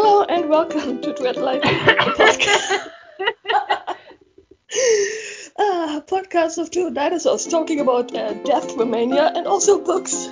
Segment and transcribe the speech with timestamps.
[0.00, 2.88] Hello and welcome to Dread Life podcast.
[5.58, 10.28] uh, podcast of two dinosaurs talking about uh, death, Romania, and also books.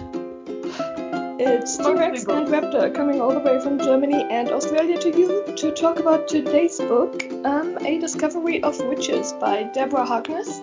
[1.41, 5.73] It's T-Rex and Raptor coming all the way from Germany and Australia to you to
[5.73, 10.61] talk about today's book, um, A Discovery of Witches by Deborah Harkness,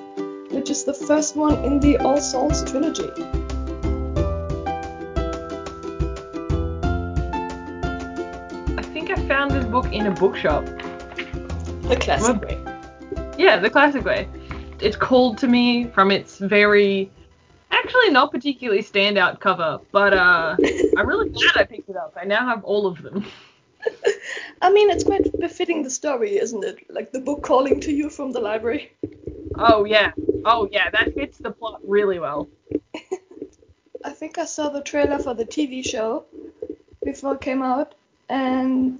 [0.51, 3.42] which is the first one in the All Souls trilogy.
[9.83, 10.65] Book in a bookshop.
[10.65, 12.57] The classic way.
[13.37, 14.27] Yeah, the classic way.
[14.79, 17.11] It's called to me from its very,
[17.71, 20.55] actually not particularly standout cover, but uh,
[20.97, 22.15] I'm really glad I picked it up.
[22.19, 23.25] I now have all of them.
[24.61, 26.89] I mean, it's quite befitting the story, isn't it?
[26.89, 28.93] Like the book calling to you from the library.
[29.55, 30.11] Oh yeah,
[30.45, 32.49] oh yeah, that fits the plot really well.
[34.05, 36.25] I think I saw the trailer for the TV show
[37.03, 37.93] before it came out,
[38.29, 38.99] and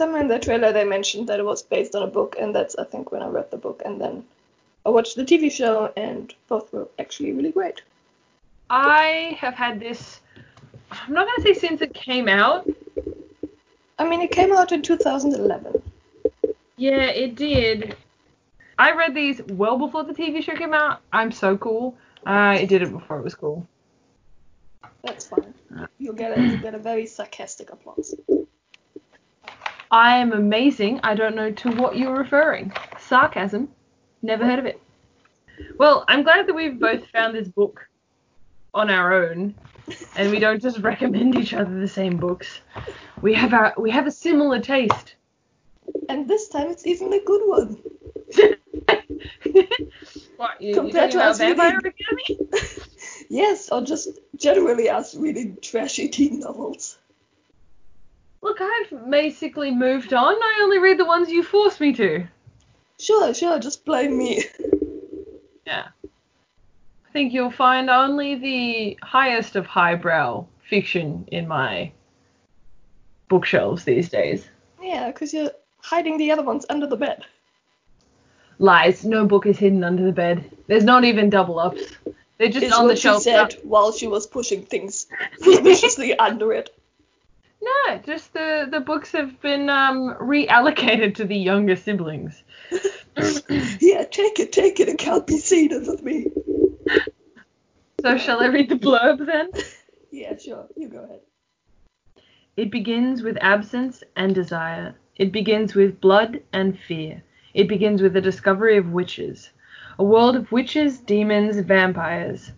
[0.00, 2.74] somewhere in the trailer they mentioned that it was based on a book, and that's
[2.76, 4.24] I think when I read the book, and then
[4.86, 7.82] I watched the TV show, and both were actually really great.
[8.70, 10.20] I have had this.
[10.90, 12.66] I'm not gonna say since it came out.
[13.98, 15.82] I mean, it came out in 2011.
[16.78, 17.94] Yeah, it did.
[18.78, 21.02] I read these well before the TV show came out.
[21.12, 21.94] I'm so cool.
[22.26, 23.66] Uh, I did it before it was cool.
[25.04, 25.52] That's fine.
[25.98, 28.14] You'll get a you get a very sarcastic applause.
[29.90, 31.00] I am amazing.
[31.02, 32.72] I don't know to what you're referring.
[32.98, 33.68] Sarcasm.
[34.22, 34.80] Never heard of it.
[35.78, 37.88] Well, I'm glad that we've both found this book
[38.72, 39.54] on our own,
[40.16, 42.60] and we don't just recommend each other the same books.
[43.20, 45.16] We have our we have a similar taste.
[46.08, 47.76] And this time it's even a good one.
[50.36, 50.60] what?
[50.62, 52.68] You, Compared you to talking about us Vampire reading- Academy?
[53.28, 56.98] yes, or just generally us reading trashy teen novels.
[58.42, 60.34] Look, I've basically moved on.
[60.34, 62.26] I only read the ones you forced me to.
[62.98, 64.44] Sure, sure, just blame me.
[65.66, 65.88] Yeah.
[66.04, 71.92] I think you'll find only the highest of highbrow fiction in my
[73.28, 74.48] bookshelves these days.
[74.82, 75.50] Yeah, because you're
[75.82, 77.24] hiding the other ones under the bed.
[78.58, 79.04] Lies.
[79.04, 80.50] No book is hidden under the bed.
[80.66, 81.82] There's not even double ups.
[82.38, 83.22] They're just on the shelf.
[83.22, 85.06] she said while she was pushing things
[85.38, 86.74] suspiciously under it.
[87.62, 92.42] No, just the the books have been um reallocated to the younger siblings.
[93.80, 94.88] yeah, take it, take it.
[94.88, 96.26] It can't be seen with me.
[98.00, 99.50] So shall I read the blurb then?
[100.12, 100.66] Yeah, sure.
[100.76, 101.20] You go ahead.
[102.56, 104.96] It begins with absence and desire.
[105.14, 107.22] It begins with blood and fear.
[107.54, 109.50] It begins with the discovery of witches.
[110.00, 112.50] A world of witches, demons, vampires.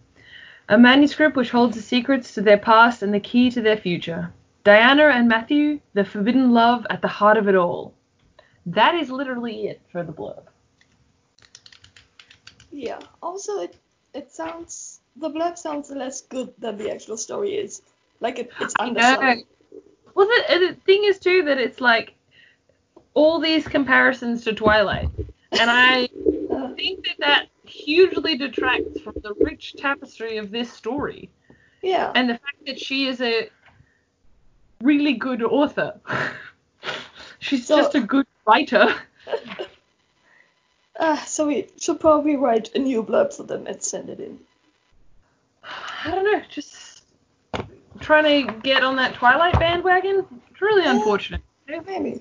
[0.68, 4.32] A manuscript which holds the secrets to their past and the key to their future.
[4.64, 7.94] Diana and Matthew, the forbidden love at the heart of it all.
[8.66, 10.44] That is literally it for the blurb.
[12.70, 13.00] Yeah.
[13.22, 13.76] Also, it
[14.14, 17.82] it sounds the blurb sounds less good than the actual story is.
[18.20, 19.44] Like it, it's underselling.
[20.14, 22.14] Well, the, the thing is too that it's like
[23.14, 25.08] all these comparisons to Twilight,
[25.52, 26.06] and I
[26.76, 31.30] think that that hugely detracts from the rich tapestry of this story
[31.82, 32.12] yeah.
[32.14, 33.50] and the fact that she is a
[34.82, 35.98] really good author.
[37.38, 38.94] She's So- just a good writer.
[40.98, 44.38] Uh, so we should probably write a new blurb for them and send it in.
[46.04, 47.04] I don't know, just
[48.00, 50.26] trying to get on that Twilight bandwagon.
[50.50, 50.96] It's really Yeah.
[50.96, 51.40] unfortunate.
[51.68, 52.20] Maybe.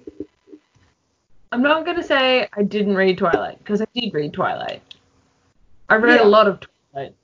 [1.51, 4.81] I'm not gonna say I didn't read Twilight because I did read Twilight.
[5.89, 6.25] I read Yeah.
[6.27, 6.59] a lot of
[6.93, 7.15] Twilight.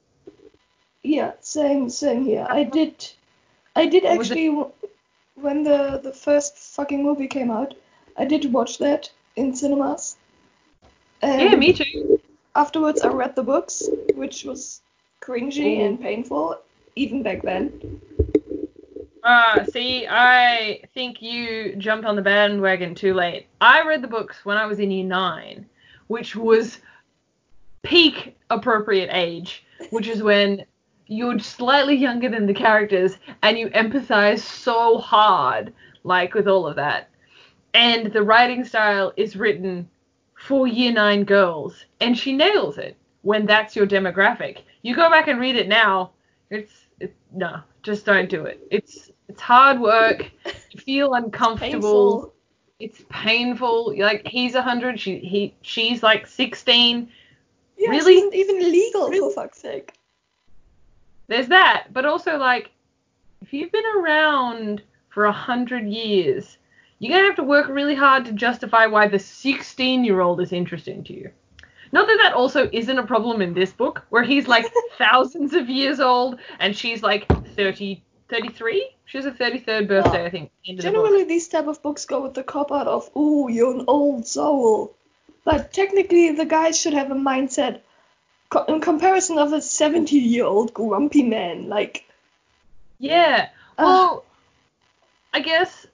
[1.04, 2.46] Yeah, same, same here.
[2.50, 3.08] I did,
[3.76, 4.50] I did actually,
[5.40, 7.74] when the the first fucking movie came out,
[8.18, 10.18] I did watch that in cinemas.
[11.22, 12.20] And yeah, me too.
[12.56, 14.82] Afterwards, I read the books, which was
[15.22, 16.60] cringy and painful,
[16.96, 18.02] even back then.
[19.24, 23.48] Uh, see, I think you jumped on the bandwagon too late.
[23.62, 25.66] I read the books when I was in year nine,
[26.08, 26.80] which was
[27.84, 30.66] peak appropriate age, which is when
[31.08, 35.74] you're slightly younger than the characters and you empathize so hard,
[36.04, 37.10] like with all of that.
[37.74, 39.90] And the writing style is written
[40.36, 44.60] for year nine girls, and she nails it when that's your demographic.
[44.84, 46.12] You go back and read it now,
[46.50, 48.66] it's it, no, just don't do it.
[48.72, 50.32] It's it's hard work.
[50.72, 51.72] You feel uncomfortable.
[51.72, 52.34] Painful.
[52.80, 53.96] It's painful.
[53.98, 57.10] Like he's a hundred, she he she's like sixteen.
[57.78, 58.14] Yeah, Really?
[58.14, 59.20] It isn't even legal, Really?
[59.20, 59.94] for fuck's sake.
[61.28, 62.72] There's that, but also like
[63.42, 66.58] if you've been around for a hundred years,
[67.00, 70.52] you're gonna have to work really hard to justify why the 16 year old is
[70.52, 71.32] interesting to you.
[71.92, 74.66] Not that that also isn't a problem in this book, where he's like
[74.98, 78.90] thousands of years old and she's like 30, 33.
[79.06, 80.52] She has a 33rd birthday, I think.
[80.68, 80.84] Of the.
[80.84, 84.28] Generally, these type of books go with the cop out of, "Ooh, you're an old
[84.28, 84.96] soul,"
[85.46, 87.80] but technically, the guy should have a mindset
[88.50, 91.70] co- in comparison of a 70-year-old grumpy man.
[91.70, 92.06] Like,
[93.00, 93.50] Yeah.
[93.78, 94.26] Well,
[95.34, 95.86] I guess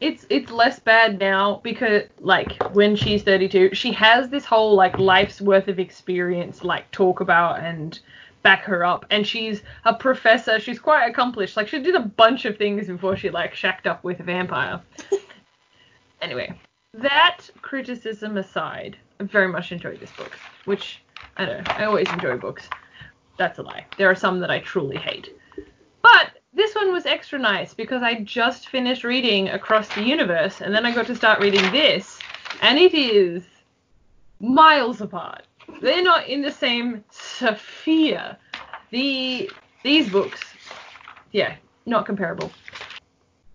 [0.00, 4.98] it's it's less bad now because like when she's 32, she has this whole like
[4.98, 7.98] life's worth of experience like talk about and
[8.42, 12.44] back her up and she's a professor she's quite accomplished like she did a bunch
[12.44, 14.80] of things before she like shacked up with a vampire
[16.22, 16.58] anyway
[16.94, 21.02] that criticism aside i very much enjoyed this book which
[21.38, 22.68] i know i always enjoy books
[23.36, 25.34] that's a lie there are some that i truly hate
[26.02, 30.74] but this one was extra nice because I just finished reading Across the Universe and
[30.74, 32.18] then I got to start reading this
[32.62, 33.44] and it is
[34.40, 35.46] miles apart.
[35.80, 38.36] They're not in the same sphere.
[38.90, 39.50] The
[39.84, 40.40] these books,
[41.32, 41.56] yeah,
[41.86, 42.50] not comparable.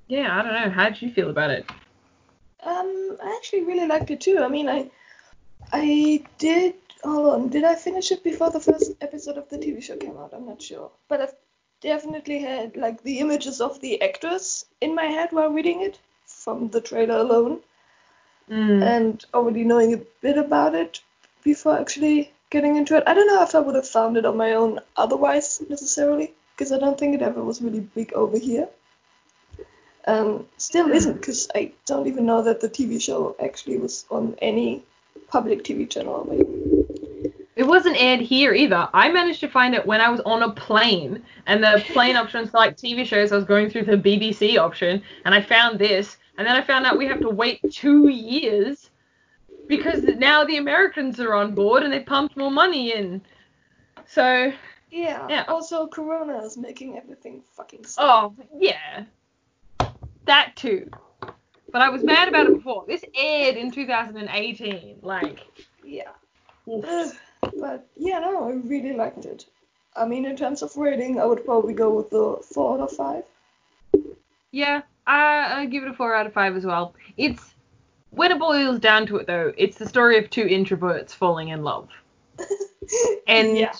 [0.07, 0.69] Yeah, I don't know.
[0.69, 1.65] How did you feel about it?
[2.65, 4.39] um, I actually really liked it too.
[4.39, 4.89] I mean, I,
[5.71, 6.75] I did.
[7.03, 10.17] Hold on, did I finish it before the first episode of the TV show came
[10.17, 10.33] out?
[10.33, 11.35] I'm not sure, but I've
[11.81, 16.69] definitely had like the images of the actors in my head while reading it from
[16.69, 17.59] the trailer alone.
[18.49, 18.83] Mm.
[18.83, 20.99] and already knowing a bit about it
[21.45, 23.03] before actually getting into it.
[23.07, 26.73] I don't know if I would have found it on my own otherwise necessarily, because
[26.73, 28.67] I don't think it ever was really big over here.
[30.05, 34.35] Um, still isn't, because I don't even know that the TV show actually was on
[34.41, 34.83] any
[35.27, 36.27] public TV channel.
[37.55, 38.89] It wasn't aired here either.
[38.93, 42.49] I managed to find it when I was on a plane, and the plane options
[42.49, 46.17] for like TV shows, I was going through the BBC option, and I found this,
[46.37, 48.89] and then I found out we have to wait two years
[49.67, 53.21] because now the Americans are on board and they pumped more money in.
[54.07, 54.51] So,
[54.91, 55.25] Yeah.
[55.29, 55.45] Yeah.
[55.47, 57.85] Also, Corona is making everything fucking.
[57.97, 59.05] Oh yeah,
[60.25, 60.89] that too.
[61.73, 62.85] But I was mad about it before.
[62.87, 64.99] This aired in 2018.
[65.01, 65.39] Like,
[65.83, 66.11] Yeah.
[66.71, 67.13] Ugh,
[67.59, 69.47] but yeah, no, I really liked it.
[69.95, 72.91] I mean, in terms of rating, I would probably go with the four out of
[72.91, 73.23] five.
[74.51, 76.93] Yeah, I, I give it a four out of five as well.
[77.17, 77.55] It's
[78.11, 81.63] when it boils down to it, though, it's the story of two introverts falling in
[81.63, 81.89] love,
[83.27, 83.73] and yeah.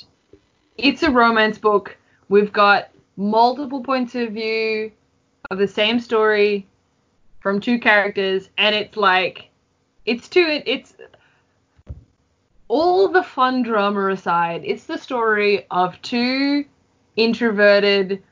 [0.77, 1.95] it's a romance book.
[2.29, 4.91] We've got multiple points of view
[5.51, 6.67] of the same story
[7.43, 9.49] from two characters, and it's like
[10.05, 10.61] it's two.
[10.65, 10.93] It's
[12.69, 14.61] all the fun drama aside.
[14.63, 16.65] It's the story of two
[17.17, 18.23] introverted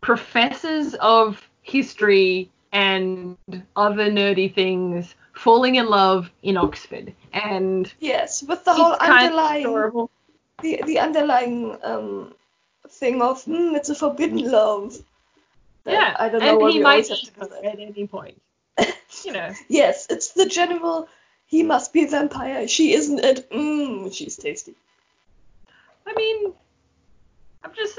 [0.00, 3.36] professors of history and
[3.76, 7.12] other nerdy things falling in love in Oxford.
[7.34, 10.08] And Yes, with the whole it's kind of underlying
[10.62, 12.34] the the underlying um
[12.88, 14.96] thing of mm, it's a forbidden love.
[15.84, 18.40] That Yeah, I don't know and he might eat to do her at any point.
[19.24, 19.52] You know.
[19.68, 21.08] yes, it's the general.
[21.46, 22.68] He must be a vampire.
[22.68, 23.50] She isn't it.
[23.50, 24.74] Mmm, she's tasty.
[26.06, 26.52] I mean,
[27.64, 27.98] I'm just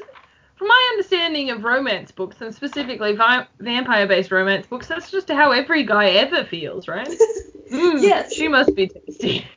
[0.56, 5.52] from my understanding of romance books and specifically vi- vampire-based romance books, that's just how
[5.52, 7.08] every guy ever feels, right?
[7.72, 8.34] Mm, Yes.
[8.34, 9.48] she must be tasty.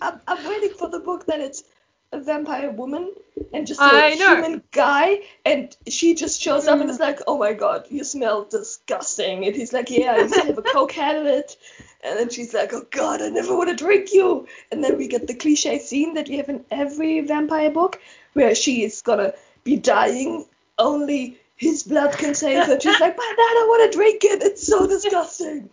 [0.00, 1.64] I'm, I'm waiting for the book that it's
[2.12, 3.12] a vampire woman
[3.52, 6.92] and just a human guy, and she just shows up and Mm.
[6.92, 10.40] is like, "Oh my god, you smell disgusting," and he's like, "Yeah, I used to
[10.40, 11.56] have a coke habit,"
[12.02, 15.06] and then she's like, "Oh god, I never want to drink you," and then we
[15.06, 18.00] get the cliche scene that we have in every vampire book
[18.32, 20.46] where she is gonna be dying,
[20.78, 22.80] only his blood can save her.
[22.80, 24.42] She's like, "But I don't want to drink it.
[24.42, 25.70] It's so disgusting."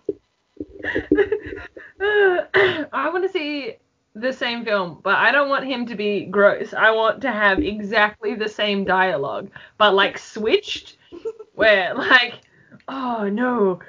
[1.99, 3.77] I want to see
[4.19, 6.73] the same film, but I don't want him to be gross.
[6.73, 10.97] I want to have exactly the same dialogue, but like switched,
[11.55, 12.35] where like,
[12.87, 13.79] oh no,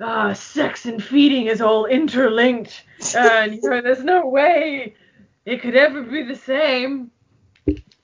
[0.00, 2.84] uh, sex and feeding is all interlinked,
[3.16, 4.94] and you know there's no way
[5.44, 7.10] it could ever be the same.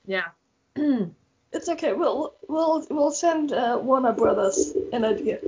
[0.05, 0.27] Yeah.
[1.53, 1.93] It's okay.
[1.93, 5.39] We'll we'll we'll send uh, Warner Brothers an idea.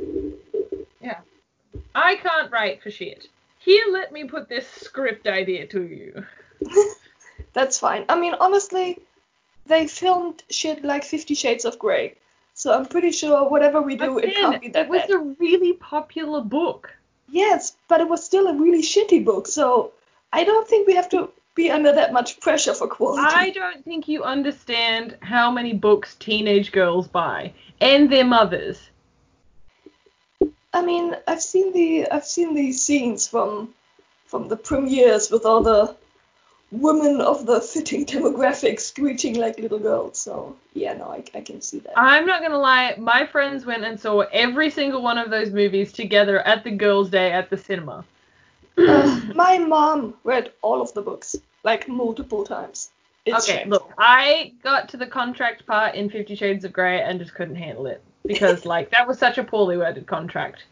[1.02, 1.20] Yeah.
[1.94, 3.28] I can't write for shit.
[3.60, 6.26] Here, let me put this script idea to you.
[7.54, 8.06] That's fine.
[8.10, 9.00] I mean, honestly,
[9.66, 12.16] they filmed shit like Fifty Shades of Grey,
[12.54, 15.12] so I'm pretty sure whatever we do, it Again, can't be that it was bad.
[15.12, 16.94] a really popular book.
[17.30, 19.92] Yes, but it was still a really shitty book, so
[20.34, 23.28] I don't think we have to be under that much pressure for quality.
[23.28, 28.90] I don't think you understand how many books teenage girls buy and their mothers.
[30.74, 33.74] I mean, I've seen the I've seen these scenes from
[34.28, 35.96] from the premieres with all the
[36.72, 40.20] women of the fitting demographic screeching like little girls.
[40.20, 41.98] So yeah, no, I, I can see that.
[41.98, 45.92] I'm not gonna lie, my friends went and saw every single one of those movies
[45.92, 48.06] together at the girls' day at the cinema.
[48.78, 52.92] uh, my mom read all of the books like multiple times.
[53.26, 53.72] It's okay, shameful.
[53.72, 57.56] look, I got to the contract part in Fifty Shades of Grey and just couldn't
[57.56, 60.64] handle it because like that was such a poorly worded contract.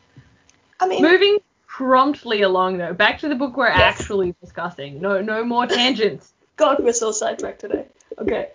[0.80, 4.00] I mean, Moving promptly along though, back to the book we're Yes.
[4.00, 5.02] actually discussing.
[5.02, 6.32] No, no more tangents.
[6.56, 7.86] God, we're so sidetracked today.
[8.20, 8.50] Okay.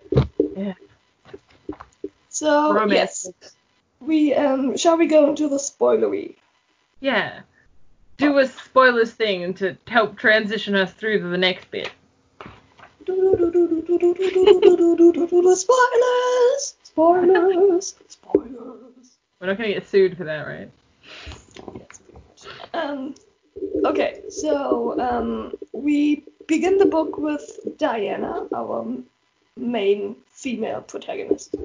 [0.56, 0.74] Yeah.
[2.30, 3.54] So Romance yes,
[4.00, 6.36] we um shall we go into the spoilery?
[7.00, 7.40] Yeah.
[8.18, 11.90] Do a spoilers thing and to help transition us through to the next bit.
[15.54, 16.76] Spoilers!
[16.84, 17.94] Spoilers!
[18.08, 18.91] Spoilers!
[19.42, 20.70] We're not gonna get sued for that, right?
[21.74, 22.46] Yes.
[22.72, 23.16] Um,
[23.84, 28.86] okay, so um, we begin the book with Diana, our
[29.56, 31.56] main female protagonist.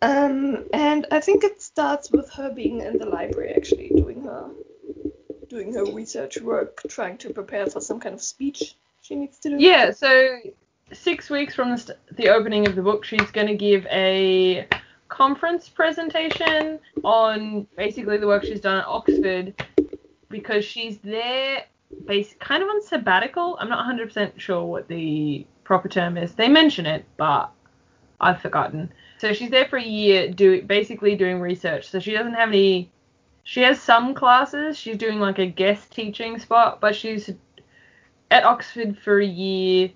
[0.00, 4.48] Um, and I think it starts with her being in the library, actually doing her
[5.50, 9.50] doing her research work, trying to prepare for some kind of speech she needs to
[9.50, 9.56] do.
[9.58, 10.38] Yeah, so
[10.90, 14.66] six weeks from the, st- the opening of the book, she's going to give a
[15.10, 19.54] conference presentation on basically the work she's done at Oxford
[20.30, 21.64] because she's there,
[22.06, 23.58] base kind of on sabbatical.
[23.60, 26.32] I'm not 100% sure what the proper term is.
[26.32, 27.50] They mention it, but
[28.20, 28.90] I've forgotten.
[29.18, 31.90] So she's there for a year, do basically doing research.
[31.90, 32.90] So she doesn't have any.
[33.42, 34.78] She has some classes.
[34.78, 37.30] She's doing like a guest teaching spot, but she's
[38.30, 39.90] at Oxford for a year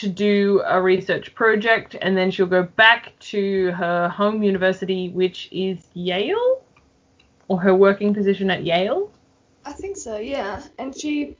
[0.00, 5.48] to do a research project, and then she'll go back to her home university, which
[5.50, 6.62] is Yale,
[7.48, 9.10] or her working position at Yale.
[9.64, 10.62] I think so, yeah.
[10.78, 11.36] And she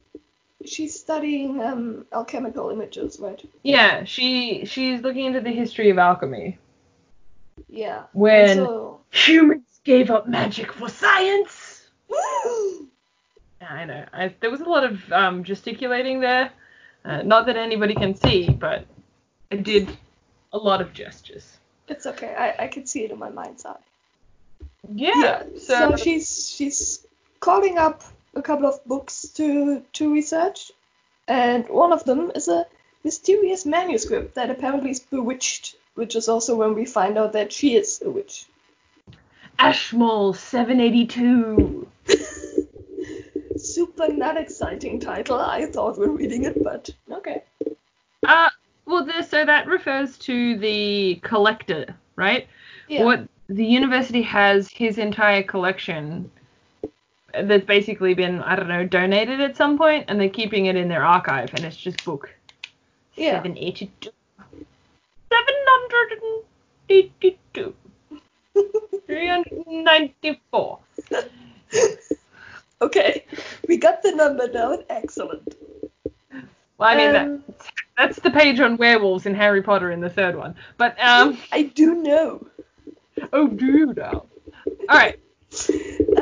[0.64, 3.40] she's studying um, alchemical images, right?
[3.62, 6.58] Yeah, she she's looking into the history of alchemy.
[7.68, 8.04] Yeah.
[8.12, 11.88] When- so, Humans gave up magic for science.
[13.60, 14.04] I know.
[14.12, 16.52] I, there was a lot of um, gesticulating there.
[17.08, 18.84] Uh, not that anybody can see, but
[19.50, 19.88] I did
[20.52, 21.56] a lot of gestures.
[21.88, 22.34] it's okay.
[22.34, 23.76] I, I can see it in my mind's eye.
[24.94, 25.42] Yeah.
[25.56, 27.06] So, So, she's she's
[27.40, 28.02] calling up
[28.34, 30.70] a couple of books to to research,
[31.26, 32.66] and one of them is a
[33.04, 37.74] mysterious manuscript that apparently is bewitched, which is also when we find out that she
[37.74, 38.44] is a witch.
[39.58, 41.88] Ashmole 782.
[43.74, 47.42] Super not exciting title, I thought when reading it, but okay.
[48.26, 48.48] Uh,
[48.86, 52.48] well, so that refers to the collector, right?
[52.88, 53.04] Yeah.
[53.04, 56.30] What the university has his entire collection
[57.34, 60.88] that's basically been, I don't know, donated at some point, and they're keeping it in
[60.88, 62.30] their archive, and it's just book
[63.16, 63.42] Yeah.
[63.42, 64.10] 782.
[65.30, 67.74] 782.
[69.06, 70.78] 394.
[72.80, 73.24] okay,
[73.68, 74.84] we got the number down.
[74.88, 75.56] Excellent.
[76.78, 77.64] Well, I mean, Um, that,
[77.96, 80.54] that's the page on werewolves in Harry Potter in the third one.
[80.76, 82.46] But, um, I do know.
[83.32, 83.98] oh, dude.
[83.98, 84.28] All
[84.88, 85.18] right.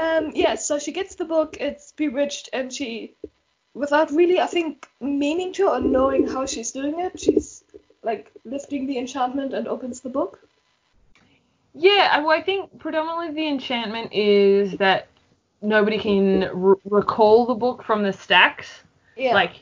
[0.00, 3.14] Um, yeah, so she gets the book, it's bewitched, and she,
[3.74, 7.62] without really, I think, meaning to or knowing how she's doing it, she's
[8.02, 10.40] like lifting the enchantment and opens the book.
[11.74, 15.08] Yeah, well, I think predominantly the enchantment is that
[15.66, 18.82] nobody can r- recall the book from the stacks.
[19.16, 19.34] Yeah.
[19.34, 19.56] Like,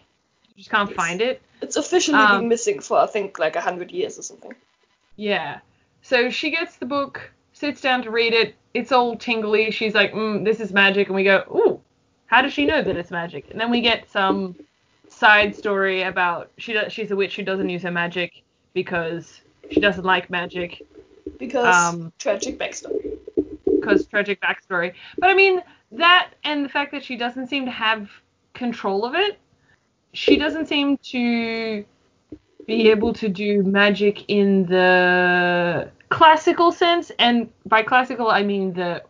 [0.49, 0.97] you just can't Yes.
[0.97, 1.43] find it.
[1.63, 4.55] it's officially um, been missing for I think like a hundred years or something.
[5.17, 5.61] Yeah.
[6.03, 8.55] So she gets the book, sits down to read it.
[8.75, 9.71] It's all tingly.
[9.71, 11.07] She's like, mm, this is magic.
[11.07, 11.81] And we go, ooh,
[12.27, 13.51] how does she know that it's magic?
[13.51, 14.57] And then we get some
[15.09, 18.43] side story about she does, she's a witch who doesn't use her magic
[18.75, 20.83] because she doesn't like magic
[21.39, 23.17] Because Um, tragic backstory.
[23.67, 24.93] because tragic backstory.
[25.19, 25.63] But I mean
[25.97, 28.11] that and the fact that she doesn't seem to have
[28.53, 29.39] control of it.
[30.13, 31.85] She doesn't seem to
[32.67, 39.03] be able to do magic in the classical sense, and by classical I mean the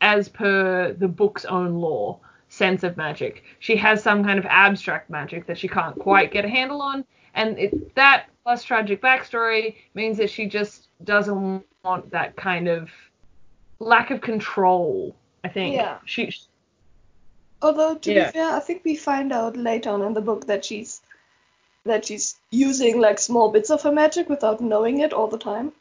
[0.00, 2.18] as per the book's own law
[2.48, 3.42] sense of magic.
[3.60, 7.04] She has some kind of abstract magic that she can't quite get a handle on,
[7.34, 12.90] and it, that plus tragic backstory means that she just doesn't want that kind of
[13.78, 15.16] lack of control.
[15.44, 15.74] I think.
[15.74, 15.98] Yeah.
[16.04, 16.34] She.
[17.60, 18.26] Although to Yeah.
[18.26, 21.00] be fair, I think we find out later on in the book that she's
[21.84, 25.72] that she's using like small bits of her magic without knowing it all the time.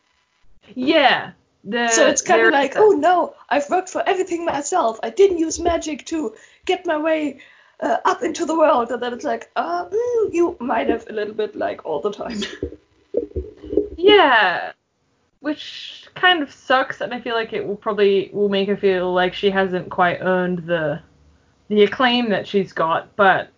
[0.73, 1.31] Yeah.
[1.63, 4.99] The, So it's kind of like, oh no, I've worked for everything myself.
[5.03, 6.33] I didn't use magic to
[6.65, 7.39] get my way
[7.79, 8.89] uh, up into the world.
[8.91, 12.11] And then it's like, uh, mm, you might have a little bit like all the
[12.11, 12.41] time.
[13.97, 14.71] Yeah,
[15.41, 19.13] which kind of sucks, and I feel like it will probably will make her feel
[19.13, 21.01] like she hasn't quite earned the
[21.67, 23.15] the acclaim that she's got.
[23.15, 23.49] But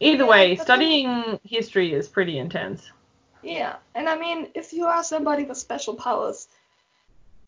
[0.00, 2.90] either Yeah, way, studying history is pretty intense.
[3.42, 6.48] yeah, and I mean, if you are somebody with special powers,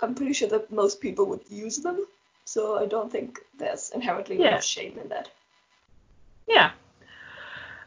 [0.01, 2.07] I'm pretty sure that most people would use them.
[2.45, 4.57] So I don't think there's inherently Yeah.
[4.57, 5.31] of shame in that.
[6.49, 6.73] Yeah.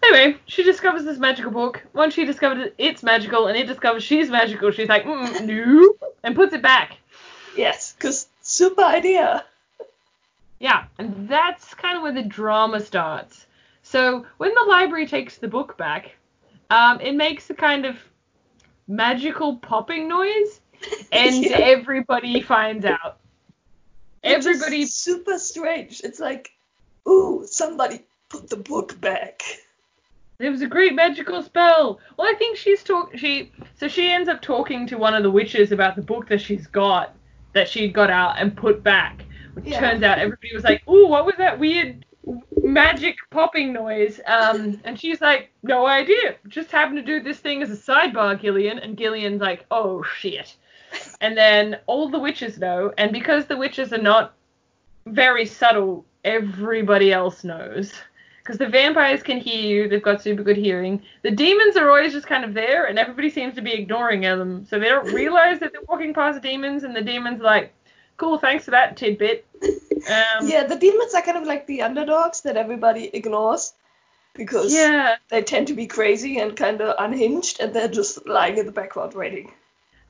[0.08, 1.82] Anyway, she discovers this magical book.
[1.94, 5.96] Once she discovers it, it's magical, and it discovers she's magical, she's like, mm, no,
[6.24, 6.98] and puts it back.
[7.58, 9.46] Yes, because super idea.
[10.60, 13.46] Yeah, and that's kind of where the drama starts.
[13.84, 16.16] So when the library takes the book back,
[16.70, 17.98] um, it makes a kind of
[18.88, 20.60] magical popping noise,
[21.12, 21.58] and Yeah.
[21.58, 23.18] everybody finds out.
[24.24, 26.02] Everybody, super strange.
[26.04, 26.52] It's like,
[27.08, 29.44] ooh, somebody put the book back.
[30.38, 32.00] There was a great magical spell.
[32.18, 33.16] Well, I think she's talk.
[33.18, 36.42] She so she ends up talking to one of the witches about the book that
[36.42, 37.16] she's got,
[37.54, 39.24] that she'd got out and put back.
[39.54, 39.80] Which Yeah.
[39.80, 42.06] turns out everybody was like, "Ooh, what was that weird
[42.62, 46.36] magic popping noise?" Um, and she's like, "No idea.
[46.50, 50.58] Just happened to do this thing as a sidebar, Gillian." And Gillian's like, "Oh shit."
[51.22, 54.34] And then all the witches know, and because the witches are not
[55.06, 57.94] very subtle, everybody else knows.
[58.46, 61.02] Because the vampires can hear you, they've got super good hearing.
[61.24, 64.68] The demons are always just kind of there, and everybody seems to be ignoring them,
[64.70, 67.74] so they don't realize that they're walking past demons, and the demons are like,
[68.18, 69.48] cool, thanks for that tidbit.
[69.64, 73.74] Um, yeah, the demons are kind of like the underdogs that everybody ignores
[74.36, 78.60] because yeah, they tend to be crazy and kind of unhinged, and they're just lying
[78.60, 79.52] in the background waiting.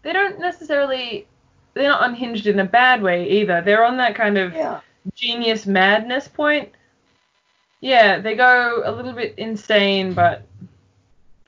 [0.01, 1.25] they don't necessarily,
[1.73, 3.61] they're not unhinged in a bad way either.
[3.61, 4.81] They're on that kind of Yeah.
[5.15, 6.73] genius madness point.
[7.81, 10.43] Yeah, they go a little bit insane, but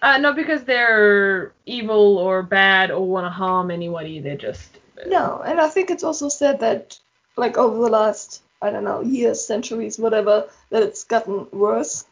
[0.02, 4.20] uh, not because they're evil or bad or want to harm anybody.
[4.20, 7.00] They're just No, and I think it's also said that,
[7.38, 12.06] like, over the last, I don't know, years, centuries, whatever, that it's gotten worse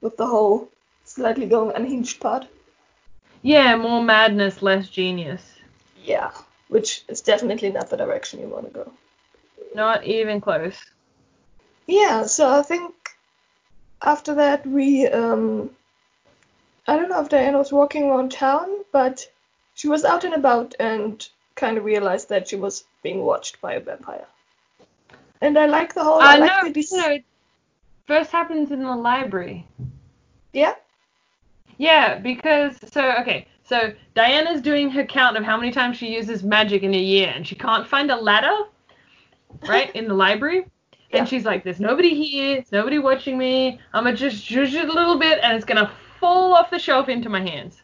[0.00, 0.68] with the whole
[1.04, 2.46] slightly going unhinged part.
[3.42, 5.42] yeah, more madness, less genius.
[6.04, 6.30] Yeah.
[6.68, 8.92] Which is definitely not the direction you want to go.
[9.74, 10.76] Not even close.
[11.86, 12.94] Yeah, so I think
[14.02, 15.70] after that we um
[16.86, 19.28] I don't know if Diana was walking around town, but
[19.74, 23.74] she was out and about and kind of realized that she was being watched by
[23.74, 24.26] a vampire.
[25.40, 27.24] And I like the whole I Uh, like no, the no, it
[28.06, 29.66] first happens in the library.
[30.52, 30.74] Yeah?
[31.76, 36.42] Yeah, because so okay, so Diana's doing her count of how many times she uses
[36.42, 38.64] magic in a year, and she can't find a ladder,
[39.68, 40.66] right, in the library.
[41.10, 41.20] Yeah.
[41.20, 43.80] And she's like, "There's nobody here, there's nobody watching me.
[43.94, 45.90] I'm gonna just zhuzh it a little bit, and it's gonna
[46.20, 47.80] fall off the shelf into my hands."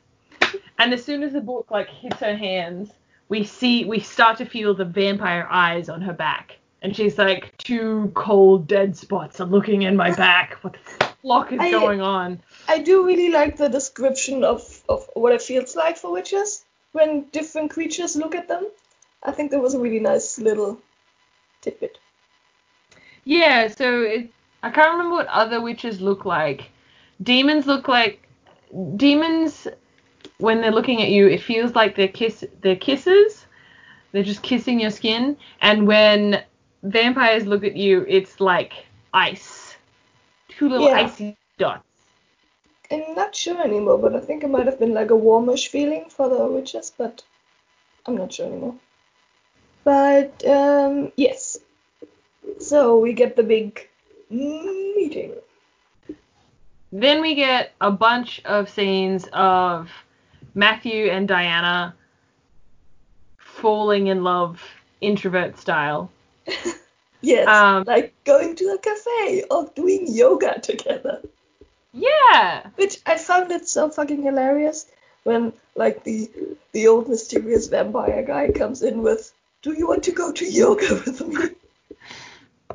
[0.78, 2.90] And as soon as the book like hits her hands,
[3.28, 7.56] we see we start to feel the vampire eyes on her back, and she's like,
[7.56, 10.58] two cold dead spots are looking in my back.
[10.62, 12.42] What the flock is I- going on?
[12.68, 17.24] I do really like the description of, of what it feels like for witches when
[17.32, 18.66] different creatures look at them.
[19.22, 20.78] I think that was a really nice little
[21.62, 21.98] tidbit.
[23.24, 24.30] Yeah, so it,
[24.62, 26.70] I can't remember what other witches look like.
[27.22, 28.28] Demons look like
[28.96, 29.68] demons
[30.38, 31.26] when they're looking at you.
[31.28, 33.46] It feels like they're kiss they're kisses.
[34.12, 35.36] They're just kissing your skin.
[35.60, 36.44] And when
[36.82, 39.76] vampires look at you, it's like ice.
[40.48, 40.94] Two little Yeah.
[40.94, 41.84] icy dots.
[42.90, 46.06] I'm not sure anymore, but I think it might have been like a warmish feeling
[46.10, 47.22] for the witches, but
[48.06, 48.76] I'm not sure anymore.
[49.84, 51.58] But um, yes.
[52.58, 53.88] So we get the big
[54.30, 55.34] meeting.
[56.92, 59.90] Then we get a bunch of scenes of
[60.54, 61.94] Matthew and Diana
[63.38, 64.60] falling in love
[65.00, 66.10] introvert style.
[67.24, 71.22] Yes, Um, like going to a cafe or doing yoga together.
[71.94, 72.66] Yeah.
[72.76, 74.84] Which I found it so fucking hilarious
[75.22, 76.30] when like the
[76.72, 81.00] the old mysterious vampire guy comes in with, "Do you want to go to yoga
[81.06, 81.44] with me?"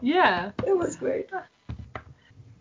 [0.01, 0.51] Yeah.
[0.65, 1.29] It was great.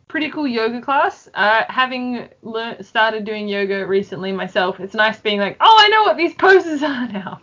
[0.08, 1.28] Pretty cool yoga class.
[1.34, 6.02] Uh, having learnt, started doing yoga recently myself, it's nice being like, oh, I know
[6.04, 7.40] what these poses are now.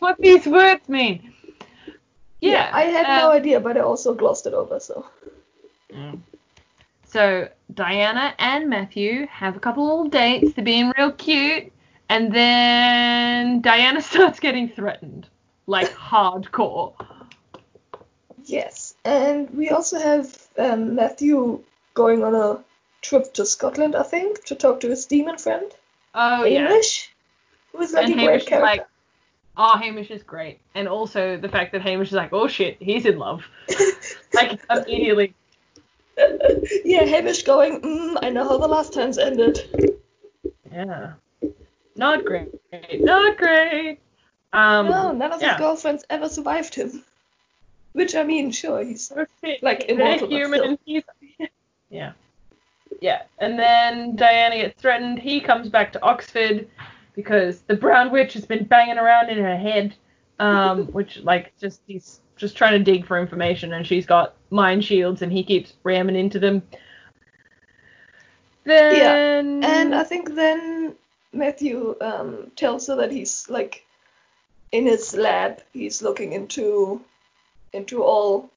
[0.00, 1.32] what these words mean.
[2.40, 2.70] Yeah.
[2.72, 4.80] I had no um, idea, but I also glossed it over.
[4.80, 5.06] So
[5.92, 6.20] Mm.
[7.06, 10.52] So Diana and Matthew have a couple little dates.
[10.52, 11.72] They're being real cute,
[12.10, 15.28] and then Diana starts getting threatened.
[15.66, 16.92] like hardcore.
[18.44, 21.62] Yes, and we also have um, Matthew
[21.94, 22.62] going on a
[23.00, 25.72] trip to Scotland, I think, to talk to his demon friend,
[26.14, 26.68] Oh yeah.
[26.68, 27.10] Hamish,
[27.72, 28.66] who is like and a Hamish great character.
[28.66, 28.86] like,
[29.56, 33.06] oh, Hamish is great, and also the fact that Hamish is like, oh shit, he's
[33.06, 33.44] in love,
[34.34, 35.34] like immediately.
[36.84, 39.60] yeah, Hamish going, mm, I know how the last times ended.
[40.72, 41.12] Yeah.
[41.94, 42.48] Not great.
[42.94, 43.98] Not great.
[44.52, 45.52] Um, no, none of yeah.
[45.52, 47.04] his girlfriends ever survived him.
[47.98, 49.12] Which, I mean, sure, he's
[49.60, 51.02] like They're immortal, human he's
[51.90, 52.12] yeah.
[53.00, 55.18] Yeah and then diana gets threatened.
[55.18, 56.68] He comes back to oxford
[57.16, 59.96] because the brown witch has been banging around in her head
[60.38, 64.84] um which like just he's just trying to dig for information and she's got mind
[64.84, 66.62] shields and he keeps ramming into them.
[68.62, 70.94] Then And I think then
[71.32, 73.84] Matthew um, tells her that he's like
[74.70, 75.62] in his lab.
[75.72, 77.02] He's looking into
[77.72, 78.50] into all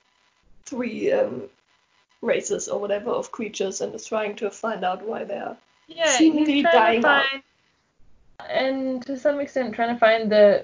[0.66, 1.44] three um,
[2.22, 5.58] races or whatever of creatures and is trying to find out why they are.
[5.88, 7.26] yeah seemingly he's trying to dying out.
[7.32, 7.44] find
[8.50, 10.64] and to some extent trying to find the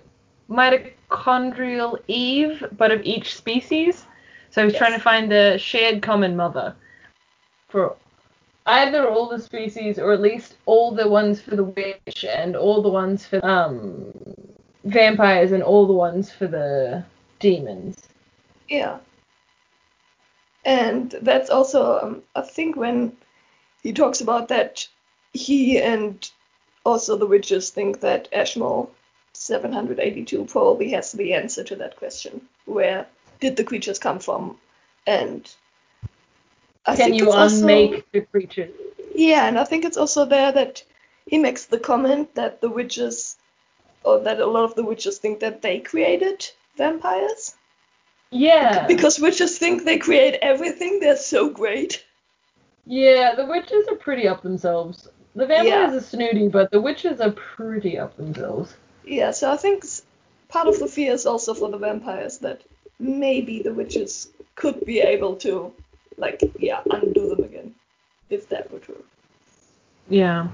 [0.49, 4.05] mitochondrial eve but of each species
[4.49, 4.79] so he's Yes.
[4.79, 6.75] trying to find the shared common mother
[7.69, 7.95] for
[8.67, 12.81] either all the species or at least all the ones for the witch and all
[12.81, 14.11] the ones for um
[14.85, 17.03] vampires and all the ones for the
[17.39, 18.06] demons
[18.69, 18.97] Yeah.
[20.65, 23.15] And that's also, um, I think, when
[23.83, 24.87] he talks about that,
[25.33, 26.29] he and
[26.85, 28.91] also the witches think that Ashmole
[29.33, 32.41] 782 probably has the answer to that question.
[32.65, 33.07] Where
[33.39, 34.57] did the creatures come from?
[35.05, 35.49] And
[36.85, 38.69] I can think you it's also- unmake the creature
[39.17, 40.83] yeah, and I think it's also there that
[41.25, 43.35] he makes the comment that the witches,
[44.03, 47.55] or that a lot of the witches think that they created vampires.
[48.31, 52.03] Yeah Because witches think they create everything, they're so great.
[52.85, 55.09] Yeah, the witches are pretty up themselves.
[55.35, 55.97] The vampires Yeah.
[55.97, 58.75] are snooty, but the witches are pretty up themselves.
[59.05, 59.83] Yeah, so I think
[60.49, 62.61] part of the fear is also for the vampires that
[62.99, 65.73] maybe the witches could be able to,
[66.17, 67.75] like, yeah, undo them again.
[68.29, 69.03] If that were true.
[70.09, 70.47] Yeah.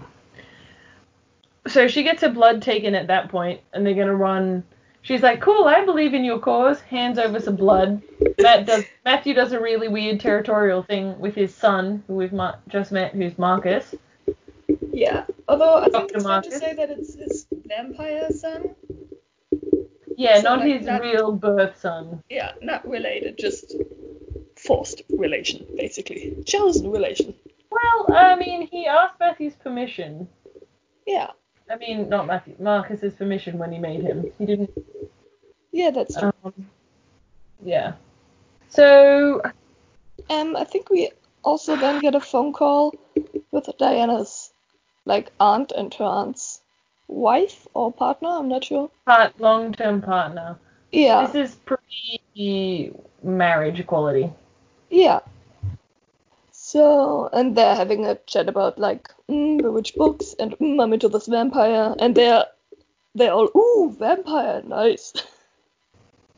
[1.67, 4.63] So she gets her blood taken at that point, and they're gonna run.
[5.03, 8.01] She's like, "Cool, I believe in your cause." Hands over some blood.
[8.39, 8.85] Matt does.
[9.05, 13.11] Matthew does a really weird territorial thing with his son, who we've ma- just met,
[13.13, 13.93] who's Marcus.
[14.91, 16.15] Yeah, although I think Dr.
[16.15, 18.75] it's fair to say that it's his vampire son.
[20.15, 22.23] Yeah, So, not like, his not- real birth son.
[22.29, 23.75] Yeah, not related, just
[24.55, 26.37] forced relation, basically.
[26.45, 27.33] Chosen relation.
[27.69, 30.29] Well, I mean, he asked Matthew's permission.
[31.05, 31.31] Yeah,
[31.69, 34.31] I mean, not Matthew, Marcus's permission when he made him.
[34.37, 34.71] He didn't
[35.71, 36.31] yeah, that's true.
[36.43, 36.53] Um,
[37.63, 37.93] yeah.
[38.69, 39.41] So
[40.29, 41.11] Um, I think we
[41.43, 42.93] also then get a phone call
[43.51, 44.51] with Diana's,
[45.05, 46.61] like, aunt and her aunt's
[47.07, 48.89] wife or partner, I'm not sure.
[49.05, 50.57] part long-term partner.
[50.91, 54.31] Yeah, This is pretty marriage equality.
[54.89, 55.19] yeah.
[56.51, 60.93] So, and they're having a chat about, like, mm, the which books, and mm, I'm
[60.93, 62.45] into this vampire, and they're,
[63.15, 65.13] they're all, ooh, vampire, nice.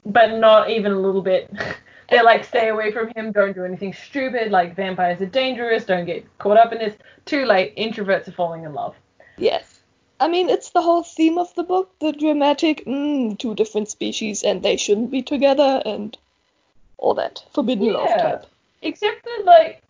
[0.06, 1.52] But not even a little bit.
[2.10, 6.06] They're like, stay away from him, don't do anything stupid, like vampires are dangerous, don't
[6.06, 6.96] get caught up in this.
[7.26, 8.96] Too late, introverts are falling in love.
[9.38, 9.80] Yes.
[10.20, 14.44] I mean, it's the whole theme of the book, the dramatic, mm, two different species
[14.44, 16.16] and they shouldn't be together and
[16.98, 17.44] all that.
[17.54, 18.46] Forbidden love type.
[18.82, 19.82] Except that, like,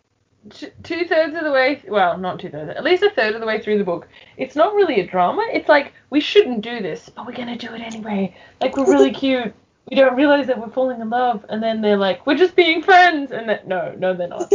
[0.50, 3.48] two thirds of the way, well, not two thirds, at least a third of the
[3.48, 5.46] way through the book, it's not really a drama.
[5.52, 8.36] It's like, we shouldn't do this, but we're gonna do it anyway.
[8.62, 9.54] Like, we're really cute.
[9.90, 12.82] We don't realize that we're falling in love, and then they're like, we're just being
[12.82, 14.52] friends, and then, no, no, they're not.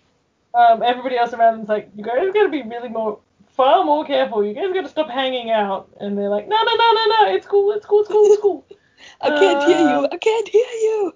[0.54, 3.18] um, everybody else around them's like, you guys gotta be really more,
[3.48, 4.44] far more careful.
[4.44, 5.90] You guys gotta stop hanging out.
[6.00, 8.42] And they're like, no, no, no, no, no, it's cool, it's cool, it's cool, it's
[8.42, 8.66] cool.
[9.20, 10.08] I can't hear you.
[10.10, 11.12] I can't hear you.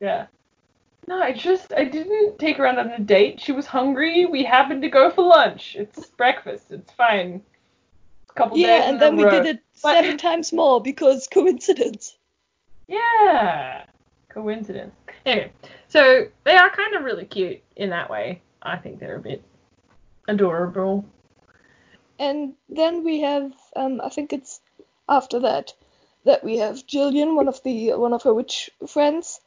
[0.00, 0.26] Yeah.
[1.08, 3.40] No, I just I didn't take her out on a date.
[3.40, 4.24] She was hungry.
[4.26, 5.74] We happened to go for lunch.
[5.78, 6.66] It's breakfast.
[6.70, 7.42] It's fine.
[8.30, 9.30] A Couple days Yeah, and then we row.
[9.30, 12.16] did it But- seven times more because coincidence.
[12.88, 13.84] Yeah.
[14.28, 14.94] Coincidence.
[15.26, 15.52] Anyway,
[15.88, 18.40] so they are kind of really cute in that way.
[18.62, 19.42] I think they're a bit
[20.28, 21.04] adorable.
[22.18, 24.60] And then we have, um, I think it's
[25.08, 25.72] after that,
[26.24, 29.40] that we have Gillian, one of the one of her witch friends,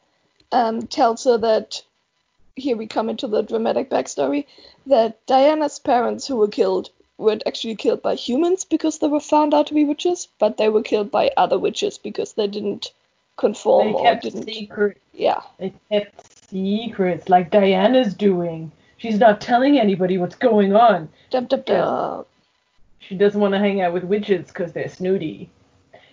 [0.52, 1.82] um, tells her that
[2.54, 4.46] here we come into the dramatic backstory
[4.86, 9.54] that Diana's parents, who were killed, weren't actually killed by humans because they were found
[9.54, 12.92] out to be witches, but they were killed by other witches because they didn't
[13.36, 14.44] conform They or kept didn't.
[14.44, 14.98] secret.
[15.12, 15.40] Yeah.
[15.58, 18.70] They kept secrets like Diana's doing.
[18.98, 21.08] She's not telling anybody what's going on.
[21.30, 22.24] Dum, dum, dum.
[22.98, 25.50] She doesn't want to hang out with witches because they're snooty.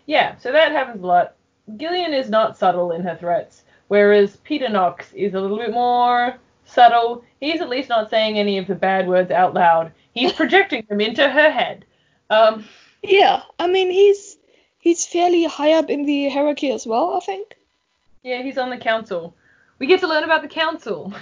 [0.06, 1.36] Yeah, so that happens a lot.
[1.78, 3.62] Gillian is not subtle in her threats,
[3.94, 6.34] whereas Peter Knox is a little bit more
[6.66, 7.24] subtle.
[7.40, 9.92] He's at least not saying any of the bad words out loud.
[10.16, 11.86] He's projecting them into her head.
[12.32, 12.66] Um,
[13.04, 14.38] Yeah, I mean he's
[14.80, 17.56] he's fairly high up in the hierarchy as well, I think.
[18.24, 19.36] yeah, he's on the council.
[19.78, 21.14] We get to learn about the council.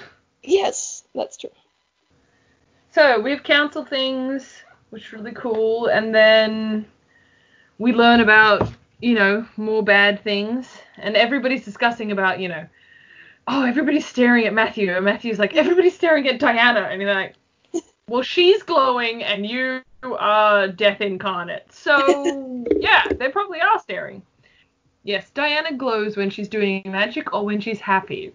[0.42, 1.50] Yes, that's true.
[2.92, 6.86] So we have council things, which is really cool, and then
[7.80, 8.70] we learn about,
[9.02, 10.68] you know, more bad things,
[11.02, 12.66] and everybody's discussing about, you know,
[13.48, 17.36] oh, everybody's staring at Matthew, and Matthew's like, everybody's staring at Diana, and you're like,
[18.08, 24.22] well, she's glowing, and you are death incarnate, so yeah, they probably are staring.
[25.04, 28.34] Yes, Diana glows when she's doing magic or when she's happy,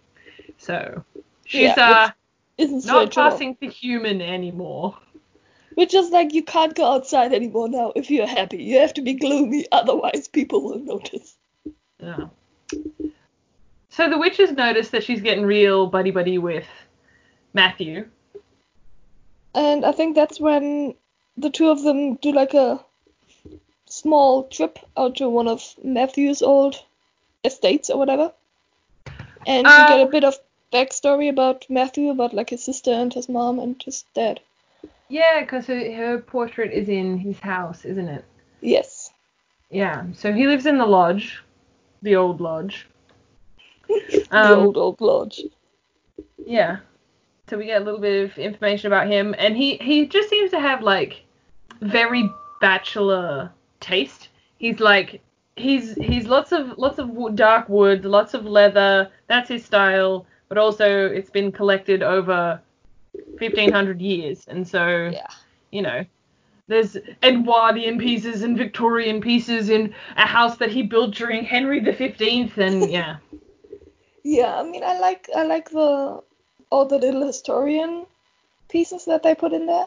[0.59, 1.05] so
[1.45, 2.11] she's Yeah, uh
[2.59, 4.97] Isn't not passing for human anymore.
[5.75, 8.63] Which is like you can't go outside anymore now if you're happy.
[8.63, 11.37] You have to be gloomy, otherwise people will notice.
[12.01, 12.29] Yeah.
[13.89, 16.67] So the witches notice that she's getting real buddy buddy with
[17.55, 18.09] Matthew.
[19.55, 20.95] And I think that's when
[21.37, 22.85] the two of them do like a
[23.87, 26.83] small trip out to one of Matthew's old
[27.45, 28.33] estates or whatever.
[29.47, 30.39] And we get a Um, bit of
[30.73, 34.41] backstory about Matthew, about like his sister and his mom and his dad.
[35.09, 38.25] Yeah, because her, her portrait is in his house, isn't it?
[38.61, 39.13] Yes.
[39.71, 40.05] Yeah.
[40.13, 41.43] So he lives in the lodge,
[42.03, 42.89] the old lodge.
[44.41, 45.47] the Um, old old lodge.
[46.45, 46.79] Yeah.
[47.49, 50.51] So we get a little bit of information about him, and he he just seems
[50.53, 51.25] to have like
[51.81, 52.29] very
[52.61, 54.29] bachelor taste.
[54.59, 55.21] He's like
[55.57, 59.11] he's he's lots of lots of dark wood, lots of leather.
[59.29, 62.61] That's his style, but also it's been collected over
[63.39, 65.29] 1500 years, and so Yeah.
[65.71, 66.05] you know.
[66.69, 71.93] There's Edwardian pieces and Victorian pieces in a house that he built during Henry the
[71.93, 73.19] Fifteenth, and yeah.
[74.25, 76.21] Yeah, I mean I like I like the
[76.71, 78.07] all the little historian
[78.69, 79.87] pieces that they put in there.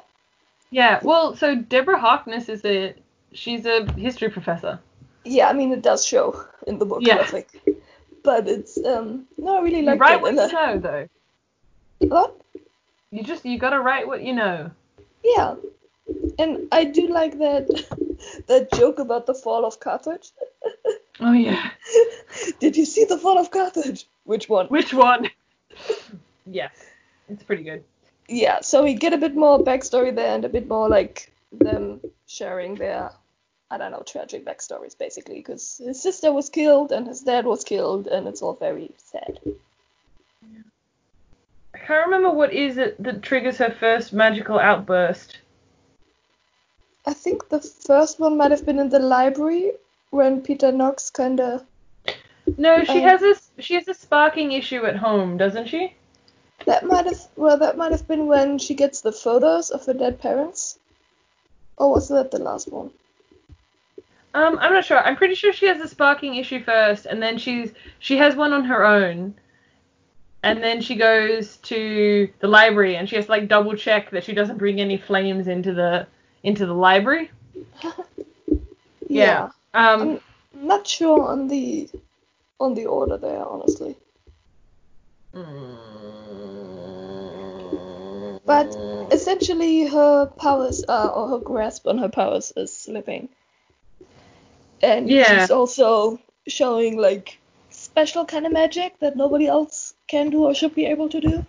[0.72, 2.94] Yeah, well, so Deborah Harkness is a
[3.34, 4.80] she's a history professor.
[5.26, 7.18] Yeah, I mean it does show in the book, Yeah.
[7.20, 7.48] I think.
[8.24, 10.22] But it's um no, I really You like write it.
[10.22, 11.10] what you I- know, though.
[12.08, 12.39] What?
[13.12, 14.72] You just you gotta write what you know.
[15.24, 15.56] Yeah.
[16.38, 17.67] And I do like that
[18.48, 20.32] that joke about the fall of Carthage.
[21.22, 21.72] Oh yeah.
[22.62, 24.08] Did you see the fall of Carthage?
[24.24, 24.67] Which one?
[24.67, 25.30] Which one?
[26.45, 26.72] yes,
[27.28, 27.84] it's pretty good.
[28.30, 32.00] Yeah, so we get a bit more backstory there and a bit more like them
[32.26, 33.12] sharing their
[33.72, 37.63] I don't know, tragic backstories basically, because his sister was killed and his dad was
[37.63, 39.39] killed, and it's all very sad.
[41.74, 45.38] I can't remember what is it that triggers her first magical outburst.
[47.06, 49.74] I think the first one might have been in the library
[50.12, 51.66] when Peter Knox kind of.
[52.58, 55.94] No, she Um, has this she has a sparking issue at home, doesn't she?
[56.66, 59.94] That might have well, that might have been when she gets the photos of her
[59.94, 60.78] dead parents.
[61.78, 62.92] Or was that the last one?
[64.34, 65.00] Um, I'm not sure.
[65.00, 68.54] I'm pretty sure she has a sparking issue first, and then she's she has one
[68.54, 69.34] on her own,
[70.44, 74.24] and then she goes to the library, and she has to like double check that
[74.24, 76.06] she doesn't bring any flames into the
[76.43, 77.32] into the library.
[79.10, 79.49] Yeah.
[79.73, 80.19] Um,
[80.54, 81.89] I'm not sure on the
[82.60, 83.95] on the order there, honestly.
[88.45, 88.75] But
[89.12, 93.30] essentially, her powers are, or her grasp on her powers is slipping.
[94.82, 95.39] And Yeah.
[95.39, 100.75] she's also showing like special kind of magic that nobody else can do or should
[100.75, 101.45] be able to do.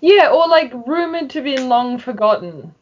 [0.00, 2.74] yeah, or like rumored to be long forgotten.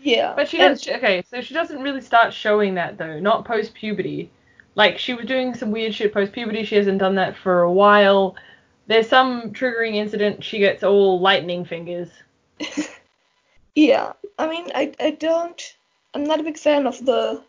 [0.00, 0.34] Yeah.
[0.34, 0.88] But she and- does.
[0.88, 3.18] Okay, so she doesn't really start showing that though.
[3.20, 4.30] Not post puberty.
[4.74, 6.64] Like she was doing some weird shit post puberty.
[6.64, 8.36] She hasn't done that for a while.
[8.86, 10.44] There's some triggering incident.
[10.44, 12.10] She gets all lightning fingers.
[13.76, 15.76] Yeah, I mean, I I don't.
[16.14, 17.42] I'm not a big fan of the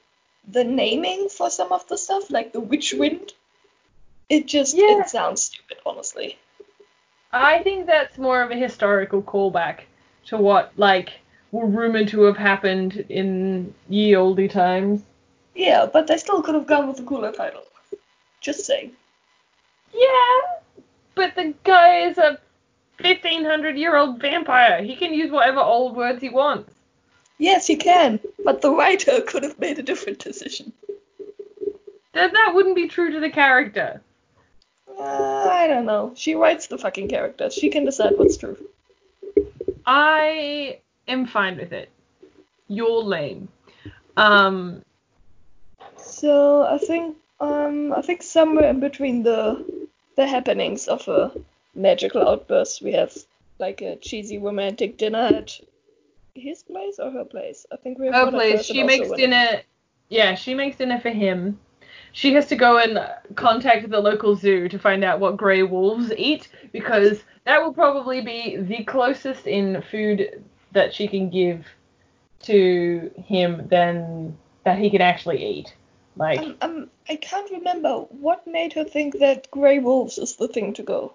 [0.46, 3.00] the naming for some of the stuff, like the witch mm.
[3.00, 3.34] wind.
[4.30, 5.00] It just Yeah.
[5.00, 6.38] it sounds stupid, honestly.
[7.32, 9.82] I think that's more of a historical callback
[10.26, 15.02] to what like were rumored to have happened in ye olde times.
[15.56, 17.64] Yeah, but they still could have gone with a cooler title.
[18.42, 18.92] Just saying.
[19.94, 20.40] Yeah,
[21.16, 22.40] but the guy is a
[23.02, 24.84] 1500 year old vampire.
[24.84, 26.74] He can use whatever old words he wants.
[27.40, 30.74] Yes, he can, but the writer could have made a different decision.
[32.14, 34.02] Then that wouldn't be true to the character.
[35.00, 36.14] Uh, I don't know.
[36.16, 37.52] She writes the fucking character.
[37.52, 38.58] She can decide what's true.
[39.86, 41.90] I am fine with it.
[42.68, 43.50] You're lame.
[44.18, 44.82] Um,
[45.98, 49.66] So I think um I think somewhere in between the
[50.16, 51.32] the happenings of a
[51.76, 53.14] magical outburst we have
[53.60, 55.60] like a cheesy romantic dinner at
[56.34, 57.66] his place or her place.
[57.72, 58.66] I think we have her place.
[58.66, 59.62] She makes dinner.
[60.10, 61.60] Yeah, she makes dinner for him.
[62.14, 63.00] She has to go and
[63.36, 68.22] contact the local zoo to find out what grey wolves eat because that will probably
[68.22, 71.66] be the closest in food that she can give
[72.44, 75.74] to him than that he can actually eat.
[76.16, 80.48] Like Um, um, I can't remember what made her think that grey wolves is the
[80.48, 81.14] thing to go.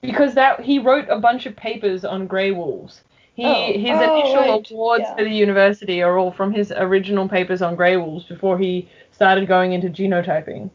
[0.00, 3.02] because that he wrote a bunch of papers on grey wolves.
[3.34, 3.72] He Oh.
[3.72, 4.70] his Oh, initial right.
[4.70, 5.14] awards Yeah.
[5.16, 9.46] for the university are all from his original papers on grey wolves before he started
[9.46, 10.70] going into genotyping.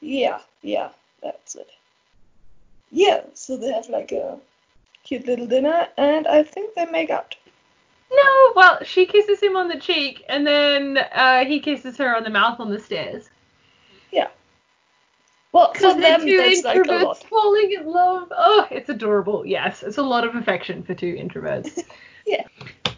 [0.00, 0.88] Yeah, yeah,
[1.22, 1.68] that's it.
[2.90, 4.38] Yeah, so they have like a
[5.06, 7.36] cute little dinner, and I think they make out.
[8.12, 12.24] No, well, she kisses him on the cheek, and then uh, he kisses her on
[12.24, 13.30] the mouth on the stairs.
[14.12, 14.28] Yeah.
[15.52, 17.24] Well, for them, two that's like a introverts lot.
[17.24, 18.32] falling in love.
[18.36, 19.46] Oh, it's adorable.
[19.46, 21.82] Yes, it's a lot of affection for two introverts.
[22.28, 22.42] Yeah.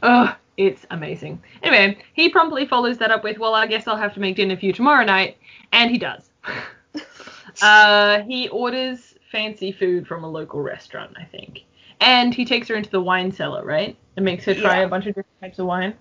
[0.03, 1.43] Oh, it's amazing.
[1.63, 4.57] Anyway, he promptly follows that up with, "Well, I guess I'll have to make dinner
[4.57, 5.37] for you tomorrow night,"
[5.71, 6.31] and he does.
[7.63, 11.65] uh, he orders fancy food from a local restaurant, I think,
[12.01, 14.85] and he takes her into the wine cellar, right, and makes her try Yeah.
[14.85, 15.95] a bunch of different types of wine.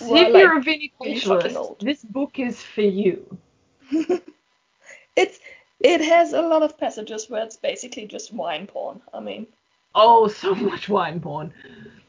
[0.00, 3.38] Well, if you're a viticulturist, this book is for you.
[5.16, 5.38] it's
[5.80, 9.00] it has a lot of passages where it's basically just wine porn.
[9.14, 9.46] I mean,
[9.94, 11.52] Oh, so much wine porn.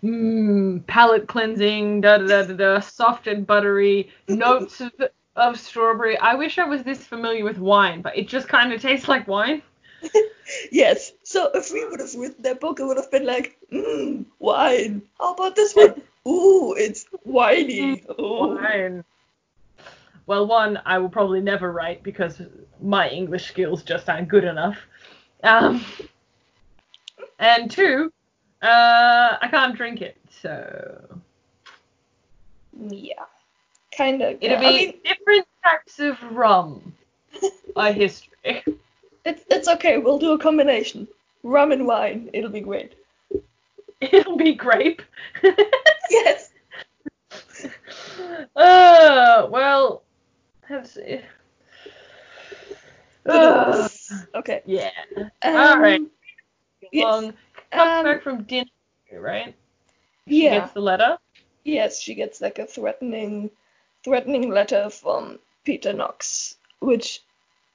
[0.04, 4.92] Mmm, palate cleansing, da da da da da, soft and buttery, notes of,
[5.36, 6.18] of strawberry.
[6.18, 9.28] I wish I was this familiar with wine, but it just kind of tastes like
[9.28, 9.62] wine.
[10.72, 11.12] yes.
[11.24, 15.04] So if we would have written that book, it would have been like, mmm, wine.
[15.20, 16.02] How about this one?
[16.28, 18.04] Ooh, it's winey.
[18.20, 18.56] Ooh.
[18.56, 19.04] Wine.
[20.26, 22.40] Well, one, I will probably never write because
[22.82, 24.78] my English skills just aren't good enough.
[25.44, 25.84] Um,
[27.40, 28.14] and two,
[28.62, 31.22] uh, I can't drink it, so
[32.78, 33.14] Yeah.
[33.98, 34.38] Kind of.
[34.40, 36.94] it'll be I mean, different types of rum.
[37.76, 38.64] A history.
[39.26, 39.98] It's it's okay.
[39.98, 41.08] We'll do a combination.
[41.44, 42.30] Rum and wine.
[42.34, 42.96] It'll be great.
[44.02, 45.02] It'll be grape.
[46.12, 46.50] Yes.
[48.56, 50.02] uh, well,
[50.68, 51.24] that's it.
[53.26, 53.88] Uh,
[54.34, 54.62] okay.
[54.66, 54.90] yeah.
[55.44, 56.02] Um, All right.
[56.92, 57.04] yes.
[57.06, 57.34] Long
[57.72, 58.72] comes Um, back from dinner,
[59.14, 59.54] right?
[60.28, 60.62] She yeah.
[60.62, 61.20] gets the letter.
[61.64, 63.52] Yes, she gets like a threatening,
[64.04, 67.22] threatening letter from Peter Knox, which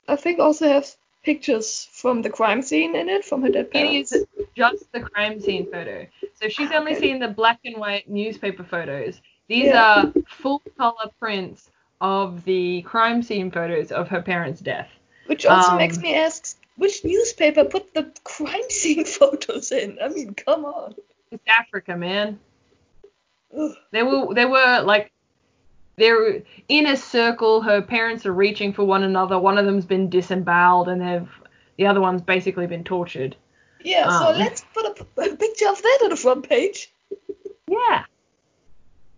[0.09, 3.73] I think also has pictures from the crime scene in it from her dead It
[3.73, 4.13] parents.
[4.13, 6.07] is just the crime scene photo.
[6.35, 7.01] So she's only Okay.
[7.01, 9.21] seen the black and white newspaper photos.
[9.49, 9.83] These Yeah.
[9.83, 14.89] are full color prints of the crime scene photos of her parents' death.
[15.27, 19.99] Which also um, makes me ask, which newspaper put the crime scene photos in?
[20.03, 20.95] I mean, come on.
[21.31, 22.39] It's Africa, man.
[23.57, 23.75] Ugh.
[23.93, 25.13] They were they were like
[25.97, 27.61] they're in a circle.
[27.63, 29.39] Her parents are reaching for one another.
[29.39, 31.29] One of them's been disemboweled, and they've
[31.77, 33.37] the other one's basically been tortured.
[33.83, 34.39] Yeah, so Um.
[34.39, 36.93] let's put a picture of that on the front page.
[37.69, 38.05] Yeah.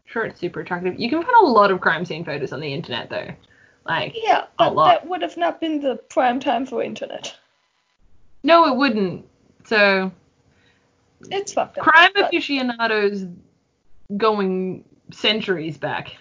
[0.06, 0.98] Sure, it's super attractive.
[0.98, 3.28] You can find a lot of crime scene photos on the internet, though.
[3.84, 4.88] Like, Yeah, A but lot.
[4.88, 7.36] that would have not been the prime time for internet.
[8.42, 9.26] no, it wouldn't.
[9.64, 10.10] So,
[11.30, 11.84] It's fucked up.
[11.84, 13.26] crime but- aficionados
[14.16, 16.16] going centuries back.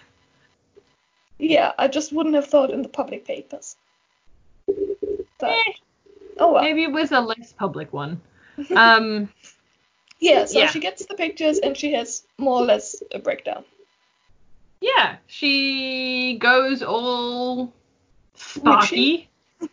[1.38, 3.76] Yeah, I just wouldn't have thought in the public papers.
[5.38, 5.72] But, Eh,
[6.38, 6.62] oh well.
[6.62, 8.20] maybe it was a less public one.
[8.74, 9.28] Um,
[10.18, 10.68] Yeah, so Yeah.
[10.68, 13.64] she gets the pictures and she has more or less a breakdown.
[14.80, 17.72] yeah, she goes all
[18.34, 19.28] sparky,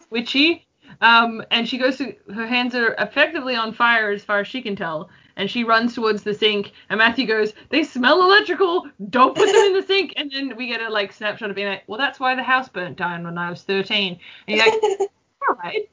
[0.09, 0.65] witchy.
[1.01, 4.61] Um, and she goes to her hands are effectively on fire as far as she
[4.61, 6.71] can tell, and she runs towards the sink.
[6.89, 8.87] And Matthew goes, "They smell electrical.
[9.09, 11.67] Don't put them in the sink." And then we get a like snapshot of being
[11.67, 14.81] like, "Well, that's why the house burnt down when I was 13." And you're like,
[15.47, 15.89] "All right."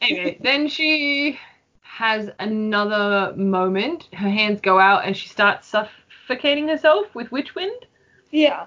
[0.00, 1.38] Anyway, then she
[1.82, 4.08] has another moment.
[4.12, 7.86] Her hands go out, and she starts suffocating herself with witch wind.
[8.30, 8.66] yeah.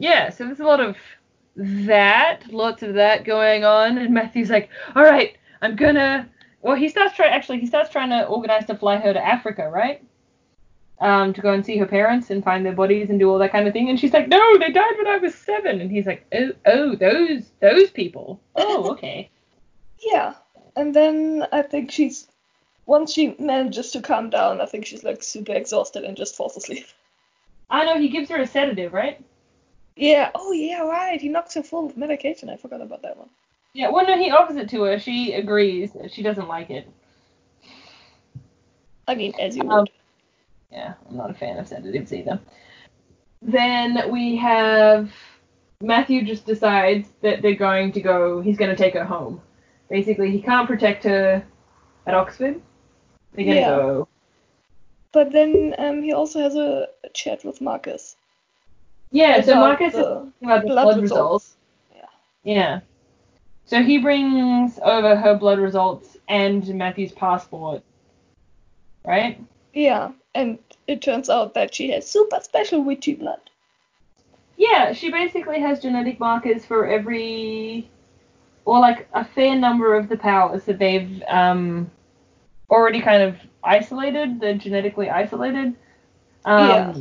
[0.00, 0.96] Yeah, so there's a lot of
[1.56, 6.28] that, lots of that going on, and Matthew's like, all right, I'm gonna.
[6.62, 7.32] Well, he starts trying.
[7.32, 10.02] Actually, he starts trying to organize to fly her to Africa, right?
[11.00, 13.52] Um, to go and see her parents and find their bodies and do all that
[13.52, 13.88] kind of thing.
[13.88, 15.80] And she's like, no, they died when I was seven.
[15.80, 18.40] And he's like, oh, oh, those, those people.
[18.56, 19.30] Oh, okay.
[20.04, 20.34] Yeah,
[20.76, 22.28] and then I think she's
[22.86, 26.56] once she manages to calm down, I think she's like super exhausted and just falls
[26.56, 26.86] asleep.
[27.68, 29.22] I know he gives her a sedative, right?
[29.94, 30.30] Yeah.
[30.34, 31.20] Oh yeah, right.
[31.20, 32.48] He knocks her full of medication.
[32.48, 33.28] I forgot about that one.
[33.72, 33.90] Yeah.
[33.90, 34.98] Well, no, he offers it to her.
[34.98, 35.90] She agrees.
[36.10, 36.90] She doesn't like it.
[39.06, 39.90] I mean, as you Um, would.
[40.70, 42.38] Yeah, I'm not a fan of sedatives either.
[43.40, 45.10] Then we have
[45.80, 48.40] Matthew just decides that they're going to go.
[48.40, 49.40] He's going to take her home.
[49.88, 51.44] Basically, he can't protect her
[52.06, 52.60] at Oxford.
[53.32, 53.76] They're going to Yeah.
[53.76, 54.08] go.
[55.12, 58.16] But then um, he also has a, chat with Marcus.
[59.10, 59.40] Yeah.
[59.40, 61.56] So Marcus is talking about the blood blood, results.
[61.92, 62.06] results.
[62.42, 62.80] Yeah.
[63.68, 67.82] So he brings over her blood results and Matthew's passport.
[69.04, 69.38] Right?
[69.74, 73.40] Yeah, and it turns out that she has super special witchy blood.
[74.56, 77.90] Yeah, she basically has genetic markers for every,
[78.64, 81.90] or like a fair number of the powers that they've um,
[82.70, 84.40] already kind of isolated.
[84.40, 85.74] They're genetically isolated.
[86.46, 86.94] Um, Yeah.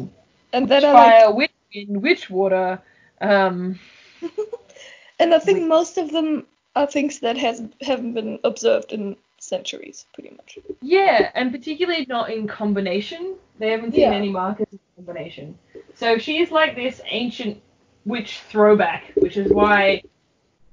[0.52, 2.82] And then witch I like, fire, witch wind, witch water.
[3.22, 3.80] Um,
[5.20, 6.46] and I think most of them
[6.78, 10.58] are things that has haven't been observed in centuries, pretty much.
[10.82, 13.36] yeah, and particularly not in combination.
[13.60, 14.12] They haven't seen Yeah.
[14.14, 15.58] any markers in combination.
[15.96, 17.62] So she is like this ancient
[18.06, 20.04] witch throwback, which is why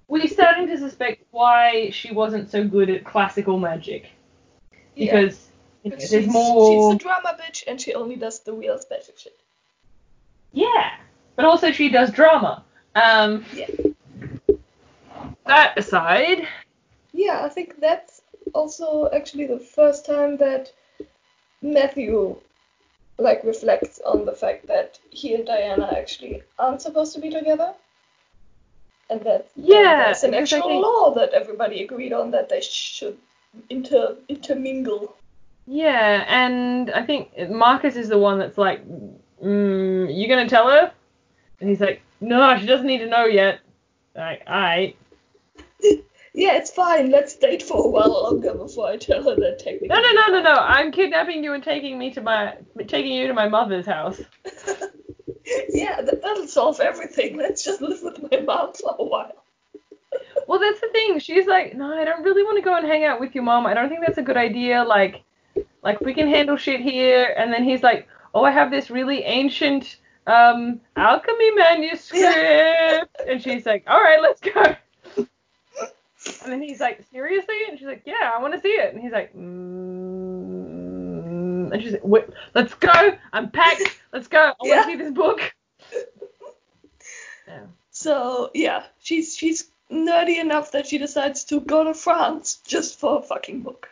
[0.09, 4.11] we're starting to suspect why she wasn't so good at classical magic.
[4.95, 5.21] Yeah.
[5.21, 5.49] Because
[5.83, 9.15] you know, She's, there's she's a drama bitch, and she only does the real special
[9.19, 9.37] shit.
[10.53, 10.95] Yeah,
[11.37, 12.65] but also she does drama.
[12.95, 13.67] Um, Yeah.
[15.47, 16.49] That aside,
[17.13, 18.23] Yeah, I think that's
[18.55, 20.73] also actually the first time that
[21.63, 22.37] Matthew
[23.19, 27.73] like reflects on the fact that he and Diana actually aren't supposed to be together.
[29.11, 33.17] And that Yeah, there's an actual think- law that everybody agreed on that they should
[33.71, 35.15] inter intermingle.
[35.67, 38.81] yeah, and I think Marcus is the one that's like,
[39.43, 40.93] mm, "You gonna tell her?"
[41.61, 43.61] And he's like, "No, she doesn't need to know yet."
[44.17, 44.97] Like, alright.
[46.37, 47.13] Yeah, it's fine.
[47.13, 49.87] Let's date for a while longer before I tell her that technically.
[49.87, 50.55] No, no, no, no, no.
[50.55, 52.57] I'm kidnapping you and taking me to my,
[52.89, 54.21] taking you to my mother's house.
[55.69, 57.37] yeah, that, that'll solve everything.
[57.37, 59.33] Let's just live with my mom for a while.
[60.47, 61.19] Well, that's the thing.
[61.19, 63.67] She's like, no, I don't really want to go and hang out with your mom.
[63.67, 64.85] I don't think that's a good idea.
[64.85, 65.23] Like,
[65.83, 67.35] like we can handle shit here.
[67.37, 69.97] And then he's like, oh, I have this really ancient
[70.27, 73.23] um alchemy manuscript.
[73.27, 74.77] And she's like, all right, let's go.
[76.43, 77.57] And then he's like, seriously?
[77.69, 78.95] And she's like, yeah, I want to see it.
[78.95, 79.41] And he's like, mm.
[81.73, 83.17] and she's like, wait, let's go.
[83.33, 84.01] I'm packed.
[84.13, 84.39] Let's go.
[84.39, 84.87] I want to Yeah.
[84.87, 85.41] see this book.
[87.47, 87.67] Yeah.
[87.91, 93.19] So yeah, she's she's nerdy enough that she decides to go to France just for
[93.19, 93.91] a fucking book.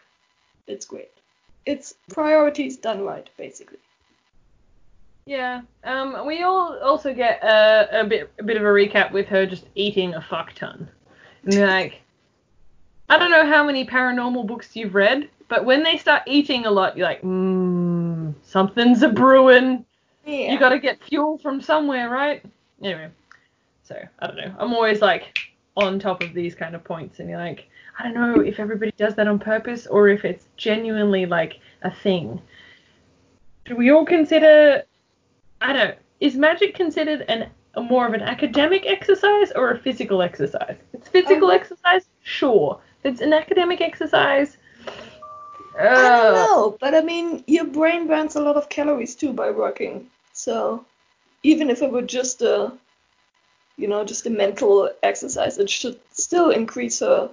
[0.67, 1.11] It's great.
[1.67, 3.77] It's priorities done right, basically.
[5.27, 5.61] Yeah.
[5.85, 6.27] Um.
[6.27, 9.67] We all also get a, a bit a bit of a recap with her just
[9.75, 10.89] eating a fuck ton.
[11.45, 12.01] And like,
[13.13, 16.71] I don't know how many paranormal books you've read, but when they start eating a
[16.71, 19.85] lot, you're like, mmm, something's a brewing.
[20.25, 20.51] Yeah.
[20.51, 22.43] You got to get fuel from somewhere, right?
[22.83, 23.11] Anyway.
[23.83, 24.55] So I don't know.
[24.59, 25.39] I'm always like
[25.77, 28.93] on top of these kind of points, and you're like, I don't know if everybody
[28.97, 32.41] does that on purpose or if it's genuinely like a thing.
[33.67, 34.85] Should we all consider?
[35.61, 35.99] I don't.
[36.21, 40.77] Is magic considered an a more of an academic exercise or a physical exercise?
[40.95, 42.81] It's physical Um, exercise, sure.
[43.05, 44.57] If it's an academic exercise.
[45.95, 49.33] I don't Uh, know, but I mean, your brain burns a lot of calories too
[49.33, 50.11] by working.
[50.33, 50.85] So
[51.43, 52.73] even if it were just a,
[53.77, 57.31] you know, just a mental exercise, it should still increase her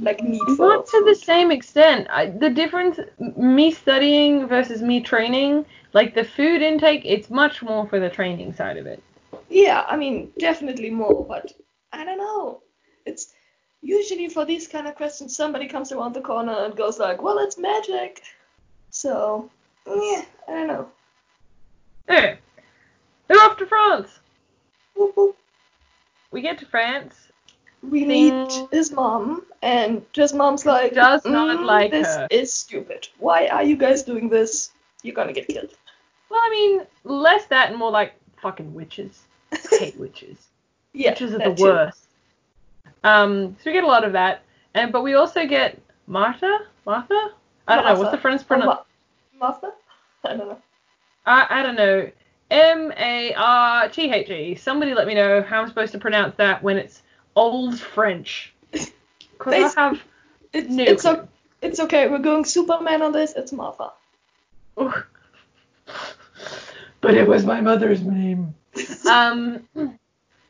[0.00, 0.66] like need for.
[0.66, 2.08] Not to the same extent.
[2.10, 2.98] I, the difference,
[3.36, 8.52] me studying versus me training, like the food intake, it's much more for the training
[8.54, 9.02] side of it.
[9.48, 11.52] Yeah, I mean, definitely more, but
[11.92, 12.62] I don't know.
[13.06, 13.32] It's
[13.84, 17.38] usually for these kind of questions, somebody comes around the corner and goes like, "Well,
[17.38, 18.22] it's magic."
[18.90, 19.50] So,
[19.86, 20.88] yeah, I don't know.
[22.08, 22.38] Anyway,
[23.28, 24.08] they're off to France.
[24.96, 25.36] Whoop, whoop.
[26.30, 27.14] We get to France.
[27.82, 32.52] We meet his mom, and his mom's like, Does not "Mm, like this her." is
[32.52, 33.08] stupid.
[33.18, 34.70] Why are you guys doing this?
[35.02, 35.74] You're gonna get killed."
[36.30, 39.20] Well, I mean, less that and more like fucking witches.
[39.52, 40.38] I hate witches.
[40.94, 41.62] yeah, witches are the too.
[41.64, 42.03] worst.
[43.04, 44.42] Um, so we get a lot of that,
[44.74, 46.60] and but we also get Martha.
[46.86, 47.30] Martha?
[47.68, 47.98] I don't know.
[47.98, 48.84] What's the French Oh, pronunciation?
[49.40, 49.72] Ma- Martha?
[50.24, 50.58] I don't know.
[51.26, 52.10] I, I don't know.
[52.50, 54.54] M A R T H E.
[54.54, 57.02] Somebody let me know how I'm supposed to pronounce that when it's
[57.36, 58.52] old French.
[59.36, 60.02] Because I have
[60.52, 61.28] It's No it's, o-
[61.60, 62.08] it's okay.
[62.08, 63.32] We're going Superman on this.
[63.36, 63.92] It's Martha.
[67.00, 68.54] But it was my mother's name.
[69.10, 69.68] um,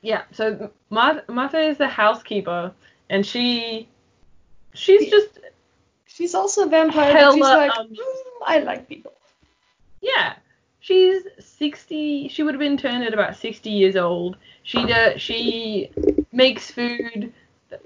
[0.04, 0.22] yeah.
[0.32, 2.72] So Martha, is the housekeeper,
[3.10, 3.88] and she,
[4.74, 5.40] she's just
[6.06, 7.12] She's also a vampire.
[7.12, 8.00] but she's like, amused.
[8.00, 9.12] "Mm, I like people.
[10.00, 10.34] yeah.
[10.78, 12.28] She's 60.
[12.28, 14.36] She would have been turned at about 60 years old.
[14.62, 15.90] She do, she
[16.30, 17.32] makes food,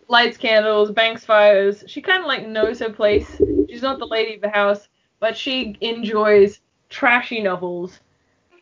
[0.08, 1.84] lights candles, banks fires.
[1.86, 3.40] She kind of like knows her place.
[3.70, 4.88] She's not the lady of the house,
[5.20, 6.60] but she enjoys
[6.90, 8.00] trashy novels.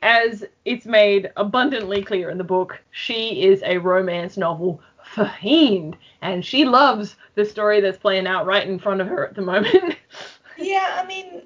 [0.02, 4.80] As it's made abundantly clear in the book, she is a romance novel
[5.40, 9.34] fiend, and she loves the story that's playing out right in front of her at
[9.34, 9.96] the moment.
[10.58, 11.42] Yeah, I mean,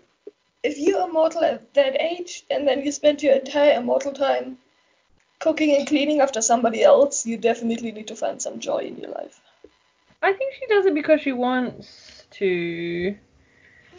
[0.62, 4.58] if you're immortal at that age and then you spend your entire immortal time
[5.40, 9.10] cooking and cleaning after somebody else, you definitely need to find some joy in your
[9.10, 9.40] life.
[10.22, 13.16] I think she does it because she wants to.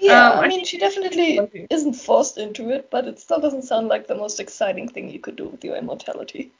[0.01, 3.61] Yeah, Um, I I mean, she definitely isn't forced into it, but it still doesn't
[3.63, 6.51] sound like the most exciting thing you could do with your immortality.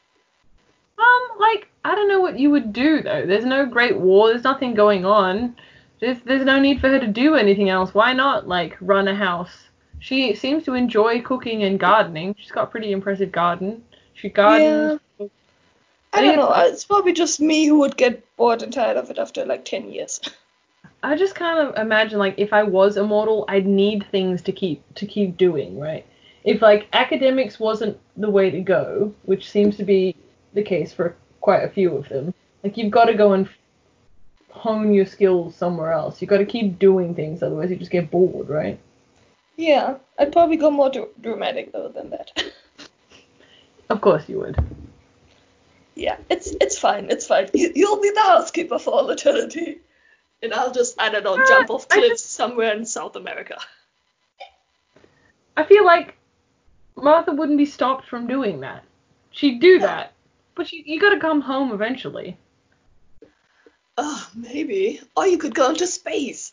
[0.98, 3.26] Um, like I don't know what you would do though.
[3.26, 4.28] There's no great war.
[4.28, 5.56] There's nothing going on.
[6.00, 7.92] There's there's no need for her to do anything else.
[7.94, 9.56] Why not like run a house?
[9.98, 12.34] She seems to enjoy cooking and gardening.
[12.38, 13.82] She's got a pretty impressive garden.
[14.14, 15.00] She gardens.
[15.20, 15.30] I,
[16.12, 16.50] I don't know.
[16.50, 19.64] it's- It's probably just me who would get bored and tired of it after like
[19.64, 20.20] 10 years.
[21.02, 24.82] I just kind of imagine like if I was immortal, I'd need things to keep
[24.94, 26.06] to keep doing, right?
[26.44, 30.16] If like academics wasn't the way to go, which seems to be
[30.54, 33.48] the case for quite a few of them, like you've got to go and
[34.50, 36.20] hone your skills somewhere else.
[36.20, 38.78] You've got to keep doing things, otherwise you just get bored, right?
[39.56, 42.30] Yeah, I'd probably go more dr- dramatic though than that.
[43.90, 44.56] Of course you would.
[45.94, 47.10] yeah, it's it's fine.
[47.10, 47.48] It's fine.
[47.52, 49.80] You, you'll be the housekeeper for all eternity.
[50.42, 53.58] And I'll just, I don't know, Uh, jump off cliffs somewhere in South America.
[55.56, 56.16] I feel like
[56.96, 58.84] Martha wouldn't be stopped from doing that.
[59.30, 59.86] She'd do No.
[59.86, 60.12] that,
[60.54, 62.36] but you you got to come home eventually.
[63.98, 65.00] Oh, maybe.
[65.16, 66.52] Or you could go into space.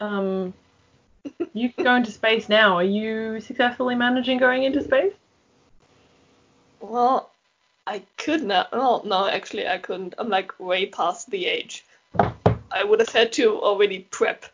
[0.00, 0.54] Um,
[1.52, 2.76] you can go into space now.
[2.76, 5.12] Are you successfully managing going into space?
[6.80, 7.30] Well,
[7.86, 8.70] I could not.
[8.72, 10.14] Well, no, actually, I couldn't.
[10.18, 11.84] I'm like way past the age.
[12.70, 14.44] I would have had to already prep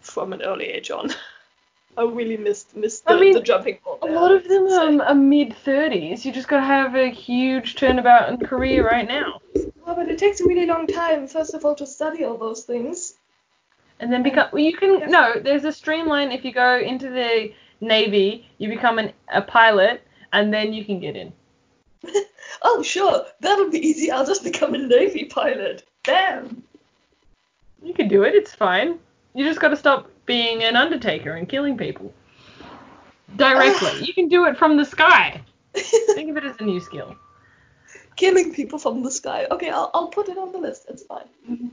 [0.00, 1.10] from an early age on.
[1.98, 3.98] I really missed missed the, I mean, the jumping board.
[4.02, 6.24] A lot of them so- are, are mid thirties.
[6.24, 9.40] You just gotta have a huge turnabout in career right now,
[9.84, 12.64] Well, but it takes a really long time, first of all, to study all those
[12.64, 13.14] things.
[13.98, 14.48] and then become.
[14.52, 15.06] Well, you can Yeah.
[15.06, 15.40] no.
[15.40, 20.00] There's a streamline if you go into the navy, you become an, a pilot,
[20.32, 21.32] and then you can get in.
[22.62, 24.10] Oh, sure, that'll be easy.
[24.10, 25.82] I'll just become a Navy pilot.
[26.02, 26.62] Damn.
[27.82, 28.34] You can do it.
[28.34, 28.98] It's fine.
[29.34, 32.12] You just gotta stop being an undertaker and killing people
[33.36, 34.04] directly.
[34.04, 35.40] you can do it from the sky.
[35.74, 37.16] Think of it as a new skill.
[38.16, 39.46] Killing people from the sky.
[39.50, 40.86] Okay, I'll, I'll put it on the list.
[40.88, 41.70] It's fine.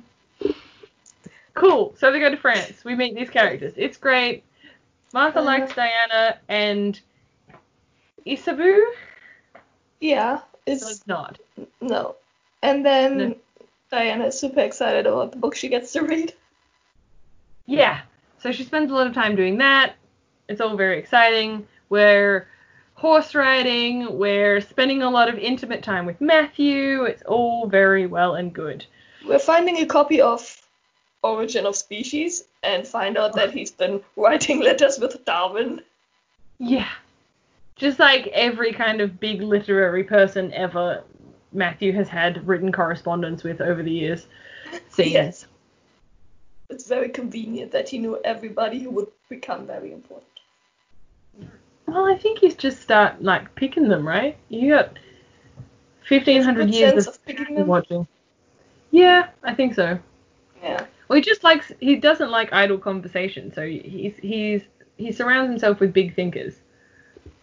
[1.56, 1.96] Cool.
[1.98, 2.86] So they go to France.
[2.86, 3.74] We meet these characters.
[3.76, 4.44] It's great.
[5.14, 7.00] Martha Uh, likes Diana and
[8.26, 8.80] Ysabeau
[10.00, 11.40] Yeah, it's not.
[11.82, 12.16] no.
[12.62, 13.36] And then No.
[13.90, 16.34] Diana is super excited about the book she gets to read.
[17.66, 18.02] Yeah.
[18.40, 19.96] So she spends a lot of time doing that.
[20.48, 21.68] It's all very exciting.
[21.90, 22.48] We're
[22.94, 24.18] horse riding.
[24.18, 27.04] We're spending a lot of intimate time with Matthew.
[27.04, 28.86] It's all very well and good.
[29.26, 30.62] We're finding a copy of
[31.24, 35.82] Origin of Species and find out that he's been writing letters with Darwin.
[36.60, 36.90] Yeah.
[37.76, 41.04] Just like every kind of big literary person ever,
[41.58, 44.28] Matthew has had written correspondence with over the years.
[44.90, 45.12] Seems.
[45.12, 45.48] Yes.
[46.70, 50.26] It's very convenient that he knew everybody who would become very important.
[51.88, 54.38] Well, I think he's just start like picking them, right?
[54.50, 55.00] You got
[56.02, 57.68] fifteen hundred years of, of picking them.
[57.68, 58.08] watching.
[58.92, 59.98] Yeah, I think so.
[60.62, 60.86] Yeah.
[61.08, 64.62] Well, he just likes he doesn't like idle conversation, so he's he's
[64.98, 66.56] he surrounds himself with big thinkers.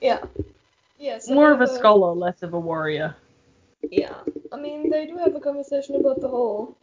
[0.02, 0.22] Yeah.
[0.98, 1.28] Yes.
[1.28, 1.78] More of a scholar.
[1.78, 3.16] Uh, scholar, less of a warrior.
[3.90, 4.16] Yeah,
[4.52, 6.76] I mean, they do have a conversation about the whole.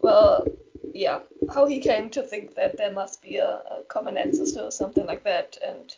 [0.00, 0.46] Well,
[0.94, 1.20] yeah,
[1.52, 5.06] how he came to think that there must be a, a common ancestor or something
[5.06, 5.94] like that, and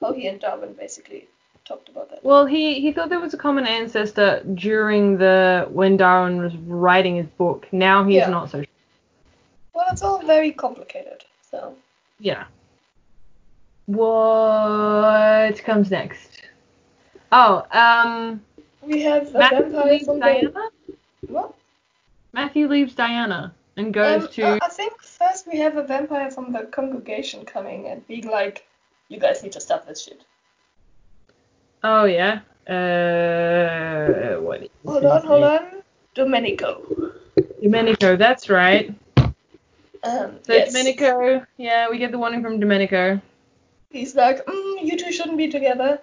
[0.00, 1.28] how he and Darwin basically
[1.64, 2.24] talked about that.
[2.24, 7.16] Well, he he thought there was a common ancestor during the when Darwin was writing
[7.16, 7.66] his book.
[7.72, 8.30] Now he's Yeah.
[8.30, 8.64] not so.
[9.74, 11.74] Well, it's all very complicated, so.
[12.18, 12.44] Yeah.
[13.86, 16.42] What comes next?
[17.32, 18.42] Oh, um,
[18.88, 20.50] We have a Matt vampire from Diana.
[20.50, 20.96] the.
[21.32, 21.54] What?
[22.32, 24.42] Matthew leaves Diana and goes Um, to.
[24.46, 28.66] uh, I think first we have a vampire from the congregation coming and being like,
[29.08, 30.20] "You guys need to stop this shit."
[31.84, 32.40] oh yeah.
[32.66, 34.68] Uh, what?
[34.86, 35.82] Hold on, hold on.
[36.14, 36.82] Domenico.
[37.62, 38.16] Domenico.
[38.16, 38.94] That's right.
[40.02, 40.72] Um, So yes.
[40.72, 41.44] Domenico.
[41.58, 43.20] Yeah, we get the warning from Domenico.
[43.90, 46.00] He's like, mm, "You two shouldn't be together."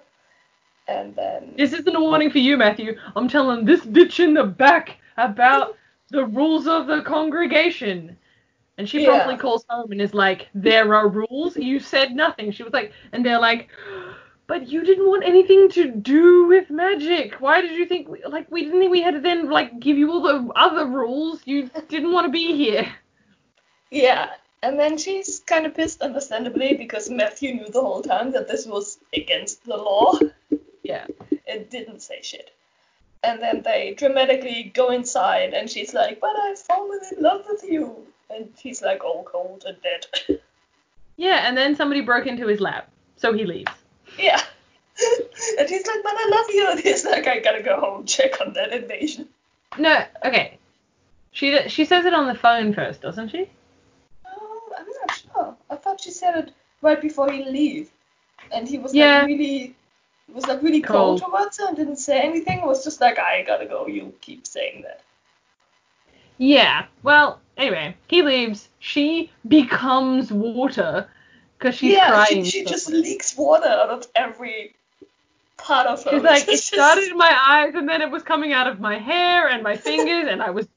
[0.88, 2.96] And then This isn't a warning for you, Matthew.
[3.16, 5.76] I'm telling this bitch in the back about
[6.10, 8.16] the rules of the congregation.
[8.78, 9.08] And she Yeah.
[9.08, 11.56] promptly calls home and is like, There are rules?
[11.56, 12.52] You said nothing.
[12.52, 13.68] She was like, and they're like,
[14.46, 17.40] But you didn't want anything to do with magic.
[17.40, 19.98] Why did you think, we, like, we didn't think we had to then, like, give
[19.98, 21.40] you all the other rules?
[21.46, 22.86] You didn't want to be here.
[23.90, 24.30] Yeah,
[24.62, 28.66] and then she's kind of pissed, understandably, because Matthew knew the whole time that this
[28.66, 30.18] was against the law.
[30.88, 31.06] Yeah.
[31.46, 32.52] It didn't say shit.
[33.22, 37.64] And then they dramatically go inside, and she's like, "But I've fallen in love with
[37.64, 40.06] you," and he's like, all cold and dead.
[41.18, 42.84] Yeah, and then somebody broke into his lab.
[43.16, 43.72] So he leaves.
[44.18, 44.38] yeah.
[45.58, 48.38] and he's like, "But I love you," and he's like, "I gotta go home check
[48.42, 49.26] on that invasion."
[49.78, 50.58] No, okay.
[51.32, 53.48] She she says it on the phone first, doesn't she?
[54.26, 55.56] Oh, I'm not sure.
[55.70, 57.90] I thought she said it right before he leave,
[58.52, 59.20] and he was Yeah.
[59.20, 59.74] like really,
[60.34, 61.20] was like really cold.
[61.20, 61.32] Cold.
[61.32, 62.58] towards her and didn't say anything.
[62.60, 63.86] It Was just like, I gotta go.
[63.86, 65.00] You keep saying that.
[66.38, 66.86] Yeah.
[67.02, 68.68] Well, anyway, he leaves.
[68.78, 71.08] She becomes water
[71.58, 72.44] because she's yeah, crying.
[72.44, 73.02] she, she so just much.
[73.02, 74.74] leaks water out of every
[75.56, 76.10] part of her.
[76.10, 78.98] She's like, it started in my eyes and then it was coming out of my
[78.98, 80.68] hair and my fingers and I was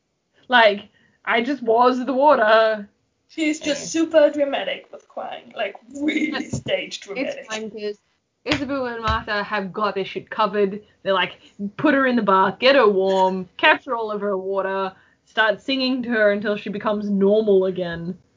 [0.47, 0.89] like,
[1.25, 2.87] I just was the water.
[3.27, 7.35] She's just super dramatic with crying, like really stage dramatic.
[7.41, 7.99] It's fine because
[8.45, 10.81] Isabel and Martha have got this shit covered.
[11.03, 11.39] They're like,
[11.77, 14.93] put her in the bath, get her warm, capture all of her water,
[15.25, 18.17] start singing to her until she becomes normal again.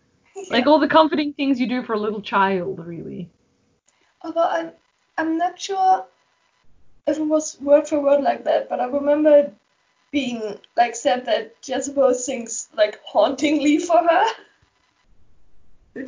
[0.50, 3.28] Like all the comforting things you do for a little child, really.
[4.22, 4.72] Although I'm,
[5.18, 6.07] I'm not sure
[7.07, 9.53] if it was word for word like that, but I remember
[10.11, 14.26] being like said that Jezebel sings like hauntingly for her.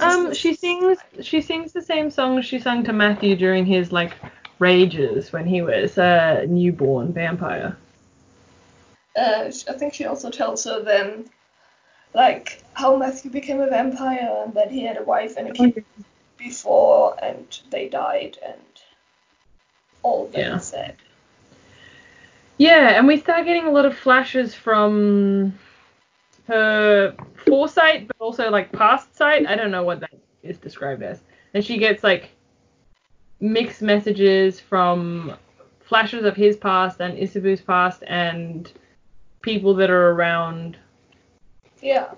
[0.00, 4.12] Um, she sings she sings the same song she sang to Matthew during his like
[4.58, 7.76] rages when he was a newborn vampire.
[9.16, 11.28] Uh, I think she also tells her then,
[12.14, 15.84] like how Matthew became a vampire and that he had a wife and a kid
[16.36, 18.60] before and they died and
[20.02, 20.58] all that Yeah.
[20.58, 20.96] said.
[22.58, 25.58] Yeah, and we start getting a lot of flashes from
[26.46, 27.14] her
[27.46, 29.46] foresight, but also like past sight.
[29.46, 31.20] I don't know what that is described as.
[31.54, 32.30] And she gets like
[33.40, 35.34] mixed messages from
[35.80, 38.72] flashes of his past and Ysabeau's past and
[39.42, 40.76] people that are around.
[41.80, 42.12] Yeah.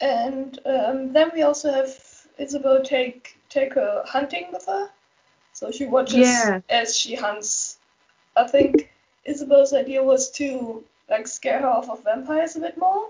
[0.00, 1.88] And um, then we also have
[2.38, 4.88] Isabel take take her hunting with her.
[5.52, 6.60] So she watches Yeah.
[6.68, 7.78] as she hunts.
[8.36, 8.90] I think
[9.24, 13.08] Isabel's idea was to like scare her off of vampires a bit more.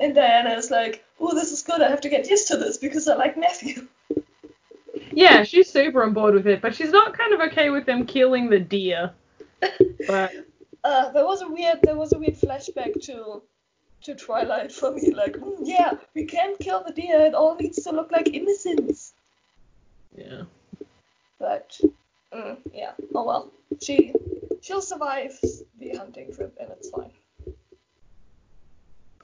[0.00, 1.80] And Diana is like, oh, this is good.
[1.80, 3.86] I have to get used to this because I like Matthew.
[5.12, 8.06] Yeah, she's super on board with it, but she's not kind of okay with them
[8.06, 9.12] killing the deer.
[10.06, 10.32] But
[10.84, 13.42] Uh, there was a weird there was a weird flashback to
[14.02, 15.12] to Twilight for me.
[15.12, 17.20] Like, mm, yeah, we can't kill the deer.
[17.20, 19.14] It all needs to look like innocence.
[20.14, 20.42] yeah.
[21.38, 21.80] But
[22.34, 23.50] mm, yeah, oh well.
[23.80, 24.12] She
[24.60, 25.38] she'll survive
[25.78, 27.10] the hunting trip and it's fine.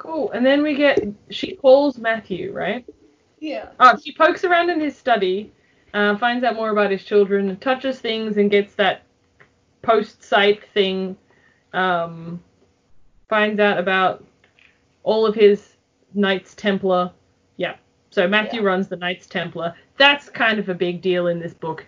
[0.01, 0.31] Cool.
[0.31, 0.99] And then we get
[1.29, 2.87] she calls Matthew, right?
[3.39, 3.69] Yeah.
[3.79, 5.53] Oh, she pokes around in his study,
[5.93, 9.03] uh, finds out more about his children, touches things, and gets that
[9.83, 11.19] post sight thing.
[11.75, 12.43] Um,
[13.29, 14.25] finds out about
[15.03, 15.77] all of his
[16.15, 17.13] Knights Templar.
[17.59, 17.77] Yeah.
[18.09, 18.69] So Matthew Yeah.
[18.69, 19.75] runs the Knights Templar.
[19.99, 21.85] That's kind of a big deal in this book,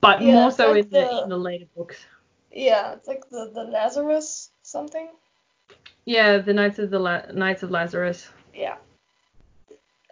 [0.00, 1.96] but Yeah, more so like in the, the- in the later books.
[2.50, 5.08] Yeah, it's like the, the Lazarus something.
[6.04, 8.28] Yeah, the Knights of the La- Knights of Lazarus.
[8.54, 8.76] Yeah.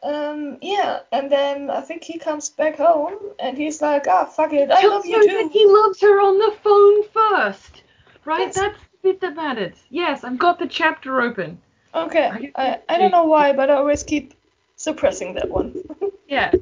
[0.03, 4.53] Um, yeah, and then I think he comes back home and he's like, ah, fuck
[4.53, 5.51] it, I love you too.
[5.53, 7.83] he loves her on the phone first,
[8.25, 8.41] right?
[8.47, 8.55] Yes.
[8.55, 9.75] That's the bit that matters.
[9.91, 11.61] Yes, I've got the chapter open.
[11.95, 14.35] Okay, I, I don't know why, but I always keep
[14.77, 15.75] suppressing that one.
[16.29, 16.53] Yeah.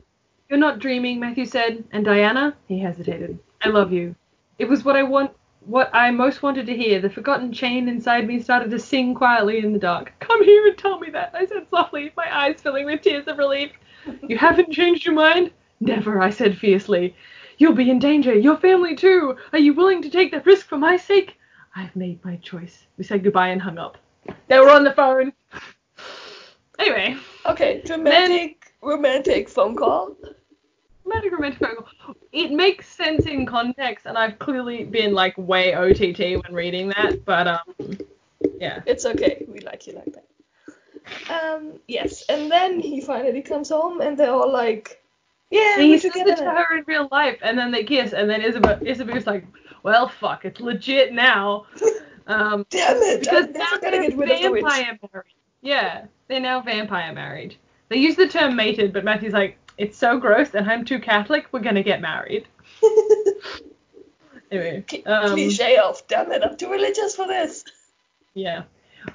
[0.49, 3.37] You're not dreaming, Matthew said, and Diana, he hesitated.
[3.63, 4.15] I love you.
[4.61, 5.33] It was what I want
[5.67, 7.01] what I most wanted to hear.
[7.01, 10.13] The forgotten chain inside me started to sing quietly in the dark.
[10.21, 13.39] Come here and tell me that, I said softly, my eyes filling with tears of
[13.39, 13.73] relief.
[14.29, 15.51] You haven't changed your mind?
[15.81, 17.17] Never, I said fiercely.
[17.59, 19.37] You'll be in danger, your family too.
[19.53, 21.37] Are you willing to take that risk for my sake?
[21.75, 22.87] I've made my choice.
[22.97, 23.99] We said goodbye and hung up.
[24.47, 25.33] They were on the phone.
[26.79, 27.17] Anyway.
[27.47, 30.15] Okay, dramatic, romantic phone call.
[31.07, 32.15] Romantic romantic phone.
[32.33, 37.25] It makes sense in context, and I've clearly been like way OTT when reading that,
[37.25, 37.99] but um,
[38.59, 38.83] yeah.
[38.87, 39.45] It's okay.
[39.49, 40.25] We like you like that.
[41.33, 45.01] Um, yes, and then he finally comes home, and they're all like,
[45.51, 48.29] "Yeah, we're says together." it to her in real life, and then they kiss, and
[48.29, 49.47] then Isabel Isabel's like,
[49.87, 51.67] well, fuck, it's legit now.
[52.29, 53.21] Um, Damn it!
[53.21, 55.35] because I'm now they're get rid of the vampire married.
[55.61, 57.55] Yeah, they're now vampire married.
[57.89, 61.47] They use the term mated, but Matthew's like, it's so gross, and I'm too Catholic.
[61.53, 62.47] We're gonna get married.
[64.51, 67.65] Anyway, um, Cliche of, damn it, I'm too religious for this.
[68.35, 68.63] yeah.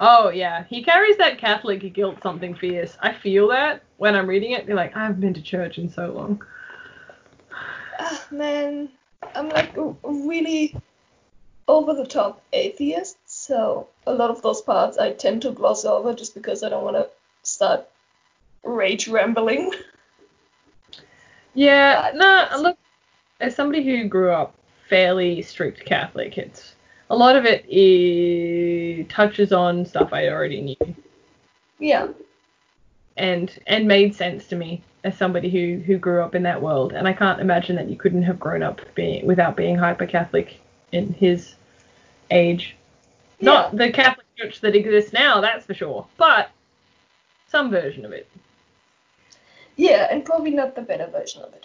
[0.00, 2.96] Oh yeah, he carries that Catholic guilt something fierce.
[3.00, 4.66] I feel that when I'm reading it.
[4.66, 6.42] Be like, I haven't been to church in so long.
[7.98, 8.88] Ah, man,
[9.34, 10.76] I'm like really
[11.68, 16.14] over the top atheist, so a lot of those parts I tend to gloss over
[16.14, 17.08] just because I don't want to
[17.42, 17.86] start
[18.64, 19.72] rage rambling.
[21.54, 22.78] Yeah, But- no, look,
[23.40, 24.54] as somebody who grew up
[24.88, 26.74] fairly strict Catholic, it's
[27.10, 30.94] a lot of it is, touches on stuff I already knew
[31.78, 32.08] Yeah,
[33.16, 36.92] and and made sense to me as somebody who who grew up in that world.
[36.92, 40.58] And I can't imagine that you couldn't have grown up being without being hyper Catholic
[40.92, 41.54] in his
[42.30, 42.76] age.
[43.40, 46.50] Not the Catholic Church that exists now, that's for sure, but
[47.48, 48.28] some version of it.
[49.76, 51.64] Yeah, and probably not the better version of it.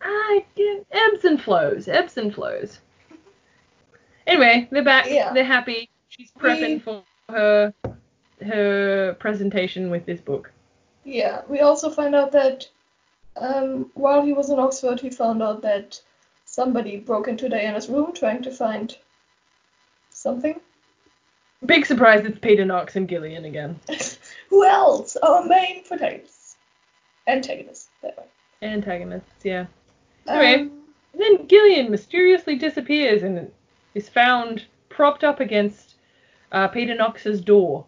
[0.00, 0.44] I
[0.92, 2.78] ebbs and flows, ebbs and flows.
[4.26, 5.06] Anyway, they're back.
[5.08, 5.32] Yeah.
[5.32, 5.88] They're happy.
[6.08, 7.74] She's prepping We- for her
[8.44, 10.52] her presentation with this book.
[11.04, 12.68] Yeah, we also find out that
[13.36, 16.00] um, while he was in Oxford, he found out that
[16.44, 18.96] somebody broke into Diana's room trying to find
[20.10, 20.60] something.
[21.64, 22.24] Big surprise!
[22.24, 23.78] It's Peter Knox and Gillian again.
[24.50, 25.16] Who else?
[25.16, 26.35] Our main protagonists.
[27.26, 28.24] Antagonists, that way.
[28.62, 29.66] Antagonists, yeah.
[30.28, 30.62] Anyway.
[30.62, 30.72] Um,
[31.18, 33.50] then Gillian mysteriously disappears and
[33.94, 35.94] is found propped up against
[36.52, 37.84] uh, Peter Knox's door.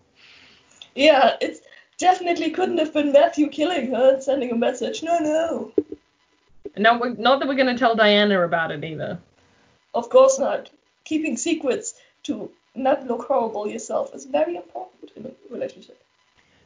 [0.95, 1.59] yeah, it
[1.99, 5.03] definitely couldn't have been Matthew killing her and sending a message.
[5.03, 5.73] No, no.
[6.77, 9.19] No, we're- not that we're going to tell Diana about it either.
[9.95, 10.71] Of course not.
[11.05, 16.01] Keeping secrets to not look horrible yourself is very important in a relationship.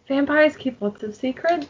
[0.09, 1.67] Vampires keep lots of secrets.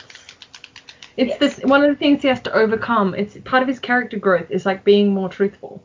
[1.17, 1.39] It's Yes.
[1.39, 3.15] this one of the things he has to overcome.
[3.15, 5.83] It's part of his character growth is like being more truthful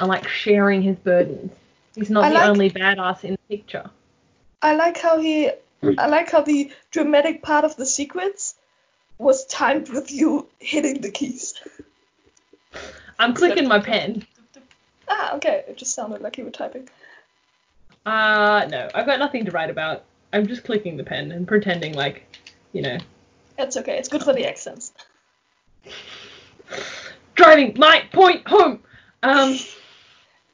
[0.00, 1.52] and like sharing his burdens.
[1.94, 3.90] He's not I the like- only badass in the picture.
[4.62, 5.50] I like how he
[5.98, 8.54] I like how the dramatic part of the secrets
[9.18, 11.54] was timed with you hitting the keys.
[13.18, 14.26] I'm clicking my pen.
[15.06, 15.64] Ah, okay.
[15.68, 16.88] It just sounded like you were typing.
[18.06, 20.04] Uh no, I've got nothing to write about.
[20.32, 22.26] I'm just clicking the pen and pretending like,
[22.72, 22.98] you know,
[23.56, 23.98] That's okay.
[23.98, 24.92] It's good for the accents.
[27.34, 28.80] driving my point home.
[29.22, 29.58] Um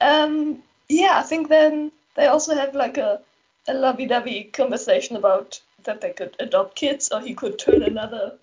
[0.00, 3.20] Um, yeah, I think then they also have like a,
[3.68, 8.38] a lovey-dovey conversation about that they could adopt kids or he could turn another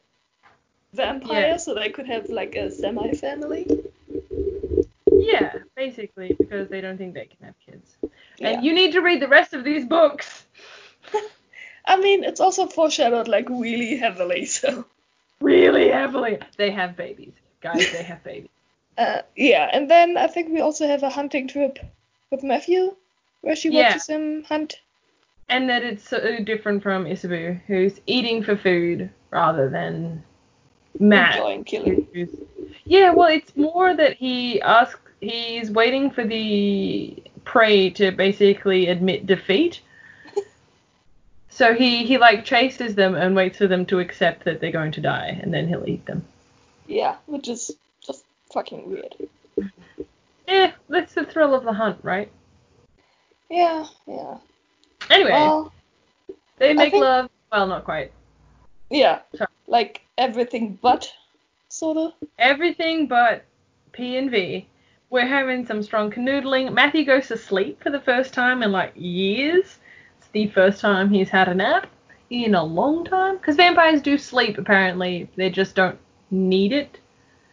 [0.94, 1.58] vampire Yeah.
[1.58, 3.66] so they could have like a semi-family.
[5.12, 7.98] Yeah, basically, because they don't think they can have kids.
[8.38, 8.50] Yeah.
[8.50, 10.46] And you need to read the rest of these books.
[11.88, 14.86] I mean, it's also foreshadowed like really heavily, so.
[15.40, 16.40] Really heavily.
[16.58, 17.34] They have babies.
[17.62, 18.50] Guys, they have babies.
[19.00, 21.78] Uh, yeah, and then I think we also have a hunting trip
[22.32, 22.96] with Matthew,
[23.42, 23.90] where she Yeah.
[23.90, 24.80] watches him hunt.
[25.50, 30.24] And that it's so different from Ysabeau, who's eating for food rather than
[31.00, 31.36] Matt.
[31.36, 32.08] Enjoying killing.
[32.12, 32.36] who's-
[32.86, 37.16] Yeah, well, it's more that he asks, he's waiting for the
[37.46, 39.82] prey to basically admit defeat.
[41.58, 44.92] So he, he like chases them and waits for them to accept that they're going
[44.92, 46.24] to die, and then he'll eat them.
[46.86, 49.16] Yeah, which is just fucking weird.
[50.48, 52.32] Eh, that's the thrill of the hunt, right?
[53.50, 54.38] Yeah, yeah.
[55.10, 55.74] Anyway, Well,
[56.60, 57.28] they make think- love.
[57.52, 58.12] Well, not quite.
[58.92, 59.22] yeah.
[59.36, 59.50] Sorry.
[59.66, 61.12] Like everything but,
[61.70, 62.14] sorta.
[62.38, 63.46] Everything but
[63.94, 64.68] P and V.
[65.10, 66.72] We're having some strong canoodling.
[66.74, 69.80] Matthew goes to sleep for the first time in like years.
[70.28, 71.88] It's the first time he's had a nap
[72.30, 73.38] in a long time.
[73.38, 75.30] Because vampires do sleep apparently.
[75.38, 75.98] They just don't
[76.32, 77.00] need it.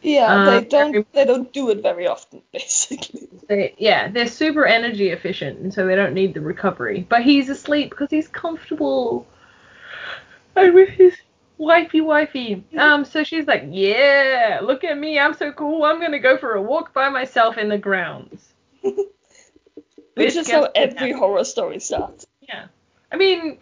[0.03, 3.29] Yeah, Uh, they don't every- they don't do it very often, basically.
[3.49, 7.07] They yeah, they're super energy efficient, and so they don't need the recovery.
[7.09, 9.27] But he's asleep because he's comfortable.
[10.57, 11.17] And with his
[11.59, 12.65] wifey wifey.
[12.77, 16.55] Um, so she's like, Yeah, look at me, I'm so cool, I'm gonna go for
[16.55, 18.53] a walk by myself in the grounds.
[18.83, 21.19] Which is how every kidnapped.
[21.19, 22.27] horror story starts.
[22.49, 22.67] Yeah.
[23.13, 23.59] I mean,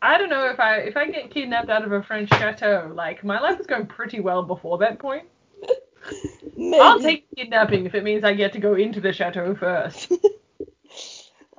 [0.00, 3.22] I don't know if I if I get kidnapped out of a French chateau, like
[3.24, 5.24] my life is going pretty well before that point.
[6.56, 6.78] Maybe.
[6.80, 10.12] I'll take kidnapping if it means I get to go into the chateau first.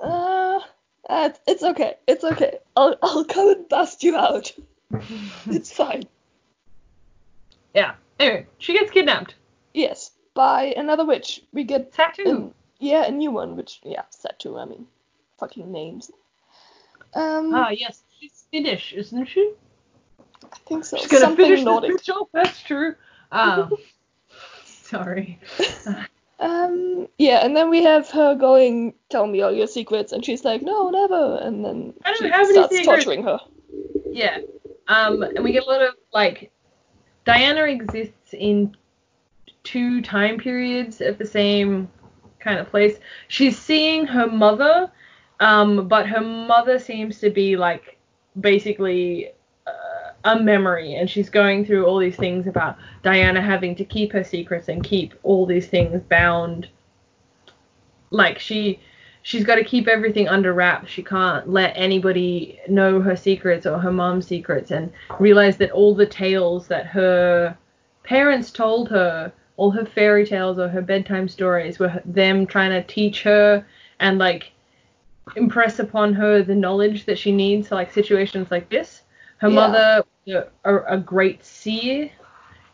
[0.00, 0.60] Uh,
[1.08, 1.94] uh, it's okay.
[2.06, 2.58] It's okay.
[2.76, 4.52] I'll I'll come and bust you out.
[5.46, 6.02] It's fine.
[7.74, 7.94] yeah.
[8.20, 9.34] Anyway, she gets kidnapped.
[9.72, 11.42] Yes, by another witch.
[11.52, 12.28] We get Tattoo.
[12.28, 14.60] an, yeah a new one, which yeah, Satu.
[14.60, 14.86] I mean,
[15.38, 16.10] fucking names.
[17.14, 19.52] Um, Ah, yes, she's Finnish, isn't she?
[20.52, 20.96] I think so.
[20.96, 21.92] She's gonna Something finish Nordic.
[21.92, 22.28] this bitch off.
[22.32, 22.94] That's true.
[23.32, 23.72] Um,
[24.64, 25.38] sorry.
[26.40, 30.44] Um, yeah, and then we have her going, "Tell me all your secrets," and she's
[30.44, 33.38] like, "No, never." And then she starts torturing her.
[34.10, 34.38] Yeah.
[34.88, 36.50] Um, and we get a lot of like
[37.24, 38.76] Diana exists in
[39.62, 41.88] two time periods at the same
[42.40, 42.98] kind of place.
[43.28, 44.90] She's seeing her mother,
[45.40, 47.98] um, but her mother seems to be like
[48.38, 49.30] basically
[49.66, 54.12] uh, a memory, and she's going through all these things about Diana having to keep
[54.12, 56.68] her secrets and keep all these things bound.
[58.10, 58.80] Like she
[59.22, 60.90] she's got to keep everything under wraps.
[60.90, 65.94] She can't let anybody know her secrets or her mom's secrets and realize that all
[65.94, 67.56] the tales that her
[68.04, 72.82] parents told her, all her fairy tales or her bedtime stories were them trying to
[72.82, 73.66] teach her
[73.98, 74.52] and like
[75.36, 79.02] impress upon her the knowledge that she needs for like situations like this.
[79.38, 79.54] Her Yeah.
[79.54, 82.10] mother was a, a great seer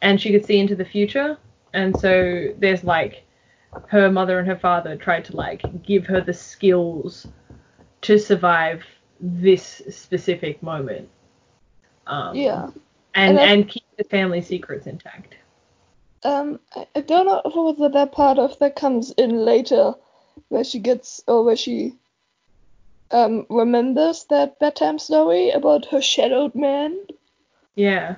[0.02, 1.38] and she could see into the future.
[1.72, 3.24] And so there's like
[3.88, 7.28] her mother and her father tried to like give her the skills
[8.02, 8.82] to survive
[9.20, 11.08] this specific moment.
[12.06, 12.70] Um, Yeah.
[13.14, 15.36] And And I- and keep the family secrets intact.
[16.22, 19.94] Um, I, I don't know whether that part of that comes in later,
[20.48, 21.96] where she gets or where she
[23.12, 26.98] um remembers that bedtime story about her shadowed man.
[27.74, 28.16] Yeah.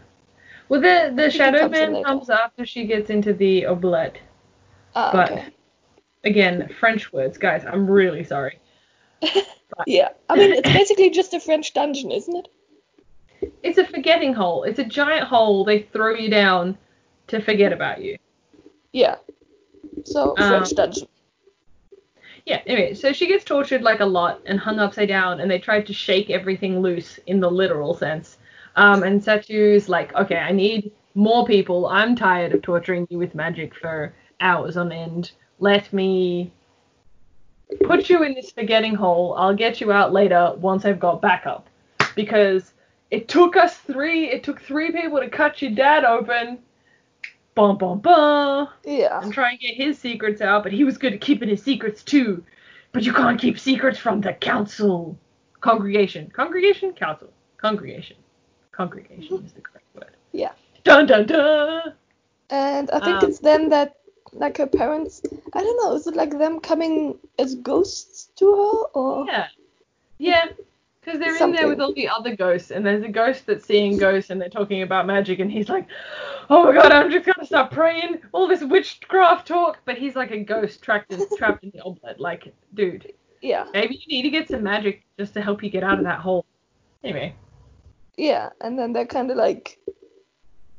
[0.68, 4.18] Well, the the Shadow comes Man comes after she gets into the oubliette.
[4.94, 5.44] Ah, But- okay.
[6.24, 7.64] Again, French words, guys.
[7.66, 8.58] I'm really sorry.
[9.86, 13.52] Yeah, I mean it's basically just a French dungeon, isn't it?
[13.62, 14.64] It's a forgetting hole.
[14.64, 16.76] It's a giant hole they throw you down
[17.28, 18.18] to forget about you.
[18.92, 19.16] Yeah.
[20.04, 21.08] So Um, French dungeon.
[22.44, 25.58] Yeah, anyway, so she gets tortured like a lot and hung upside down, and they
[25.58, 28.38] tried to shake everything loose in the literal sense.
[28.74, 31.86] Um, and Satu's like, okay, I need more people.
[31.86, 35.32] I'm tired of torturing you with magic for hours on end.
[35.60, 36.52] Let me
[37.84, 39.34] put you in this forgetting hole.
[39.38, 41.68] I'll get you out later once I've got backup.
[42.16, 42.72] Because
[43.10, 46.58] it took us three, it took three people to cut your dad open.
[47.54, 49.20] Bum, bum, bum Yeah.
[49.22, 52.02] and try and get his secrets out, but he was good at keeping his secrets
[52.02, 52.44] too.
[52.92, 55.18] But you can't keep secrets from the council.
[55.60, 56.30] Congregation.
[56.30, 56.92] Congregation?
[56.92, 57.28] Council.
[57.58, 58.16] Congregation.
[58.72, 60.16] Congregation is the correct word.
[60.32, 60.52] Yeah.
[60.84, 61.94] Dun dun dun!
[62.50, 63.96] And I think Um, it's then that
[64.32, 65.22] like her parents
[65.52, 69.46] I don't know, is it like them coming as ghosts to her or Yeah.
[70.18, 70.46] Yeah.
[71.04, 73.98] Because they're in there with all the other ghosts, and there's a ghost that's seeing
[73.98, 75.88] ghosts, and they're talking about magic, and he's like,
[76.48, 80.30] "Oh my god, I'm just gonna start praying all this witchcraft talk." But he's like
[80.30, 82.20] a ghost trapped in trapped in the oubliette.
[82.20, 83.66] Like, dude, yeah.
[83.72, 86.20] maybe you need to get some magic just to help you get out of that
[86.20, 86.46] hole.
[87.02, 87.34] Anyway,
[88.16, 89.80] Yeah, and then they're kind of like,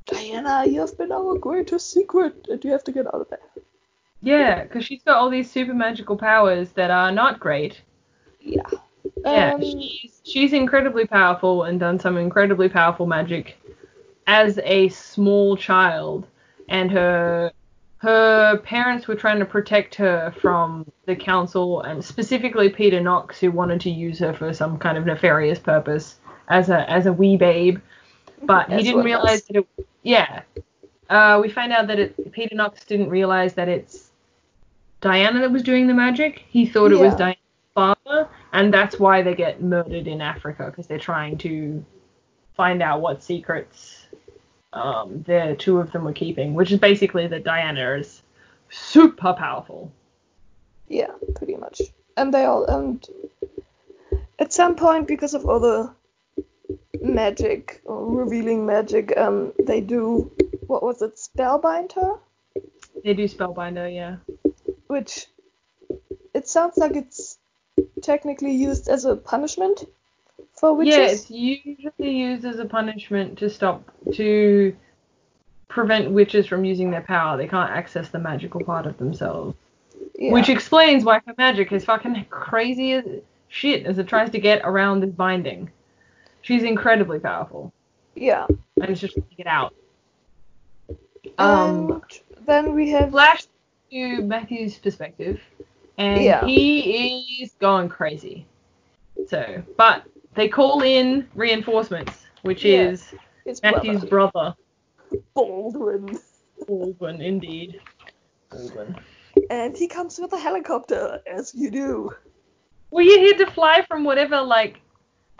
[0.05, 3.39] Diana, you have been our greatest secret, and you have to get out of there.
[4.21, 7.81] Yeah, because she's got all these super magical powers that are not great.
[8.39, 8.61] Yeah.
[9.25, 13.57] Yeah, Um, she's she's incredibly powerful and done some incredibly powerful magic
[14.27, 16.27] as a small child,
[16.69, 17.51] and her
[17.97, 23.49] her parents were trying to protect her from the council and specifically Peter Knox, who
[23.49, 27.37] wanted to use her for some kind of nefarious purpose as a as a wee
[27.37, 27.79] babe,
[28.43, 29.87] but he didn't realize that it.
[30.03, 30.41] Yeah,
[31.09, 34.11] uh, we find out that it, Peter Knox didn't realize that it's
[34.99, 36.43] Diana that was doing the magic.
[36.49, 37.33] He thought it was Yeah.
[37.75, 41.83] Father, and that's why they get murdered in Africa because they're trying to
[42.55, 44.05] find out what secrets
[44.73, 48.21] um, the two of them were keeping, which is basically that Diana is
[48.69, 49.91] super powerful.
[50.87, 51.81] yeah, pretty much.
[52.17, 53.05] And they all, and
[54.39, 55.93] at some point, because of all the
[57.01, 60.31] magic, or revealing magic, um, they do,
[60.67, 62.19] what was it, spellbind her?
[63.03, 64.17] They do Spellbinder, yeah.
[64.87, 65.27] Which,
[66.33, 67.37] it sounds like it's
[68.01, 69.85] technically used as a punishment
[70.53, 70.95] for witches.
[70.95, 74.75] Yeah, it's usually used as a punishment to stop to
[75.67, 77.37] prevent witches from using their power.
[77.37, 79.55] They can't access the magical part of themselves.
[80.15, 80.31] Yeah.
[80.31, 83.05] Which explains why her magic is fucking crazy as
[83.47, 85.71] shit as it tries to get around this binding.
[86.41, 87.73] She's incredibly powerful,
[88.15, 88.45] Yeah.
[88.81, 89.73] and it's just trying to get out.
[91.37, 92.03] Um, and
[92.45, 93.45] then we have flash
[93.91, 95.39] to Matthew's perspective,
[95.97, 96.45] and Yeah.
[96.45, 98.45] he is going crazy.
[99.27, 100.03] So, but
[100.35, 102.89] they call in reinforcements, which Yeah.
[102.89, 103.13] is
[103.45, 104.55] his Matthew's brother, brother,
[105.33, 106.19] Baldwin.
[106.67, 107.79] Baldwin, indeed.
[108.49, 108.95] Baldwin.
[109.49, 112.11] And he comes with a helicopter, as you do.
[112.91, 114.79] Were you here to fly from whatever like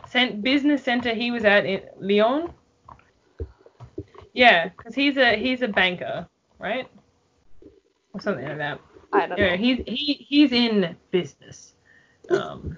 [0.07, 2.51] cent- business center he was at in Lyon?
[4.33, 6.27] Yeah, because he's a he's a banker,
[6.57, 6.87] right?
[8.13, 8.79] Or something like that.
[9.13, 9.57] I don't Yeah, know.
[9.57, 11.73] he's he he's in business.
[12.29, 12.77] Um,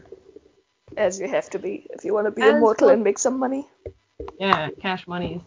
[0.98, 3.68] As you have to be if you want to be immortal and make some money.
[4.40, 5.42] yeah, cash monies.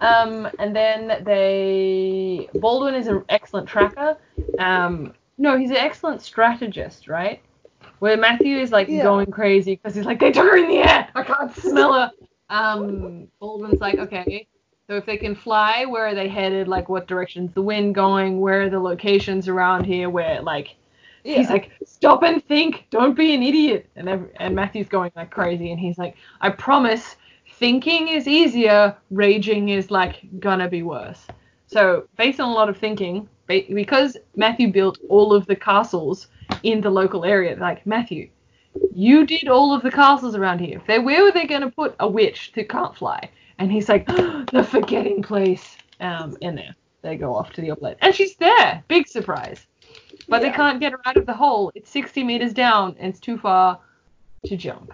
[0.00, 4.16] Um, and then they Baldwin is an excellent tracker.
[4.58, 7.40] Um, no, he's an excellent strategist, right?
[7.98, 9.02] Where Matthew is like Yeah.
[9.02, 11.08] going crazy because he's like, they took her in the air.
[11.14, 12.12] I can't smell her.
[12.48, 14.48] Um, Baldwin's like, okay.
[14.90, 16.66] So if they can fly, where are they headed?
[16.66, 18.40] Like, what direction's the wind going?
[18.40, 20.10] Where are the locations around here?
[20.10, 20.74] Where like
[21.22, 21.36] Yeah.
[21.36, 22.86] He's like, stop and think.
[22.90, 23.88] Don't be an idiot.
[23.94, 27.14] And ev- and Matthew's going like crazy, and he's like, I promise,
[27.60, 28.96] thinking is easier.
[29.12, 31.24] Raging is like gonna be worse.
[31.68, 36.26] So based on a lot of thinking, because Matthew built all of the castles
[36.64, 38.28] in the local area, like Matthew,
[38.92, 40.82] you did all of the castles around here.
[40.88, 43.30] They where were they gonna put a witch that can't fly?
[43.60, 44.06] And he's like,
[44.52, 45.76] the forgetting place.
[46.00, 46.74] Um, in there.
[47.02, 48.82] They go off to the oubliette, and she's there.
[48.88, 49.66] Big surprise
[50.28, 51.72] but they can't get her out of the hole.
[51.74, 53.80] It's 60 meters down and it's too far
[54.46, 54.92] to jump.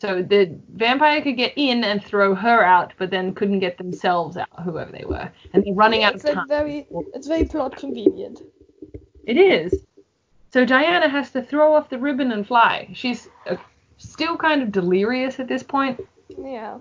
[0.00, 4.36] So the vampire could get in and throw her out, but then couldn't get themselves
[4.36, 5.30] out, whoever they were.
[5.54, 6.48] And they're running Yeah, out of like time.
[6.48, 8.42] very it's very plot convenient.
[9.26, 9.86] It is.
[10.52, 12.90] So Diana has to throw off the ribbon and fly.
[12.92, 13.56] She's uh,
[13.96, 16.78] still kind of delirious at this point, Yeah.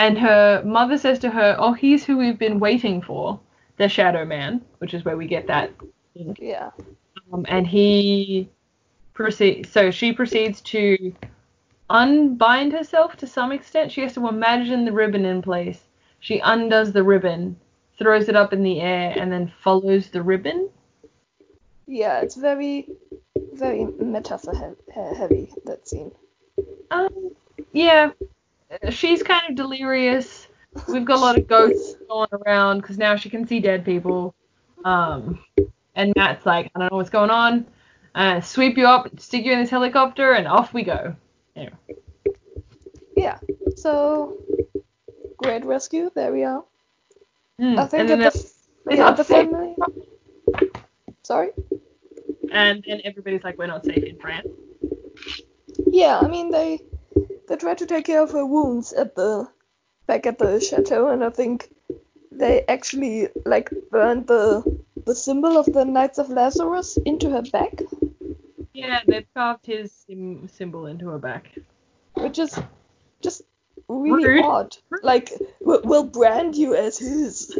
[0.00, 3.38] And her mother says to her, "Oh, he's who we've been waiting for,
[3.76, 5.70] the Shadow Man," which is where we get that
[6.14, 6.70] Yeah.
[7.32, 8.48] Um, and he
[9.12, 9.68] proceeds.
[9.68, 11.12] So she proceeds to
[11.90, 13.92] unbind herself to some extent.
[13.92, 15.80] She has to imagine the ribbon in place.
[16.20, 17.56] She undoes the ribbon,
[17.98, 20.70] throws it up in the air, and then follows the ribbon.
[21.86, 22.88] Yeah, it's very
[23.52, 26.12] very metaphor he- he- heavy that scene.
[26.90, 27.32] Um,
[27.72, 28.10] yeah,
[28.90, 30.48] she's kind of delirious.
[30.88, 34.34] We've got a lot of ghosts going around because now she can see dead people.
[34.84, 35.44] Um,
[35.94, 37.66] and Matt's like, I don't know what's going on.
[38.14, 41.14] Uh, sweep you up, stick you in this helicopter, and off we go.
[41.56, 41.76] Anyway.
[43.16, 43.38] Yeah.
[43.76, 44.38] So
[45.36, 46.64] great rescue, there we are.
[47.58, 48.52] Hmm, I think that the,
[48.90, 49.74] yeah, the family
[51.22, 51.50] Sorry?
[52.50, 54.48] and then everybody's like, we're not safe in France.
[55.86, 56.80] Yeah, I mean they
[57.50, 59.48] they tried to take care of her wounds at the
[60.06, 61.68] back at the chateau and I think
[62.30, 64.62] they actually like burned the
[65.04, 67.82] the symbol of the Knights of Lazarus into her back,
[68.72, 71.58] Yeah, they've carved his sim- symbol into her back.
[72.14, 72.56] which is
[73.20, 73.42] just
[73.88, 74.44] really Rude.
[74.44, 74.76] odd.
[75.02, 77.58] Like we'll brand you as his.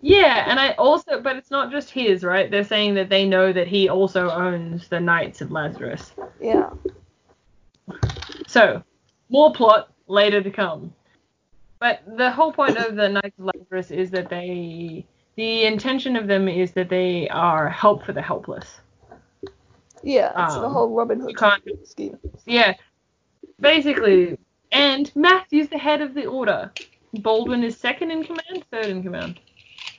[0.00, 2.50] Yeah, and I also, but it's not just his, right?
[2.50, 6.12] They're saying that they know that he also owns the Knights of Lazarus.
[6.40, 6.70] Yeah.
[8.56, 8.82] So,
[9.28, 10.94] more plot later to come.
[11.78, 15.04] But the whole point of the Knights of Lazarus is that they,
[15.36, 18.80] the intention of them is that they are help for the helpless.
[20.02, 21.36] Yeah, it's the Um, whole Robin Hood
[21.84, 22.18] scheme.
[22.46, 22.72] Yeah,
[23.60, 24.38] basically.
[24.72, 26.72] And Matthew's the head of the order.
[27.12, 29.38] Baldwin is second in command, third in command.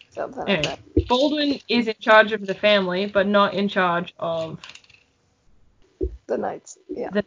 [0.10, 0.80] Something like that.
[1.08, 4.60] Baldwin is in charge of the family, but not in charge of
[6.26, 6.80] The Knights.
[6.90, 7.12] Yeah.
[7.12, 7.24] the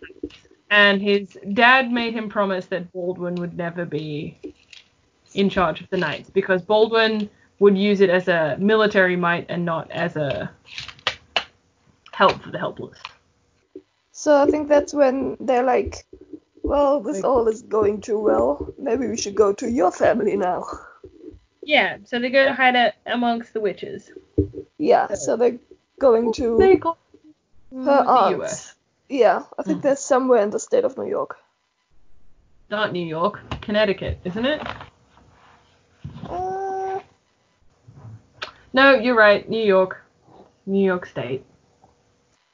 [0.70, 4.38] And his dad made him promise that Baldwin would never be
[5.34, 9.64] in charge of the knights because Baldwin would use it as a military might and
[9.64, 10.50] not as a
[12.12, 12.98] help for the helpless.
[14.12, 16.06] So I think that's when they're like,
[16.62, 18.72] well, this Like- all is going too well.
[18.78, 20.64] Maybe we should go to your family now.
[21.62, 24.10] Yeah, so they go to hide out amongst the witches.
[24.78, 25.58] Yeah, so they're
[25.98, 28.76] going to her aunt's.
[29.10, 29.82] Yeah, I think Hmm.
[29.88, 31.36] they're somewhere in the state of New York.
[32.70, 34.62] Not New York, Connecticut, isn't it?
[36.28, 37.00] Uh,
[38.72, 40.00] No, you're right, New York.
[40.64, 41.44] New York State.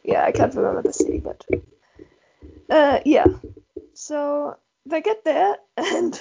[0.02, 1.44] yeah, I can't remember the city, but
[2.70, 3.26] uh, yeah.
[3.92, 6.18] So they get there, and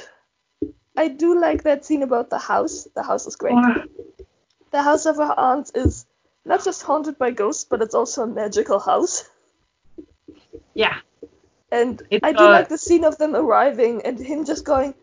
[0.97, 2.88] I do like that scene about the house.
[2.93, 3.55] The house is great.
[4.71, 6.05] The house of her aunt is
[6.43, 9.23] not just haunted by ghosts, but it's also a magical house.
[10.76, 10.97] Yeah.
[11.71, 14.93] And I do got- like the scene of them arriving and him just going,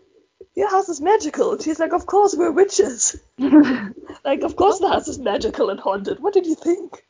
[0.54, 3.16] "Your house is magical." And she's like, "Of course we're witches.
[4.24, 6.20] Like, of course the house is magical and haunted.
[6.20, 7.04] What did you think?"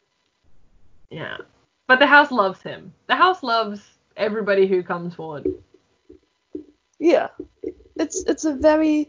[1.11, 1.37] yeah.
[1.87, 2.95] But the house loves him.
[3.09, 3.83] The house loves
[4.17, 5.47] everybody who comes forward.
[6.99, 7.29] Yeah,
[7.97, 9.09] it's it's a very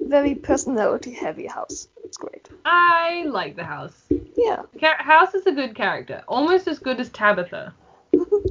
[0.00, 1.86] very personality heavy house.
[2.04, 2.48] It's great.
[2.64, 3.94] I like the house.
[4.36, 7.74] Yeah, Char- House is a good character, almost as good as Tabitha.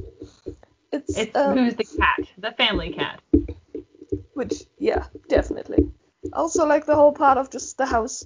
[0.92, 3.20] it's, It's um, who's the cat, the family cat.
[4.34, 5.90] which yeah, definitely.
[6.32, 8.24] Also like the whole part of just the house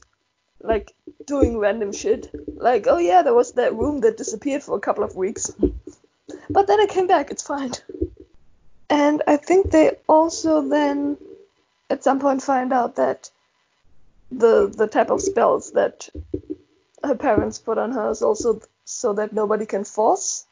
[0.61, 0.93] like
[1.27, 2.31] doing random shit.
[2.57, 5.53] Like, oh yeah, there was that room that disappeared for a couple of weeks.
[6.51, 7.73] But then it came back, it's fine.
[8.91, 11.17] And I think they also then
[11.91, 13.31] at some point find out that
[14.31, 16.09] the the type of spells that
[17.03, 20.47] her parents put on her is also so that nobody can force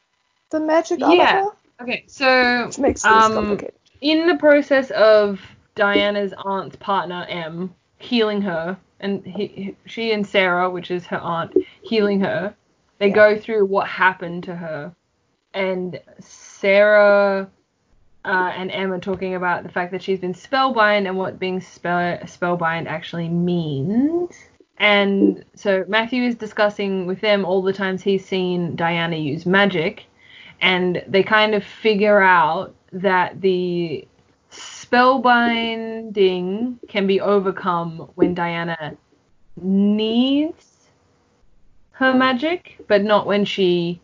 [0.51, 1.49] the magic out of her,
[1.81, 3.75] Okay, so which makes things um, complicated.
[4.01, 5.41] in the process of
[5.75, 11.53] Diana's aunt's partner Em healing her, and he, she and Sarah, which is her aunt,
[11.81, 12.53] healing her,
[12.99, 13.13] they Yeah.
[13.15, 14.93] go through what happened to her,
[15.53, 17.49] and Sarah
[18.25, 21.59] uh, and Em are talking about the fact that she's been spellbind and what being
[21.59, 24.35] spell spellbind actually means.
[24.77, 30.05] And so Matthew is discussing with them all the times he's seen Diana use magic,
[30.61, 34.07] and they kind of figure out that the
[34.51, 38.95] spellbinding can be overcome when Diana
[39.61, 40.89] needs
[41.91, 43.99] her magic, but not when she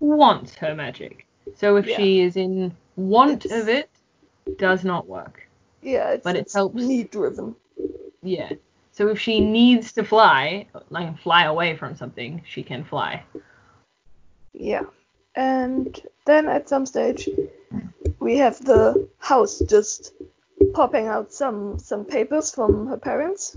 [0.00, 1.26] wants her magic.
[1.54, 1.96] So if Yeah.
[1.96, 3.88] she is in want It's- of it,
[4.58, 5.48] does not work.
[5.82, 6.82] Yeah, it's, but it it's helps.
[6.82, 7.54] need driven.
[8.22, 8.52] Yeah.
[8.92, 13.22] So if she needs to fly, like fly away from something, she can fly.
[14.52, 14.82] Yeah.
[15.34, 17.28] And then at some stage
[18.20, 20.12] we have the house just
[20.74, 23.56] popping out some some papers from her parents.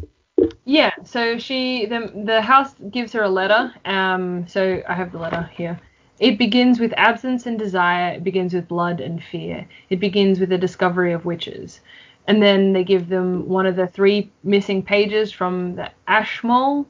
[0.65, 3.73] Yeah, so she the the house gives her a letter.
[3.85, 5.79] Um, so I have the letter here.
[6.19, 8.13] It begins with absence and desire.
[8.13, 9.67] It begins with blood and fear.
[9.89, 11.81] It begins with the discovery of witches,
[12.27, 16.87] and then they give them one of the three missing pages from the Ashmole.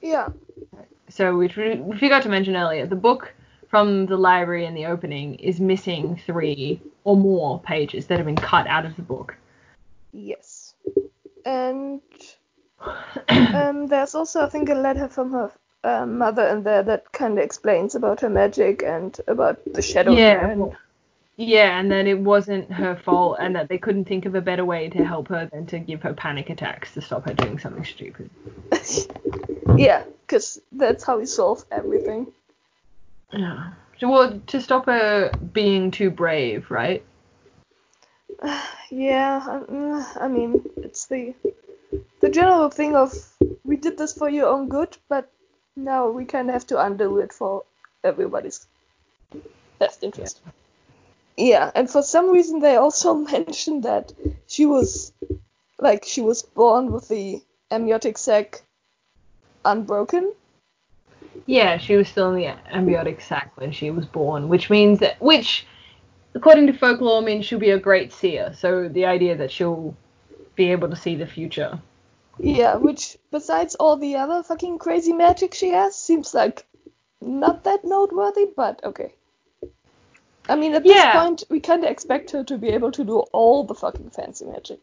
[0.00, 0.28] Yeah.
[1.08, 2.86] So which we, we forgot to mention earlier.
[2.86, 3.32] The book
[3.68, 8.36] from the library in the opening is missing three or more pages that have been
[8.36, 9.36] cut out of the book.
[10.12, 10.74] Yes.
[11.44, 12.00] And
[13.28, 15.52] um, there's also I think a letter from her
[15.84, 20.12] uh, mother in there that kind of explains about her magic and about the shadow
[20.14, 20.76] Yeah, well-
[21.36, 24.64] Yeah, and that it wasn't her fault, and that they couldn't think of a better
[24.64, 27.84] way to help her than to give her panic attacks to stop her doing something
[27.84, 28.28] stupid.
[29.76, 32.32] yeah, because that's how we solve everything.
[33.32, 33.72] Yeah.
[34.00, 37.04] Well, to stop her being too brave, right?
[38.90, 41.34] Yeah, um, I mean, it's the
[42.20, 43.12] the general thing of
[43.64, 45.30] we did this for your own good, but
[45.76, 47.64] now we kind of have to undo it for
[48.02, 48.66] everybody's
[49.78, 50.40] best interest.
[51.36, 54.12] Yeah, and for some reason they also mentioned that
[54.46, 55.12] she was
[55.78, 58.62] like she was born with the amniotic sac
[59.64, 60.32] unbroken.
[61.46, 65.20] Yeah, she was still in the amniotic sac when she was born, which means that,
[65.20, 65.66] which,
[66.34, 68.52] according to folklore, means she'll be a great seer.
[68.56, 69.96] So the idea that she'll
[70.54, 71.78] be able to see the future.
[72.38, 76.66] Yeah, which besides all the other fucking crazy magic she has, seems like
[77.20, 79.14] not that noteworthy, but okay.
[80.48, 81.20] I mean, at this Yeah.
[81.20, 84.46] point, we kind of expect her to be able to do all the fucking fancy
[84.46, 84.82] magic.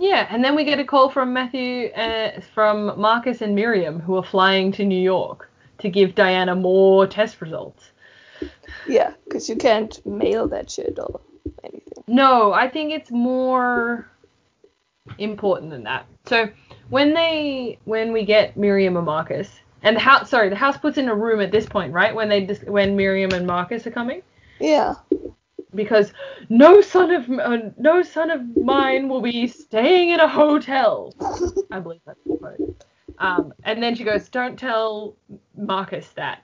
[0.00, 4.16] Yeah, and then we get a call from Matthew, uh, from Marcus and Miriam, who
[4.16, 7.90] are flying to New York to give Diana more test results.
[8.88, 11.20] Yeah, because you can't mail that shit or
[11.62, 12.04] anything.
[12.06, 14.08] No, I think it's more
[15.18, 16.06] important than that.
[16.26, 16.48] So
[16.88, 19.50] when they when we get Miriam and Marcus
[19.82, 22.28] and the house sorry the house puts in a room at this point right when
[22.28, 24.22] they dis- when Miriam and Marcus are coming
[24.58, 24.94] Yeah,
[25.74, 26.12] because
[26.48, 31.14] no son of uh, no son of mine will be staying in a hotel.
[31.70, 32.76] I believe that's the quote.
[33.18, 35.16] Um, and then she goes, "Don't tell
[35.56, 36.42] Marcus that.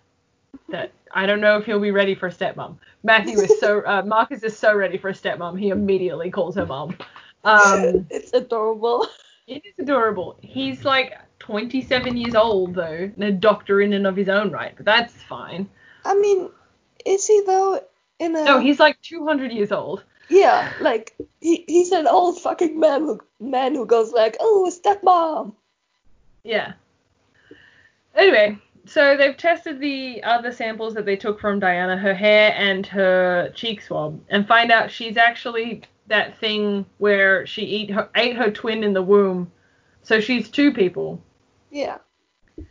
[0.68, 4.02] That I don't know if he'll be ready for a stepmom." Matthew is so uh,
[4.02, 6.96] Marcus is so ready for a stepmom, he immediately calls her mom.
[7.44, 9.06] Um, it's adorable.
[9.46, 10.36] it is adorable.
[10.42, 14.74] He's like 27 years old though, and a doctor in and of his own right,
[14.76, 15.68] but that's fine.
[16.04, 16.50] I mean,
[17.04, 17.80] is he though?
[18.20, 20.04] In a No, he's like 200 years old.
[20.28, 25.54] yeah, like he he's an old fucking man who man who goes like, oh, stepmom.
[26.44, 26.74] Yeah.
[28.14, 32.86] Anyway, so they've tested the other samples that they took from Diana, her hair and
[32.86, 38.36] her cheek swab, and find out she's actually that thing where she eat her, ate
[38.36, 39.50] her twin in the womb.
[40.02, 41.20] So she's two people.
[41.70, 41.98] Yeah.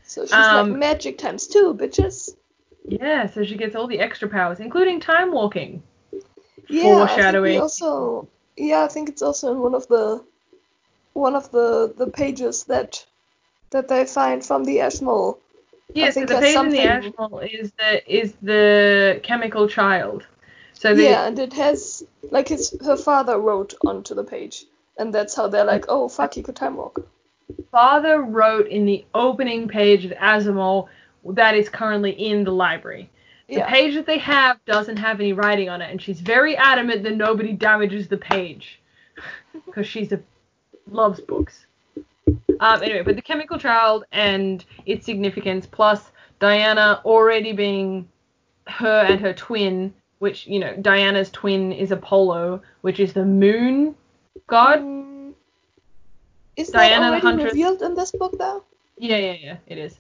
[0.04, 2.36] So she's Um, like magic times two, bitches.
[2.90, 5.84] Yeah, so she gets all the extra powers, including time walking.
[6.68, 7.60] Yeah, I think we Foreshadowing.
[7.62, 10.24] also yeah, I think it's also in one of the
[11.14, 13.06] one of the the pages that
[13.72, 15.40] that they find from the Ashmole.
[15.94, 20.26] Yeah, so the page in the something- Ashmole is the is the chemical child.
[20.74, 24.66] So the yeah, and it has like his her father wrote onto the page,
[24.98, 27.02] and that's how they're like, oh fuck, he could time walk.
[27.72, 30.88] father wrote in the opening page of Ashmole
[31.26, 33.10] that is currently in the library.
[33.48, 33.70] The Yeah.
[33.70, 37.16] page that they have doesn't have any writing on it, and she's very adamant that
[37.16, 38.80] nobody damages the page
[39.66, 40.20] because she's a
[40.92, 41.66] loves books.
[42.60, 48.08] Um, anyway, but the chemical child and its significance, plus Diana already being
[48.68, 53.96] her and her twin, which you know Diana's twin is Apollo, which is the moon
[54.48, 54.80] god.
[54.80, 55.34] Mm,
[56.56, 58.64] is Diana that already Huntress- revealed in this book though?
[58.98, 59.98] Yeah, yeah, yeah, it is.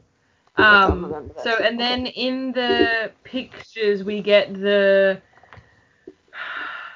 [0.60, 5.22] Um, so and then in the pictures we get the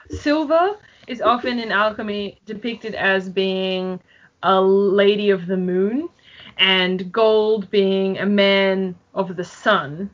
[0.10, 0.78] silver
[1.08, 4.00] is often in alchemy depicted as being
[4.44, 6.10] a lady of the moon
[6.58, 10.10] and gold being a man of the sun.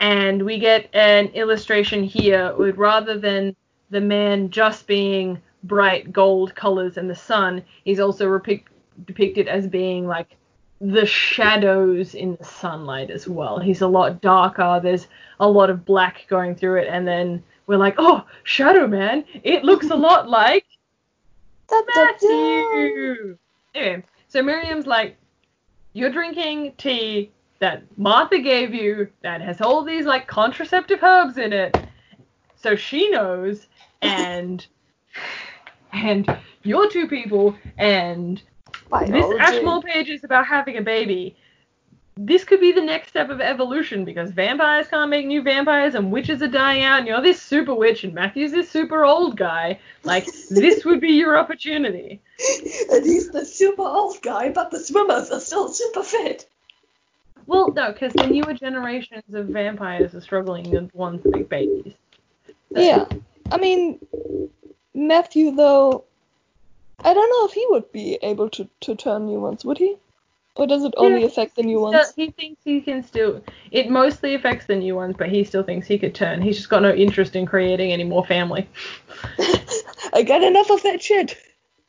[0.00, 3.56] And we get an illustration here with rather than
[3.90, 8.66] the man just being bright gold colors and the sun, he's also repic-
[9.06, 10.36] depicted as being like
[10.80, 13.58] the shadows in the sunlight as well.
[13.58, 14.80] He's a lot darker.
[14.82, 15.08] There's
[15.40, 19.24] a lot of black going through it, and then we're like, oh, Shadow Man.
[19.42, 20.64] It looks a lot like.
[21.70, 23.36] Matthew.
[23.74, 25.16] Anyway, so Miriam's like,
[25.92, 31.52] you're drinking tea that Martha gave you that has all these like contraceptive herbs in
[31.52, 31.76] it.
[32.56, 33.66] So she knows,
[34.00, 34.64] and
[35.92, 38.42] and you're two people, and
[38.90, 39.38] this Biology.
[39.40, 41.36] Ashmole page is about having a baby.
[42.20, 46.10] This could be the next step of evolution because vampires can't make new vampires and
[46.10, 49.78] witches are dying out and you're this super witch and Matthew's this super old guy.
[50.02, 52.20] Like, this would be your opportunity.
[52.90, 56.48] and he's the super old guy, but the swimmers are still super fit.
[57.46, 61.94] Well, no, because the newer generations of vampires are struggling with ones that make babies.
[62.74, 63.04] So- Yeah.
[63.52, 64.00] I mean,
[64.92, 66.04] Matthew, though,
[67.00, 69.96] I don't know if he would be able to, to turn new ones, would he?
[70.56, 72.12] Or does it only Yeah, affect the new ones?
[72.16, 73.42] he thinks he can still.
[73.70, 76.42] It mostly affects the new ones, but he still thinks he could turn.
[76.42, 78.68] He's just got no interest in creating any more family.
[80.12, 81.36] I got enough of that shit.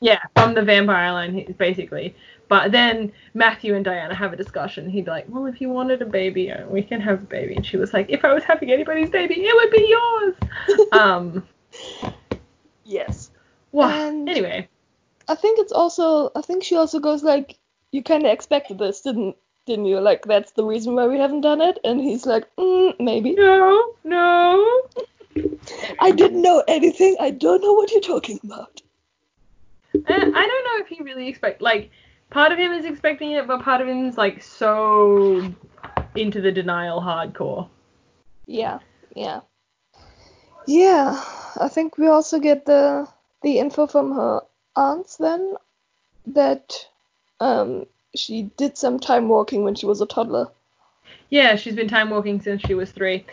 [0.02, 2.16] Yeah, from the vampire line, basically.
[2.48, 4.90] But then Matthew and Diana have a discussion.
[4.90, 7.56] He'd be like, "Well, if you wanted a baby, uh, we can have a baby."
[7.56, 11.44] And she was like, "If I was having anybody's baby, it would be yours." um.
[12.86, 13.32] Yes.
[13.72, 14.68] Well, And- anyway,
[15.30, 16.32] I think it's also.
[16.36, 17.60] I think she also goes like,
[17.92, 19.38] "You kind of expected this, didn't
[19.68, 20.00] didn't you?
[20.02, 23.94] Like that's the reason why we haven't done it." And he's like, mm, "Maybe." no,
[24.04, 24.82] no.
[26.00, 27.16] I didn't know anything.
[27.20, 28.82] I don't know what you're talking about.
[29.94, 31.92] Uh, I don't know if he really expect like
[32.32, 35.54] part of him is expecting it, but part of him is like so
[36.16, 37.70] into the denial hardcore.
[38.48, 38.80] Yeah,
[39.16, 39.42] yeah,
[40.66, 41.24] yeah.
[41.62, 43.08] I think we also get the
[43.44, 44.42] the info from her
[44.80, 45.56] aunts then
[46.28, 46.88] that
[47.40, 47.86] um
[48.16, 50.48] she did some time walking when she was a toddler.
[51.30, 53.26] Yeah, she's been time walking since she was three.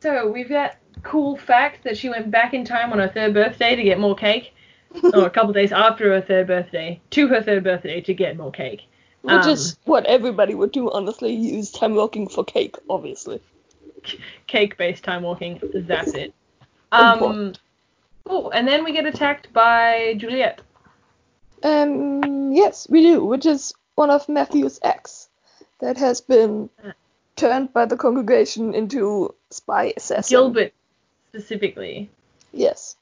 [0.00, 3.76] So we've got cool fact that she went back in time on her third birthday
[3.76, 4.54] to get more cake.
[5.14, 8.50] or a couple days after her third birthday to her third birthday to get more
[8.52, 8.86] cake.
[9.22, 11.32] Which Um, is what everybody would do, honestly.
[11.32, 13.40] Use time walking for cake, obviously.
[14.48, 15.60] Cake based time walking.
[15.72, 16.34] That's it.
[16.90, 17.54] Um.
[18.26, 20.60] Oh, and then we get attacked by Juliet.
[21.62, 25.28] Um, yes, we do, which is one of Matthew's ex
[25.80, 26.70] that has been
[27.36, 30.36] turned by the congregation into spy assassin.
[30.36, 30.72] Gerbert
[31.28, 32.10] specifically.
[32.52, 32.96] Yes.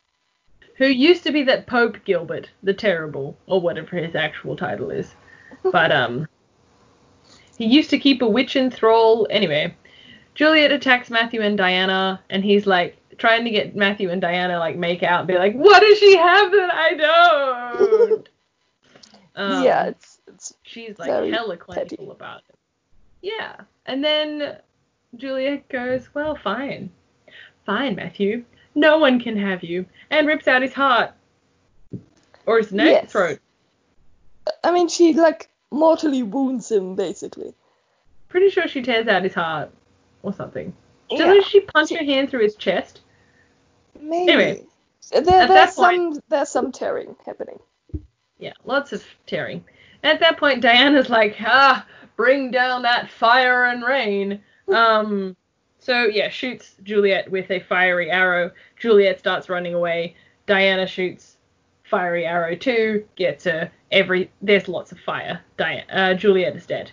[0.77, 5.15] who used to be that Pope Gerbert the Terrible, or whatever his actual title is.
[5.73, 6.27] But um,
[7.59, 9.27] he used to keep a witch in thrall.
[9.28, 9.74] Anyway,
[10.35, 14.77] Juliet attacks Matthew and Diana, and he's like trying to get Matthew and Diana like
[14.77, 18.28] make out and be like, "What does she have that I don't?"
[19.36, 22.09] Um, yeah, it's it's she's like hella clinical petty.
[22.11, 22.57] about it.
[23.23, 24.57] Yeah, and then
[25.16, 26.90] Juliet goes, "Well, fine,
[27.66, 28.44] fine, Matthew.
[28.74, 31.12] No one can have you," and rips out his heart
[32.47, 33.12] or his neck, Yes.
[33.12, 33.39] throat.
[34.65, 37.55] I mean she like mortally wounds him basically.
[38.28, 39.70] Pretty sure she tears out his heart
[40.23, 40.73] or something.
[41.11, 43.01] Doesn't she punch her hand through his chest?
[44.01, 44.32] Maybe.
[44.32, 44.65] Anyway,
[45.11, 47.59] there, there's point- some there's some tearing happening.
[48.41, 49.65] Yeah, lots of tearing.
[50.03, 51.87] At that point, Diana's like, ah,
[52.17, 54.43] bring down that fire and rain.
[54.71, 55.35] Um,
[55.81, 58.53] so yeah, shoots Juliet with a fiery arrow.
[58.79, 60.15] Juliet starts running away.
[60.47, 61.39] Diana shoots
[61.83, 63.05] fiery arrow too.
[63.17, 63.73] Gets her.
[63.91, 65.41] Every there's lots of fire.
[65.57, 66.93] Diana, uh, Juliet is dead.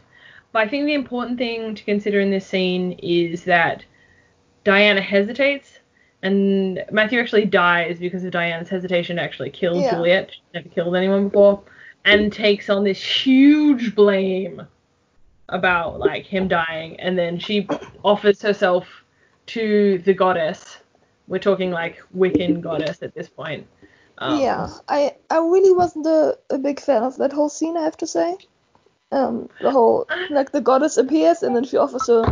[0.52, 3.86] But I think the important thing to consider in this scene is that
[4.64, 5.77] Diana hesitates,
[6.24, 9.96] and Matthew actually dies because of Diana's hesitation to actually kill Yeah.
[9.96, 10.32] Juliet.
[10.32, 11.62] She's never killed anyone before,
[12.06, 14.62] and takes on this huge blame
[15.50, 17.68] about like him dying, and then she
[18.04, 18.88] offers herself
[19.48, 20.78] to the goddess.
[21.28, 23.68] We're talking like Wiccan goddess at this point.
[24.18, 27.78] Um, yeah, I I really wasn't a, a big fan of that whole scene.
[27.78, 28.38] I have to say.
[29.12, 32.30] Um, the whole like the goddess appears and then she offers her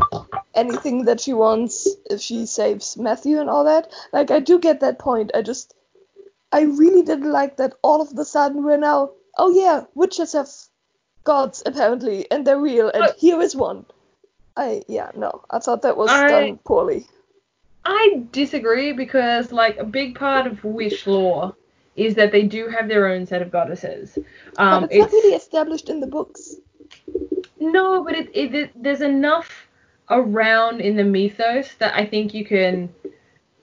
[0.56, 3.92] anything that she wants if she saves Matthew and all that.
[4.14, 5.32] Like I do get that point.
[5.36, 5.74] I just
[6.52, 10.50] I really didn't like that all of the sudden we're now oh yeah witches have
[11.24, 13.86] gods apparently and they're real and But- here is one.
[14.58, 17.08] I yeah no I thought that was I- done poorly.
[17.88, 21.56] I disagree because like a big part of wish lore
[21.96, 24.18] is that they do have their own set of goddesses.
[24.58, 26.56] Um, but it's, not really established in the books.
[27.60, 29.65] No, but it, it, it there's enough
[30.10, 32.94] around in the mythos that I think you can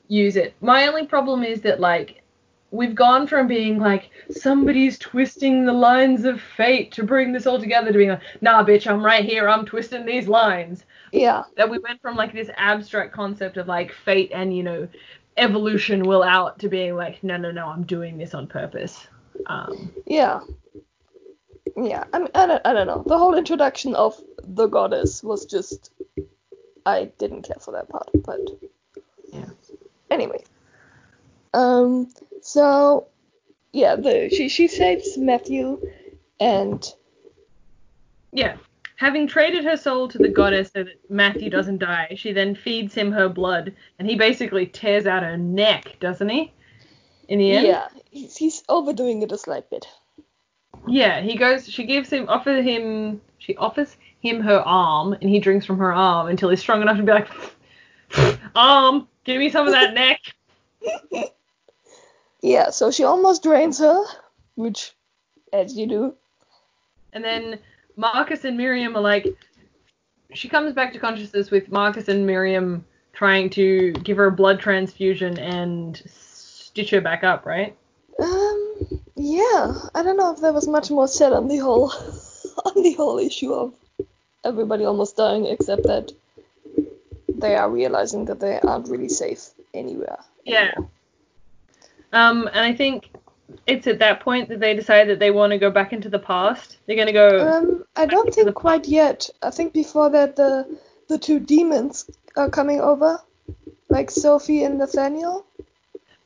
[0.09, 0.55] use it.
[0.61, 2.23] My only problem is that like
[2.71, 7.61] we've gone from being like somebody's twisting the lines of fate to bring this all
[7.61, 10.85] together to being like, nah, bitch, I'm right here, I'm twisting these lines.
[11.13, 11.45] Yeah.
[11.57, 14.89] That we went from like this abstract concept of like fate and you know
[15.37, 19.07] evolution will out to being like, no, no, no, I'm doing this on purpose.
[19.47, 20.41] Um, Yeah.
[21.77, 23.03] Yeah, I mean, I don't, I don't know.
[23.07, 25.91] The whole introduction of the goddess was just,
[26.85, 28.41] I didn't care for that part, but
[29.33, 29.47] Yeah.
[30.11, 30.45] Anyway,
[31.55, 32.13] um,
[32.43, 33.07] so
[33.73, 35.81] yeah, the she she saves Matthew,
[36.41, 36.93] and
[38.33, 38.57] Yeah.
[38.97, 42.95] Having traded her soul to the goddess so that Matthew doesn't die, she then feeds
[42.95, 46.53] him her blood, and he basically tears out her neck, doesn't he?
[47.27, 47.67] In the end?
[47.67, 49.89] yeah, he's, he's overdoing it a slight bit.
[50.87, 55.39] Yeah, he goes, she gives him, offer him, she offers him her arm, and he
[55.39, 57.29] drinks from her arm until he's strong enough to be like,
[58.55, 60.21] arm, give me some of that neck.
[62.43, 64.05] Yeah, so she almost drains her,
[64.57, 64.93] which,
[65.53, 66.15] as you do.
[67.13, 67.61] And then
[67.97, 69.29] Marcus and Miriam are like,
[70.35, 74.59] she comes back to consciousness with Marcus and Miriam trying to give her a blood
[74.59, 77.77] transfusion and stitch her back up, right?
[79.25, 81.93] Yeah, I don't know if there was much more said on the whole
[82.65, 83.73] on the whole issue of
[84.45, 86.11] everybody almost dying, except that
[87.29, 90.19] they are realizing that they aren't really safe anywhere.
[90.45, 90.73] Yeah.
[92.13, 93.11] Um, and I think
[93.69, 96.19] it's at that point that they decide that they want to go back into the
[96.19, 96.79] past.
[96.87, 97.49] They're gonna go.
[97.49, 99.31] Um, I don't think quite yet.
[99.41, 100.67] I think before that the
[101.07, 103.23] the two demons are coming over,
[103.89, 105.47] like Sophie and Nathaniel.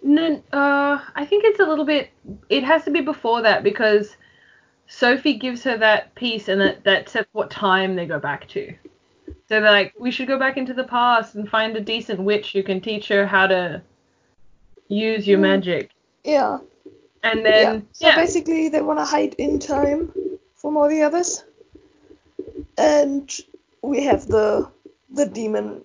[0.06, 2.10] No, uh, I think it's a little bit.
[2.48, 4.16] It has to be before that because
[4.86, 8.72] Sophie gives her that piece, and that that sets what time they go back to.
[9.26, 12.52] So they're like, we should go back into the past and find a decent witch
[12.52, 13.82] who can teach her how to
[14.86, 15.42] use your Hmm.
[15.42, 15.90] magic.
[16.22, 16.58] Yeah.
[17.24, 17.80] And then yeah.
[17.92, 20.12] So yeah, basically, they want to hide in time
[20.54, 21.44] from all the others.
[22.78, 23.28] And
[23.82, 24.70] we have the
[25.10, 25.84] the demon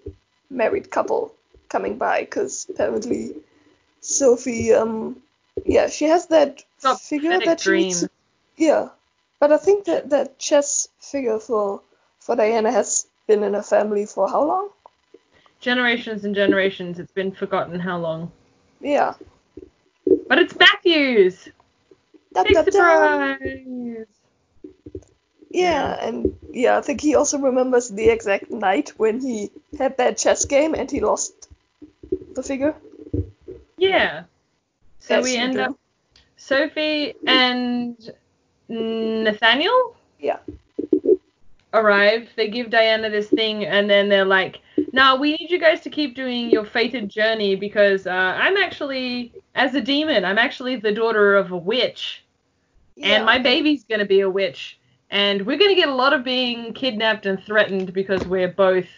[0.52, 1.34] married couple
[1.69, 3.34] coming by because apparently
[4.02, 5.22] Sophie, um,
[5.65, 6.64] yeah, she has that
[6.99, 7.99] figure that she needs.
[7.99, 8.10] dreams.
[8.57, 8.90] Yeah,
[9.40, 11.82] but I think that that chess figure for
[12.19, 14.69] for Diana has been in her family for how long?
[15.61, 16.99] generations and generations.
[16.99, 18.32] It's been forgotten how long.
[18.82, 19.14] Yeah.
[20.28, 21.48] But it's Matthews.
[22.34, 22.72] Da, Big da, da.
[22.72, 24.07] surprise.
[25.52, 30.18] Yeah, and yeah, I think he also remembers the exact night when he had that
[30.18, 31.49] chess game and he lost
[32.34, 32.73] the figure.
[33.81, 34.23] Yeah.
[34.99, 35.75] So As we end up
[36.37, 37.97] Sophie and
[38.69, 40.37] Nathaniel Yeah.
[41.73, 42.29] arrive.
[42.35, 44.59] They give Diana this thing, and then they're like,
[44.93, 49.33] "Now we need you guys to keep doing your fated journey because uh, I'm actually,
[49.55, 52.23] as a demon, I'm actually the daughter of a witch,
[52.95, 53.15] yeah.
[53.15, 54.79] and my baby's gonna be a witch,
[55.09, 58.89] and we're gonna get a lot of being kidnapped and threatened because we're both,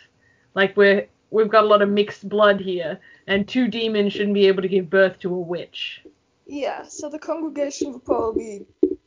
[0.55, 4.47] like we're we've got a lot of mixed blood here, and two demons shouldn't be
[4.47, 6.03] able to give birth to a witch."
[6.45, 8.65] Yeah, so the congregation would probably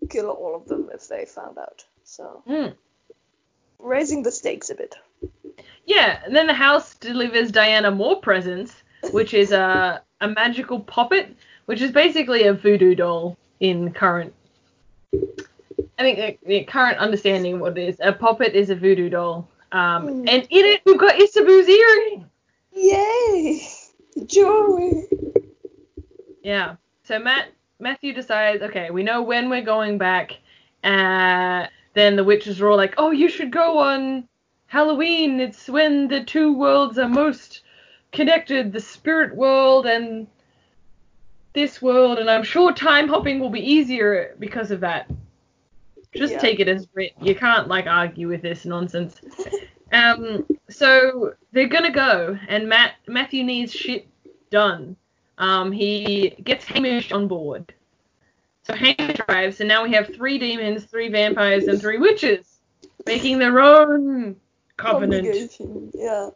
[0.08, 1.84] kill all of them if they found out.
[2.04, 2.68] So Hmm.
[3.78, 4.96] raising the stakes a bit.
[5.84, 8.74] Yeah, and then the house delivers Diana more presents,
[9.12, 11.36] which is a a magical poppet,
[11.66, 14.32] which is basically a voodoo doll in current.
[15.98, 17.96] I think the, the current understanding of what it is.
[18.02, 19.48] A poppet is a voodoo doll.
[19.72, 20.28] Um, Hmm.
[20.28, 22.30] and in it we've got Ysabeau's earring.
[22.72, 23.68] Yay!
[24.24, 25.04] Jewelry.
[26.42, 26.76] Yeah.
[27.02, 27.48] So Matt
[27.78, 30.38] Matthew decides, okay, we know when we're going back.
[30.82, 34.28] Uh, then the witches are all like, oh, you should go on
[34.66, 35.40] Halloween.
[35.40, 37.62] It's when the two worlds are most
[38.12, 40.26] connected, the spirit world and
[41.52, 42.18] this world.
[42.18, 45.10] And I'm sure time hopping will be easier because of that.
[46.14, 46.38] Just Yeah.
[46.40, 47.12] take it as writ.
[47.20, 49.20] You can't like argue with this nonsense.
[49.92, 54.08] Um, so they're gonna go, and Matt Matthew needs shit
[54.50, 54.96] done.
[55.38, 57.72] Um, he gets Hamish on board.
[58.64, 62.58] So Hamish arrives, and now we have three demons, three vampires, and three witches
[63.06, 64.36] making their own
[64.76, 65.52] covenant.
[65.94, 66.30] Yeah.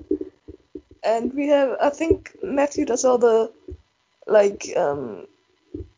[1.02, 3.51] And we have, I think Matthew does all the,
[4.27, 5.27] like, um,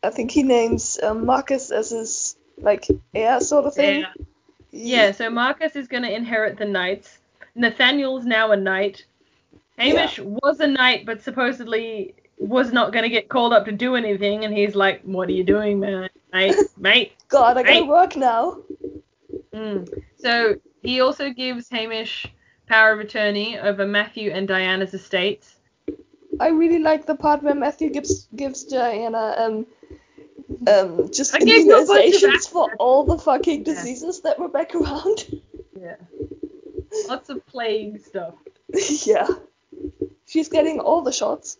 [0.01, 4.01] I think he names um, Marcus as his, like, heir sort of thing.
[4.01, 4.25] Yeah.
[4.71, 7.19] Yeah, so Marcus is going to inherit the knights.
[7.55, 9.05] Nathaniel's now a knight.
[9.77, 13.95] Hamish was a knight, but supposedly was not going to get called up to do
[13.95, 18.15] anything, and he's like, "What are you doing, man, mate, mate?" God, I gotta work
[18.15, 18.57] now.
[19.53, 20.03] Mm.
[20.17, 22.27] So he also gives Hamish
[22.67, 25.55] power of attorney over Matthew and Diana's estates.
[26.39, 29.65] I really like the part where Matthew gives gives Diana um
[30.67, 33.73] um just I gave you a bunch of immunizations for all the fucking Yeah.
[33.73, 35.41] diseases that were back around.
[35.79, 35.95] Yeah.
[37.07, 38.35] Lots of plague stuff.
[39.05, 39.27] yeah.
[40.25, 41.57] She's getting all the shots.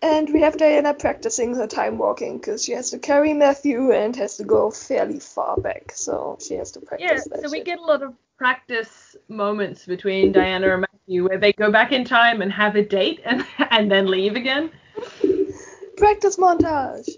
[0.00, 4.14] And we have Diana practicing her time walking because she has to carry Matthew and
[4.14, 7.80] has to go fairly far back, so she has to practice Yeah, so we get
[7.80, 12.42] a lot of practice moments between Diana and Matthew where they go back in time
[12.42, 14.70] and have a date and and then leave again.
[15.96, 17.08] practice montage.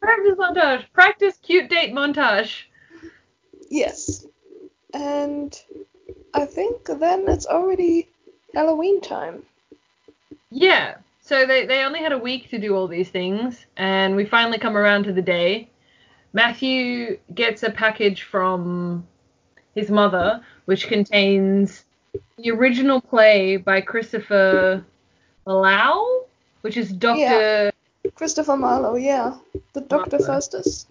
[0.00, 0.84] Practice montage.
[0.92, 2.62] Practice cute date montage.
[3.68, 4.26] Yes.
[4.94, 5.60] And
[6.34, 8.08] I think then it's already
[8.54, 9.42] Halloween time.
[10.50, 10.96] Yeah.
[11.20, 14.58] So they, they only had a week to do all these things, and we finally
[14.58, 15.68] come around to the day.
[16.32, 19.06] Matthew gets a package from
[19.74, 21.84] his mother, which contains
[22.36, 24.84] the original play by Christopher
[25.46, 26.24] Lau,
[26.62, 27.20] which is Doctor.
[27.20, 27.70] Yeah.
[28.14, 29.36] Christopher Marlowe, yeah.
[29.74, 30.18] The Dr.
[30.18, 30.26] Marlowe.
[30.26, 30.86] Faustus.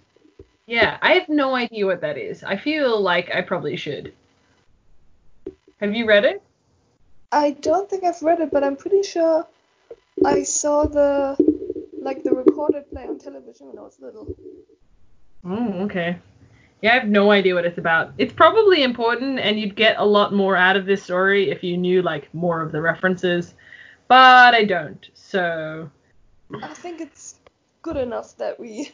[0.66, 2.44] Yeah, I have no idea what that is.
[2.44, 4.14] I feel like I probably should.
[5.82, 6.42] Have you read it?
[7.32, 9.48] I don't think I've read it, but I'm pretty sure
[10.24, 11.36] I saw the
[12.00, 14.28] like the recorded play on television when I was little.
[15.44, 16.18] Oh, okay.
[16.82, 18.14] Yeah, I have no idea what it's about.
[18.18, 21.78] It's probably important, and you'd get a lot more out of this story if you
[21.78, 23.54] knew like more of the references,
[24.08, 25.10] but I don't.
[25.14, 25.90] So
[26.62, 27.40] I think it's
[27.82, 28.92] good enough that we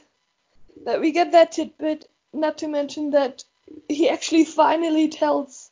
[0.86, 2.10] that we get that tidbit.
[2.34, 3.44] Not to mention that
[3.90, 5.67] he actually finally tells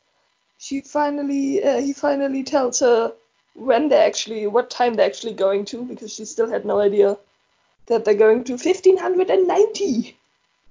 [0.65, 3.13] she finally uh, he finally tells her
[3.53, 7.17] when they're actually what time they're actually going to because she still had no idea
[7.85, 10.17] that they're going to 1590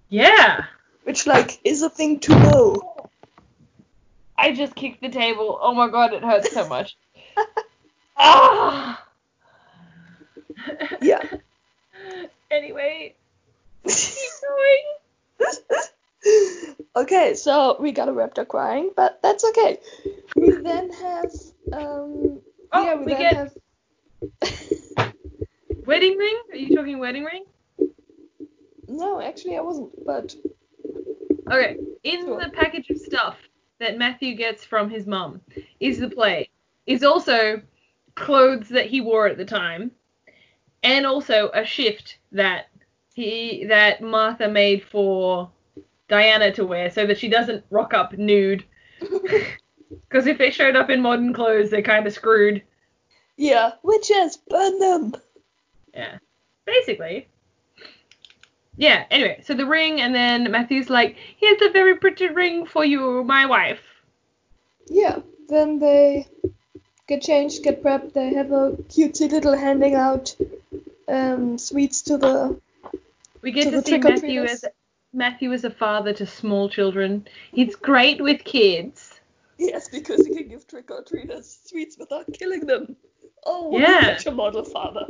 [0.08, 0.66] yeah,
[1.04, 2.94] which like is a thing to know
[4.36, 5.58] I just kicked the table.
[5.60, 6.96] Oh my god, it hurts so much.
[8.16, 9.06] ah.
[11.00, 11.22] Yeah.
[12.50, 13.14] anyway,
[13.86, 15.48] keep going.
[16.96, 19.80] okay, so we got a raptor crying, but that's okay.
[20.36, 21.30] We then have
[21.72, 22.40] um
[22.72, 23.54] Oh, yeah, we, we then get- have
[25.86, 26.38] Wedding ring?
[26.50, 27.44] Are you talking wedding ring?
[28.88, 30.34] No, actually I wasn't, but
[31.50, 32.40] Okay, in Sure.
[32.40, 33.36] the package of stuff
[33.80, 35.40] that Matthew gets from his mum
[35.80, 36.48] is the play.
[36.86, 37.60] Is also
[38.14, 39.90] clothes that he wore at the time,
[40.82, 42.66] and also a shift that
[43.14, 45.50] he that Martha made for
[46.08, 48.64] Diana to wear so that she doesn't rock up nude.
[50.08, 52.62] Because if they showed up in modern clothes, they're kind of screwed.
[53.36, 55.14] yeah, witches, burn them.
[55.92, 56.18] Yeah.
[56.64, 57.28] Basically.
[58.76, 62.84] Yeah, anyway, so the ring, and then Matthew's like, here's a very pretty ring for
[62.84, 63.80] you, my wife.
[64.88, 66.26] Yeah, then they
[67.06, 68.14] get changed, get prepped.
[68.14, 70.34] They have a cutesy little handing out
[71.06, 72.60] um, sweets to the.
[73.42, 74.64] We get To to, the see Matthew as
[75.14, 77.26] Matthew is a father to small children.
[77.52, 79.20] He's great with kids.
[79.58, 82.96] Yes, because he can give trick or treaters sweets without killing them.
[83.46, 84.16] Oh, what Yeah.
[84.16, 85.06] such a model father.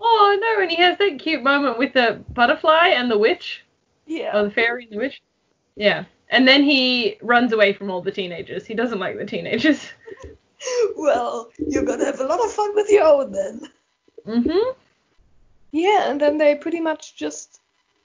[0.00, 3.64] Oh no, and he has that cute moment with the butterfly and the witch,
[4.06, 4.36] Yeah.
[4.38, 5.20] or the fairy and the witch.
[5.74, 6.04] Yeah.
[6.30, 8.66] And then he runs away from all the teenagers.
[8.66, 9.88] He doesn't like the teenagers.
[10.96, 13.60] Well, you're gonna have a lot of fun with your own then.
[14.26, 14.74] Mhm.
[15.70, 17.60] Yeah, and then they pretty much just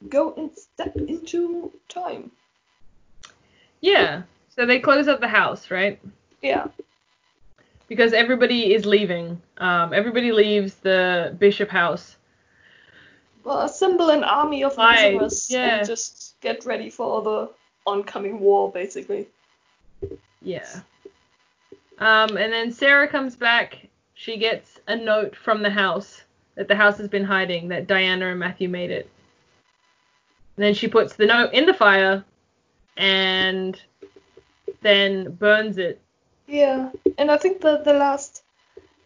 [0.10, 2.32] go and step into time.
[3.82, 4.24] Yeah.
[4.56, 6.00] So they close up the house, right?
[6.42, 6.68] Yeah.
[7.88, 9.42] Because everybody is leaving.
[9.58, 12.16] Um, everybody leaves the bishop house.
[13.44, 15.78] Well, assemble an army of Lazarus yeah.
[15.78, 17.50] and just get ready for the
[17.88, 19.28] oncoming war, basically.
[20.42, 20.68] Yeah.
[21.98, 23.88] Um, and then Sarah comes back.
[24.14, 26.22] She gets a note from the house
[26.56, 29.10] that the house has been hiding that Diana and Matthew made it.
[30.62, 32.24] And then she puts the note in the fire
[32.96, 33.82] and
[34.82, 36.00] then burns it.
[36.46, 38.44] Yeah, and I think the the last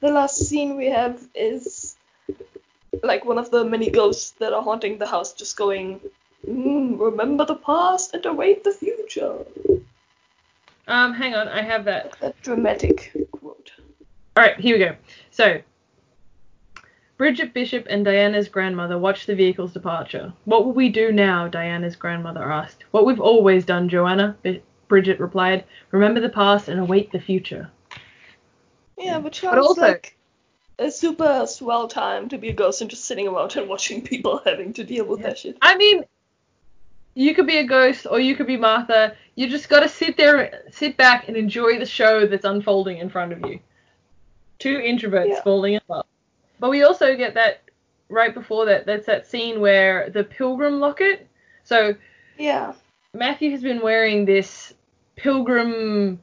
[0.02, 1.96] the last scene we have is
[3.04, 6.02] like one of the many ghosts that are haunting the house, just going,
[6.46, 9.46] mm, "Remember the past and await the future."
[10.90, 12.20] Um, hang on, I have that.
[12.20, 13.72] That dramatic quote.
[14.36, 14.98] All right, here we go.
[15.32, 15.62] So,
[17.18, 20.34] Bridget Bishop and Diana's grandmother watched the vehicle's departure.
[20.44, 21.48] What will we do now?
[21.48, 22.84] Diana's grandmother asked.
[22.92, 25.64] What we've always done, Joanna, Bi- Bridget replied.
[25.92, 27.70] Remember the past and await the future.
[28.98, 30.18] Yeah, which But sounds also- like
[30.78, 34.40] a super swell time to be a ghost and just sitting around and watching people
[34.46, 35.58] having to deal with that shit.
[35.62, 36.04] I mean,
[37.14, 39.16] you could be a ghost or you could be Martha.
[39.36, 43.32] You just gotta sit there, sit back, and enjoy the show that's unfolding in front
[43.32, 43.60] of you.
[44.60, 45.42] Two introverts Yeah.
[45.44, 46.06] falling in love.
[46.60, 47.62] But we also get that
[48.10, 48.86] right before that.
[48.86, 51.28] That's that scene where the pilgrim locket.
[51.64, 51.96] So
[52.38, 52.74] Yeah.
[53.14, 54.74] Matthew has been wearing this
[55.16, 56.20] pilgrim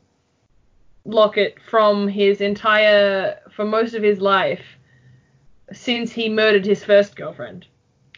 [1.05, 4.63] locket from his entire, for most of his life,
[5.73, 7.67] since he murdered his first girlfriend,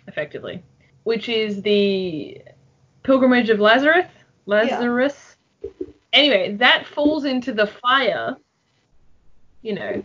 [0.08, 0.62] effectively,
[1.04, 2.42] which is the
[3.04, 4.08] pilgrimage of Lazarus.
[4.46, 5.36] Lazarus.
[6.12, 8.36] Anyway, that falls into the fire,
[9.62, 10.02] you know,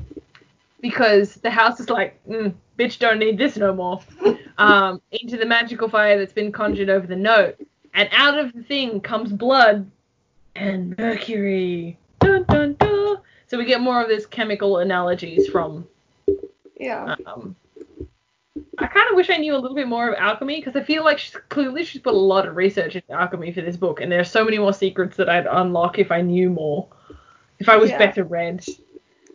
[0.81, 4.01] because the house is like, mm, bitch, don't need this no more.
[4.59, 7.57] Um, into the magical fire that's been conjured over the note
[7.93, 9.89] and out of the thing comes blood
[10.55, 11.97] and mercury.
[12.19, 13.17] Dun, dun, dun.
[13.47, 15.87] So we get more of this chemical analogies from.
[16.77, 17.15] Yeah.
[17.25, 17.55] Um,
[18.77, 21.03] I kind of wish I knew a little bit more of alchemy because I feel
[21.03, 24.11] like she's clearly she's put a lot of research into alchemy for this book, and
[24.11, 26.87] there are so many more secrets that I'd unlock if I knew more,
[27.59, 27.97] if I was Yeah.
[27.97, 28.65] better read.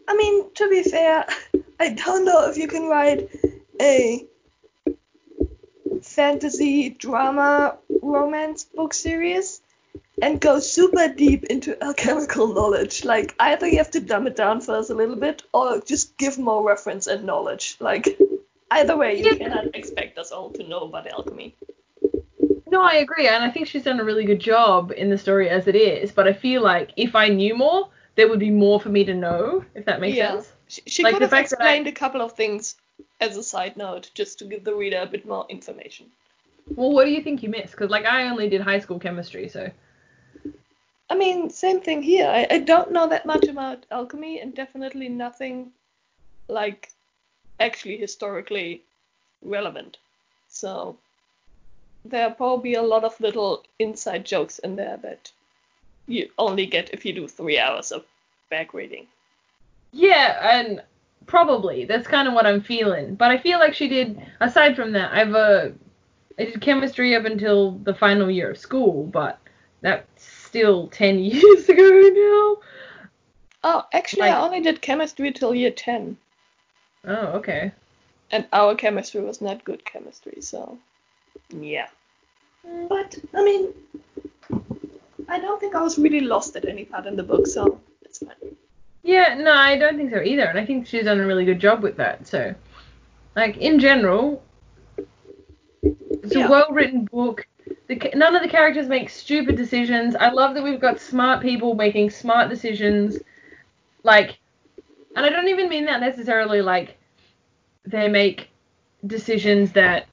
[0.07, 1.27] I mean, to be fair,
[1.81, 3.29] I don't know if you can write
[3.81, 4.27] a
[6.03, 9.61] fantasy drama romance book series
[10.23, 13.05] and go super deep into alchemical knowledge.
[13.05, 16.17] Like, either you have to dumb it down for us a little bit or just
[16.17, 17.77] give more reference and knowledge.
[17.81, 18.19] Like,
[18.71, 19.35] either way, you Yeah.
[19.35, 21.57] cannot expect us all to know about alchemy.
[22.71, 25.49] No, I agree, and I think she's done a really good job in the story
[25.49, 26.11] as it is.
[26.13, 29.15] But I feel like if I knew more, there would be more for me to
[29.15, 29.65] know.
[29.75, 30.33] If that makes Yeah.
[30.33, 30.53] sense.
[30.69, 32.77] She, she Like could have that I- explained a couple of things
[33.21, 36.07] as a side note, just to give the reader a bit more information.
[36.77, 37.73] Well, what do you think you missed?
[37.73, 39.71] Because like I only did high school chemistry, so.
[41.11, 42.27] I mean, same thing here.
[42.27, 45.71] I, I don't know that much about alchemy, and definitely nothing
[46.49, 46.91] like
[47.61, 48.83] actually historically
[49.43, 49.99] relevant.
[50.49, 50.97] So
[52.05, 55.31] there are probably a lot of little inside jokes in there that
[56.07, 58.05] you only get if you do three hours of
[58.51, 59.07] back reading.
[59.93, 60.83] Yeah, and
[61.27, 63.15] probably that's kind of what I'm feeling.
[63.15, 64.21] But I feel like she did.
[64.41, 65.69] Aside from that, I've uh,
[66.39, 69.39] I did chemistry up until the final year of school, but
[69.81, 72.57] that's still ten years ago now.
[73.67, 76.19] Oh, actually, Like- I only did chemistry till year 10,
[77.07, 77.73] Oh, okay.
[78.31, 80.77] and our chemistry was not good chemistry, so
[81.49, 81.87] yeah.
[82.91, 83.73] But, I mean,
[85.29, 88.19] I don't think I was really lost at any part in the book, so it's
[88.19, 88.57] fine.
[89.03, 91.61] Yeah, no, I don't think so either, and I think she's done a really good
[91.61, 92.27] job with that.
[92.27, 92.55] So,
[93.37, 94.43] like in general,
[95.83, 96.47] it's Yeah.
[96.47, 97.47] a well-written book.
[97.87, 100.17] The, none of the characters make stupid decisions.
[100.17, 103.19] I love that we've got smart people making smart decisions.
[104.03, 104.39] Like,
[105.17, 106.97] and I don't even mean that necessarily like
[107.85, 108.49] they make
[109.07, 110.07] decisions that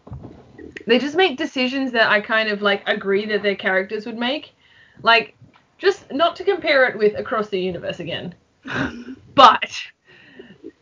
[0.85, 4.53] they just make decisions that I kind of like agree that their characters would make.
[5.03, 5.35] Like,
[5.77, 8.35] just not to compare it with Across the Universe again,
[9.35, 9.81] but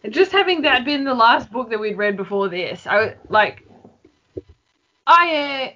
[0.09, 3.65] just having that been the last book that we'd read before this, I like
[5.07, 5.73] I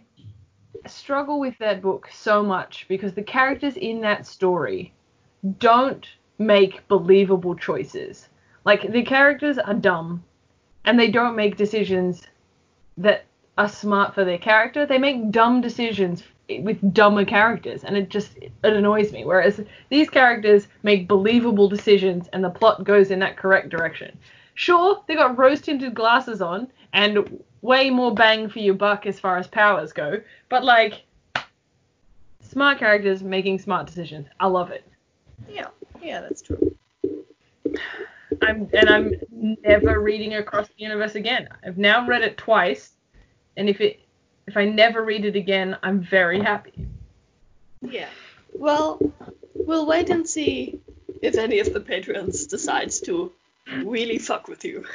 [0.86, 4.94] uh, struggle with that book so much because the characters in that story
[5.60, 6.08] don't
[6.38, 8.30] make believable choices.
[8.66, 10.24] Like the characters are dumb
[10.86, 12.22] and they don't make decisions
[12.98, 13.26] that
[13.58, 14.86] are smart for their character.
[14.86, 19.26] They make dumb decisions with dumber characters, and it just it annoys me.
[19.26, 24.18] Whereas these characters make believable decisions, and the plot goes in that correct direction.
[24.56, 29.20] Sure, they got rose tinted glasses on, and way more bang for your buck as
[29.20, 31.04] far as powers go, but like
[32.42, 34.28] smart characters making smart decisions.
[34.40, 34.86] I love it.
[35.50, 35.68] Yeah,
[36.02, 36.76] yeah, that's true.
[38.42, 39.14] I'm and I'm
[39.64, 41.48] never reading Across the Universe again.
[41.66, 42.92] I've now read it twice,
[43.58, 44.03] and if it
[44.48, 46.88] if I never read it again, I'm very happy.
[47.82, 48.10] Yeah.
[48.54, 49.00] Well,
[49.54, 50.80] we'll wait and see
[51.22, 53.32] if any of the patrons decides to
[53.84, 54.86] really fuck with you.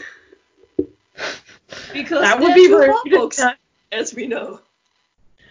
[1.92, 3.10] Because That would be are two rude.
[3.10, 3.40] books,
[3.92, 4.60] as we know.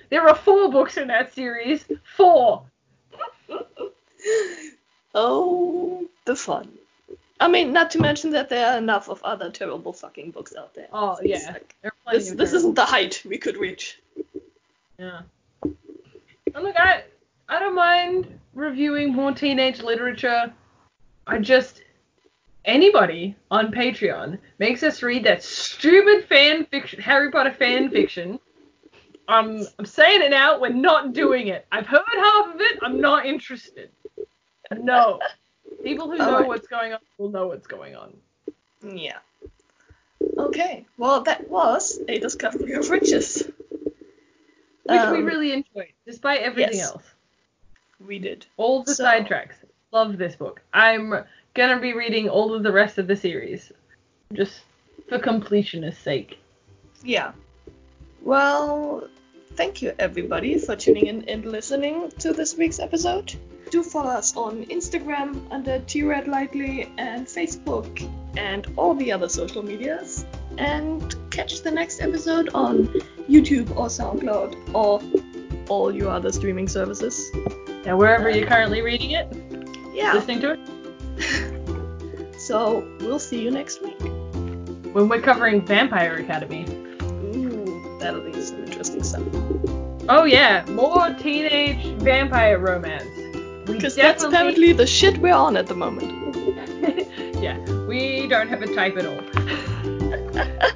[0.10, 1.84] There are four books in that series.
[2.16, 2.64] Four.
[5.20, 6.70] Oh, the fun.
[7.40, 10.74] I mean, not to mention that there are enough of other terrible fucking books out
[10.74, 10.88] there.
[10.92, 11.52] Oh It's yeah.
[11.54, 14.00] like, There are plenty this this isn't the height we could reach.
[14.98, 15.22] Yeah.
[15.64, 17.04] And look, I
[17.48, 20.52] I don't mind reviewing more teenage literature.
[21.28, 21.82] I just
[22.66, 28.40] anybody on Patreon makes us read that stupid fan fiction, Harry Potter fan fiction.
[29.28, 30.60] I'm I'm saying it now.
[30.60, 31.68] We're not doing it.
[31.72, 32.80] I've heard half of it.
[32.82, 33.92] I'm not interested.
[34.72, 35.20] No.
[35.84, 36.48] People who know Alright.
[36.48, 38.16] what's going on will know what's going on.
[38.84, 39.18] Yeah.
[40.38, 40.86] Okay.
[40.98, 43.44] Well, that was a discovery of witches.
[43.44, 43.52] Which
[44.88, 46.92] we Um, really enjoyed, despite everything yes.
[46.92, 47.04] else.
[48.06, 48.46] We did.
[48.58, 49.56] All the So- sidetracks.
[49.92, 50.62] Love this book.
[50.74, 51.14] I'm
[51.54, 53.72] gonna be reading all of the rest of the series,
[54.34, 54.62] just
[55.10, 56.38] for completionist sake.
[57.04, 57.32] Yeah.
[58.22, 59.08] Well,
[59.56, 63.34] thank you everybody for tuning in and listening to this week's episode.
[63.70, 70.26] Do follow us on Instagram under tredlightly and Facebook and all the other social medias.
[70.58, 72.88] And catch the next episode on
[73.30, 75.02] YouTube or SoundCloud or
[75.70, 77.30] all your other streaming services.
[77.86, 79.28] Now, wherever you're currently reading it,
[79.94, 80.14] Yeah.
[80.14, 84.00] listening to it, So we'll see you next week.
[84.94, 86.66] when we're covering Vampire Academy.
[87.04, 89.24] Ooh, that'll be some interesting stuff.
[90.10, 93.04] Oh yeah, more teenage vampire romance.
[93.68, 96.36] Because that's apparently the shit we're on at the moment.
[97.42, 99.22] yeah, we don't have a type at all.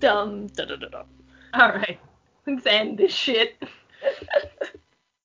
[0.00, 1.04] Dum da da da da.
[1.54, 2.00] All right,
[2.46, 3.62] let's end this shit.